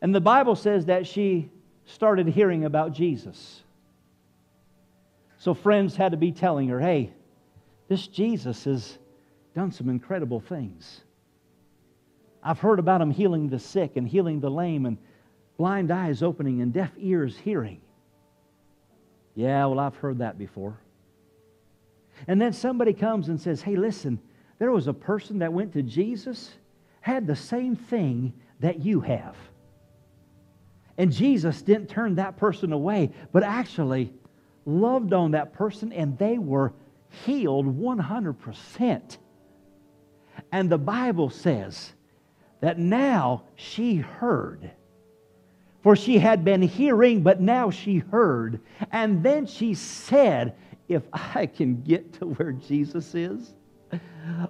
And 0.00 0.14
the 0.14 0.20
Bible 0.20 0.56
says 0.56 0.86
that 0.86 1.06
she 1.06 1.50
started 1.84 2.26
hearing 2.28 2.64
about 2.64 2.92
Jesus. 2.92 3.62
So 5.38 5.52
friends 5.52 5.96
had 5.96 6.12
to 6.12 6.18
be 6.18 6.32
telling 6.32 6.68
her, 6.68 6.80
hey, 6.80 7.12
this 7.88 8.06
Jesus 8.06 8.64
has 8.64 8.98
done 9.54 9.72
some 9.72 9.88
incredible 9.88 10.40
things. 10.40 11.02
I've 12.42 12.58
heard 12.58 12.78
about 12.78 13.00
him 13.00 13.10
healing 13.10 13.48
the 13.48 13.58
sick 13.58 13.96
and 13.96 14.06
healing 14.06 14.40
the 14.40 14.50
lame 14.50 14.86
and 14.86 14.98
blind 15.56 15.90
eyes 15.90 16.22
opening 16.22 16.60
and 16.60 16.72
deaf 16.72 16.90
ears 16.98 17.36
hearing. 17.36 17.80
Yeah, 19.34 19.66
well, 19.66 19.78
I've 19.78 19.96
heard 19.96 20.18
that 20.18 20.38
before. 20.38 20.78
And 22.26 22.40
then 22.40 22.52
somebody 22.52 22.92
comes 22.92 23.28
and 23.28 23.40
says, 23.40 23.62
Hey, 23.62 23.76
listen, 23.76 24.18
there 24.58 24.70
was 24.70 24.86
a 24.86 24.92
person 24.92 25.38
that 25.38 25.52
went 25.52 25.72
to 25.72 25.82
Jesus, 25.82 26.52
had 27.00 27.26
the 27.26 27.36
same 27.36 27.76
thing 27.76 28.32
that 28.60 28.80
you 28.80 29.00
have. 29.00 29.36
And 30.98 31.10
Jesus 31.10 31.62
didn't 31.62 31.88
turn 31.88 32.16
that 32.16 32.36
person 32.36 32.72
away, 32.72 33.10
but 33.32 33.42
actually 33.42 34.12
loved 34.66 35.12
on 35.12 35.32
that 35.32 35.52
person, 35.52 35.92
and 35.92 36.16
they 36.18 36.38
were 36.38 36.72
healed 37.24 37.66
100%. 37.66 39.16
And 40.50 40.70
the 40.70 40.78
Bible 40.78 41.30
says 41.30 41.92
that 42.62 42.78
now 42.78 43.42
she 43.56 43.96
heard 43.96 44.70
for 45.82 45.96
she 45.96 46.18
had 46.18 46.44
been 46.44 46.62
hearing, 46.62 47.22
but 47.22 47.40
now 47.40 47.70
she 47.70 47.98
heard. 47.98 48.60
And 48.92 49.22
then 49.22 49.46
she 49.46 49.74
said, 49.74 50.54
If 50.88 51.02
I 51.12 51.46
can 51.46 51.82
get 51.82 52.12
to 52.14 52.26
where 52.26 52.52
Jesus 52.52 53.14
is, 53.14 53.54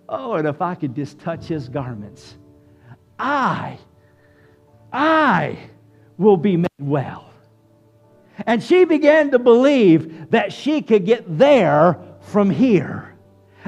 oh, 0.09 0.35
and 0.35 0.47
if 0.47 0.61
I 0.61 0.75
could 0.75 0.95
just 0.95 1.19
touch 1.19 1.47
his 1.47 1.69
garments, 1.69 2.37
I, 3.19 3.79
I 4.93 5.59
will 6.19 6.37
be 6.37 6.59
made 6.59 6.69
well. 6.79 7.31
And 8.47 8.63
she 8.63 8.85
began 8.85 9.31
to 9.31 9.39
believe 9.39 10.31
that 10.31 10.53
she 10.53 10.83
could 10.83 11.07
get 11.07 11.39
there 11.39 11.99
from 12.21 12.51
here. 12.51 13.15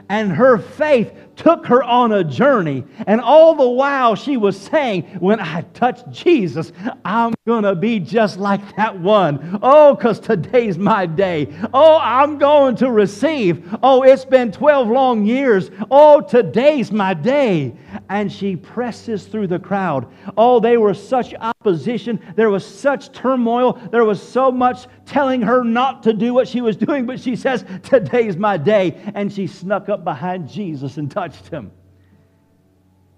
And 0.09 0.32
her 0.32 0.59
faith 0.59 1.12
took 1.37 1.66
her 1.66 1.82
on 1.82 2.12
a 2.12 2.24
journey. 2.24 2.85
And 3.07 3.20
all 3.20 3.55
the 3.55 3.68
while 3.68 4.14
she 4.14 4.37
was 4.37 4.59
saying, 4.61 5.03
When 5.20 5.41
I 5.41 5.62
touch 5.74 6.03
Jesus, 6.11 6.72
I'm 7.05 7.35
going 7.47 7.64
to 7.64 7.74
be 7.74 8.01
just 8.01 8.39
like 8.39 8.76
that 8.76 8.99
one. 8.99 9.59
Oh, 9.62 9.95
because 9.95 10.20
today's 10.20 10.78
my 10.78 11.07
day. 11.07 11.49
Oh, 11.72 11.99
I'm 12.01 12.39
going 12.39 12.76
to 12.76 12.91
receive. 12.91 13.68
Oh, 13.82 14.03
it's 14.03 14.24
been 14.24 14.53
12 14.53 14.89
long 14.89 15.26
years. 15.26 15.70
Oh, 15.91 16.20
today's 16.20 16.93
my 16.93 17.14
day. 17.14 17.74
And 18.09 18.30
she 18.30 18.57
presses 18.57 19.26
through 19.26 19.49
the 19.49 19.59
crowd. 19.59 20.07
Oh, 20.37 20.61
they 20.61 20.76
were 20.76 20.95
such 20.95 21.35
opposition. 21.35 22.20
There 22.37 22.51
was 22.51 22.64
such 22.64 23.12
turmoil. 23.12 23.74
There 23.91 24.05
was 24.05 24.22
so 24.22 24.51
much 24.51 24.87
telling 25.07 25.43
her 25.43 25.64
not 25.64 26.03
to 26.05 26.12
do 26.12 26.35
what 26.35 26.49
she 26.49 26.61
was 26.61 26.76
doing. 26.76 27.07
But 27.07 27.20
she 27.20 27.37
says, 27.37 27.64
Today's 27.82 28.37
my 28.37 28.57
day. 28.57 29.01
And 29.14 29.32
she 29.32 29.47
snuck 29.47 29.89
up 29.89 30.05
behind 30.05 30.49
Jesus 30.49 30.97
and 30.97 31.11
touched 31.11 31.23
touched 31.28 31.48
him. 31.48 31.72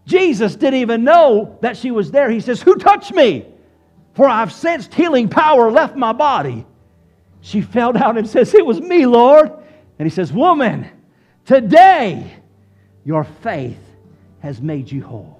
Jesus 0.07 0.55
didn't 0.55 0.81
even 0.81 1.03
know 1.03 1.59
that 1.63 1.77
she 1.77 1.91
was 1.91 2.11
there. 2.11 2.31
He 2.31 2.41
says, 2.41 2.63
Who 2.63 2.77
touched 2.77 3.13
me? 3.13 3.47
For 4.15 4.27
I've 4.27 4.53
sensed 4.53 4.95
healing 4.95 5.29
power 5.29 5.71
left 5.71 5.97
my 5.97 6.13
body. 6.13 6.65
She 7.41 7.61
fell 7.61 7.93
down 7.93 8.17
and 8.17 8.29
says, 8.29 8.55
It 8.55 8.65
was 8.65 8.81
me, 8.81 9.07
Lord. 9.07 9.51
And 9.99 10.07
he 10.07 10.15
says, 10.15 10.33
Woman, 10.33 10.89
today 11.45 12.33
your 13.05 13.25
faith 13.25 13.79
has 14.41 14.61
made 14.61 14.91
you 14.91 15.03
whole. 15.03 15.36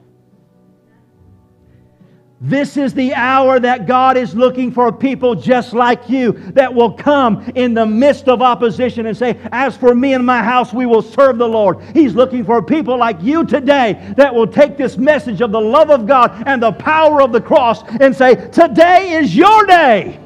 This 2.41 2.77
is 2.77 2.93
the 2.93 3.15
hour 3.15 3.59
that 3.59 3.87
God 3.87 4.19
is 4.19 4.35
looking 4.35 4.71
for 4.71 4.93
people 4.93 5.35
just 5.35 5.73
like 5.73 6.11
you 6.11 6.33
that 6.53 6.75
will 6.75 6.93
come 6.93 7.51
in 7.55 7.73
the 7.73 7.87
midst 7.87 8.29
of 8.29 8.43
opposition 8.43 9.07
and 9.07 9.17
say, 9.17 9.41
As 9.53 9.75
for 9.75 9.95
me 9.95 10.13
and 10.13 10.25
my 10.25 10.43
house, 10.43 10.71
we 10.71 10.85
will 10.85 11.01
serve 11.01 11.39
the 11.39 11.49
Lord. 11.49 11.81
He's 11.95 12.15
looking 12.15 12.45
for 12.45 12.61
people 12.61 12.99
like 12.99 13.17
you 13.23 13.47
today 13.47 14.13
that 14.19 14.35
will 14.35 14.47
take 14.47 14.77
this 14.77 14.99
message 14.99 15.41
of 15.41 15.51
the 15.51 15.61
love 15.61 15.89
of 15.89 16.07
God 16.07 16.43
and 16.47 16.63
the 16.63 16.73
power 16.73 17.23
of 17.23 17.33
the 17.33 17.41
cross 17.41 17.83
and 18.01 18.15
say, 18.15 18.35
Today 18.51 19.13
is 19.13 19.35
your 19.35 19.65
day. 19.65 20.21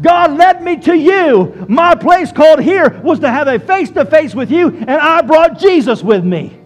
God 0.00 0.38
led 0.38 0.62
me 0.62 0.78
to 0.78 0.96
you. 0.96 1.66
My 1.68 1.94
place 1.94 2.32
called 2.32 2.62
here 2.62 2.98
was 3.04 3.18
to 3.18 3.28
have 3.28 3.46
a 3.46 3.58
face 3.58 3.90
to 3.90 4.06
face 4.06 4.34
with 4.34 4.50
you, 4.50 4.68
and 4.68 4.90
I 4.90 5.20
brought 5.20 5.58
Jesus 5.58 6.02
with 6.02 6.24
me. 6.24 6.58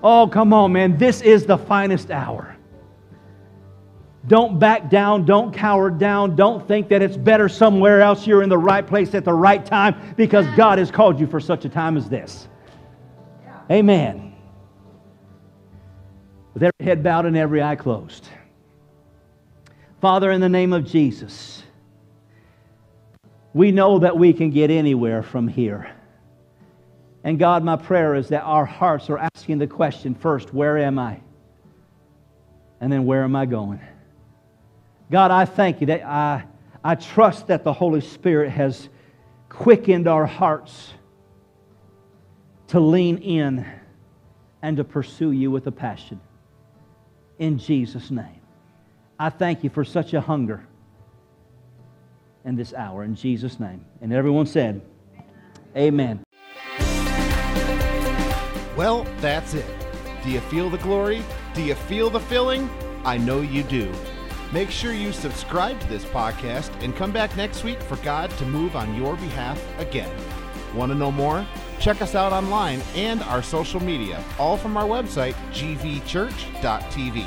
Oh, 0.00 0.28
come 0.28 0.52
on, 0.52 0.72
man. 0.72 0.96
This 0.96 1.22
is 1.22 1.44
the 1.44 1.58
finest 1.58 2.12
hour. 2.12 2.55
Don't 4.26 4.58
back 4.58 4.90
down. 4.90 5.24
Don't 5.24 5.54
cower 5.54 5.90
down. 5.90 6.34
Don't 6.34 6.66
think 6.66 6.88
that 6.88 7.02
it's 7.02 7.16
better 7.16 7.48
somewhere 7.48 8.00
else. 8.00 8.26
You're 8.26 8.42
in 8.42 8.48
the 8.48 8.58
right 8.58 8.86
place 8.86 9.14
at 9.14 9.24
the 9.24 9.32
right 9.32 9.64
time 9.64 10.14
because 10.16 10.46
God 10.56 10.78
has 10.78 10.90
called 10.90 11.20
you 11.20 11.26
for 11.26 11.38
such 11.38 11.64
a 11.64 11.68
time 11.68 11.96
as 11.96 12.08
this. 12.08 12.48
Amen. 13.70 14.34
With 16.54 16.64
every 16.64 16.84
head 16.84 17.02
bowed 17.02 17.26
and 17.26 17.36
every 17.36 17.62
eye 17.62 17.76
closed. 17.76 18.28
Father, 20.00 20.30
in 20.30 20.40
the 20.40 20.48
name 20.48 20.72
of 20.72 20.84
Jesus, 20.84 21.62
we 23.54 23.70
know 23.70 24.00
that 24.00 24.16
we 24.16 24.32
can 24.32 24.50
get 24.50 24.70
anywhere 24.70 25.22
from 25.22 25.48
here. 25.48 25.90
And 27.24 27.38
God, 27.38 27.64
my 27.64 27.76
prayer 27.76 28.14
is 28.14 28.28
that 28.28 28.42
our 28.42 28.64
hearts 28.64 29.10
are 29.10 29.18
asking 29.18 29.58
the 29.58 29.66
question 29.66 30.14
first, 30.14 30.54
where 30.54 30.78
am 30.78 30.98
I? 30.98 31.20
And 32.80 32.92
then, 32.92 33.04
where 33.04 33.24
am 33.24 33.34
I 33.34 33.46
going? 33.46 33.80
God, 35.10 35.30
I 35.30 35.44
thank 35.44 35.80
you 35.80 35.86
that 35.88 36.02
I, 36.04 36.44
I 36.82 36.94
trust 36.96 37.46
that 37.48 37.64
the 37.64 37.72
Holy 37.72 38.00
Spirit 38.00 38.50
has 38.50 38.88
quickened 39.48 40.08
our 40.08 40.26
hearts 40.26 40.92
to 42.68 42.80
lean 42.80 43.18
in 43.18 43.64
and 44.62 44.76
to 44.76 44.84
pursue 44.84 45.30
you 45.30 45.50
with 45.50 45.66
a 45.66 45.72
passion. 45.72 46.20
In 47.38 47.58
Jesus' 47.58 48.10
name. 48.10 48.40
I 49.18 49.30
thank 49.30 49.62
you 49.62 49.70
for 49.70 49.84
such 49.84 50.12
a 50.12 50.20
hunger 50.20 50.66
in 52.44 52.56
this 52.56 52.74
hour. 52.74 53.04
In 53.04 53.14
Jesus' 53.14 53.60
name. 53.60 53.84
And 54.00 54.12
everyone 54.12 54.46
said, 54.46 54.82
Amen. 55.76 56.22
Well, 58.76 59.06
that's 59.20 59.54
it. 59.54 59.66
Do 60.24 60.30
you 60.30 60.40
feel 60.40 60.68
the 60.68 60.78
glory? 60.78 61.22
Do 61.54 61.62
you 61.62 61.74
feel 61.74 62.10
the 62.10 62.20
filling? 62.20 62.68
I 63.04 63.18
know 63.18 63.40
you 63.40 63.62
do. 63.62 63.92
Make 64.56 64.70
sure 64.70 64.94
you 64.94 65.12
subscribe 65.12 65.78
to 65.80 65.86
this 65.86 66.06
podcast 66.06 66.70
and 66.82 66.96
come 66.96 67.12
back 67.12 67.36
next 67.36 67.62
week 67.62 67.78
for 67.82 67.96
God 67.96 68.30
to 68.38 68.46
move 68.46 68.74
on 68.74 68.94
your 68.94 69.14
behalf 69.16 69.62
again. 69.78 70.10
Want 70.74 70.90
to 70.90 70.96
know 70.96 71.12
more? 71.12 71.46
Check 71.78 72.00
us 72.00 72.14
out 72.14 72.32
online 72.32 72.80
and 72.94 73.22
our 73.24 73.42
social 73.42 73.80
media, 73.80 74.24
all 74.38 74.56
from 74.56 74.78
our 74.78 74.86
website, 74.86 75.34
gvchurch.tv. 75.52 77.26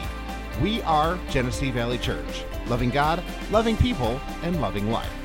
We 0.59 0.81
are 0.81 1.19
Genesee 1.29 1.69
Valley 1.69 1.99
Church, 1.99 2.45
loving 2.65 2.89
God, 2.89 3.23
loving 3.51 3.77
people, 3.77 4.19
and 4.41 4.59
loving 4.59 4.89
life. 4.89 5.18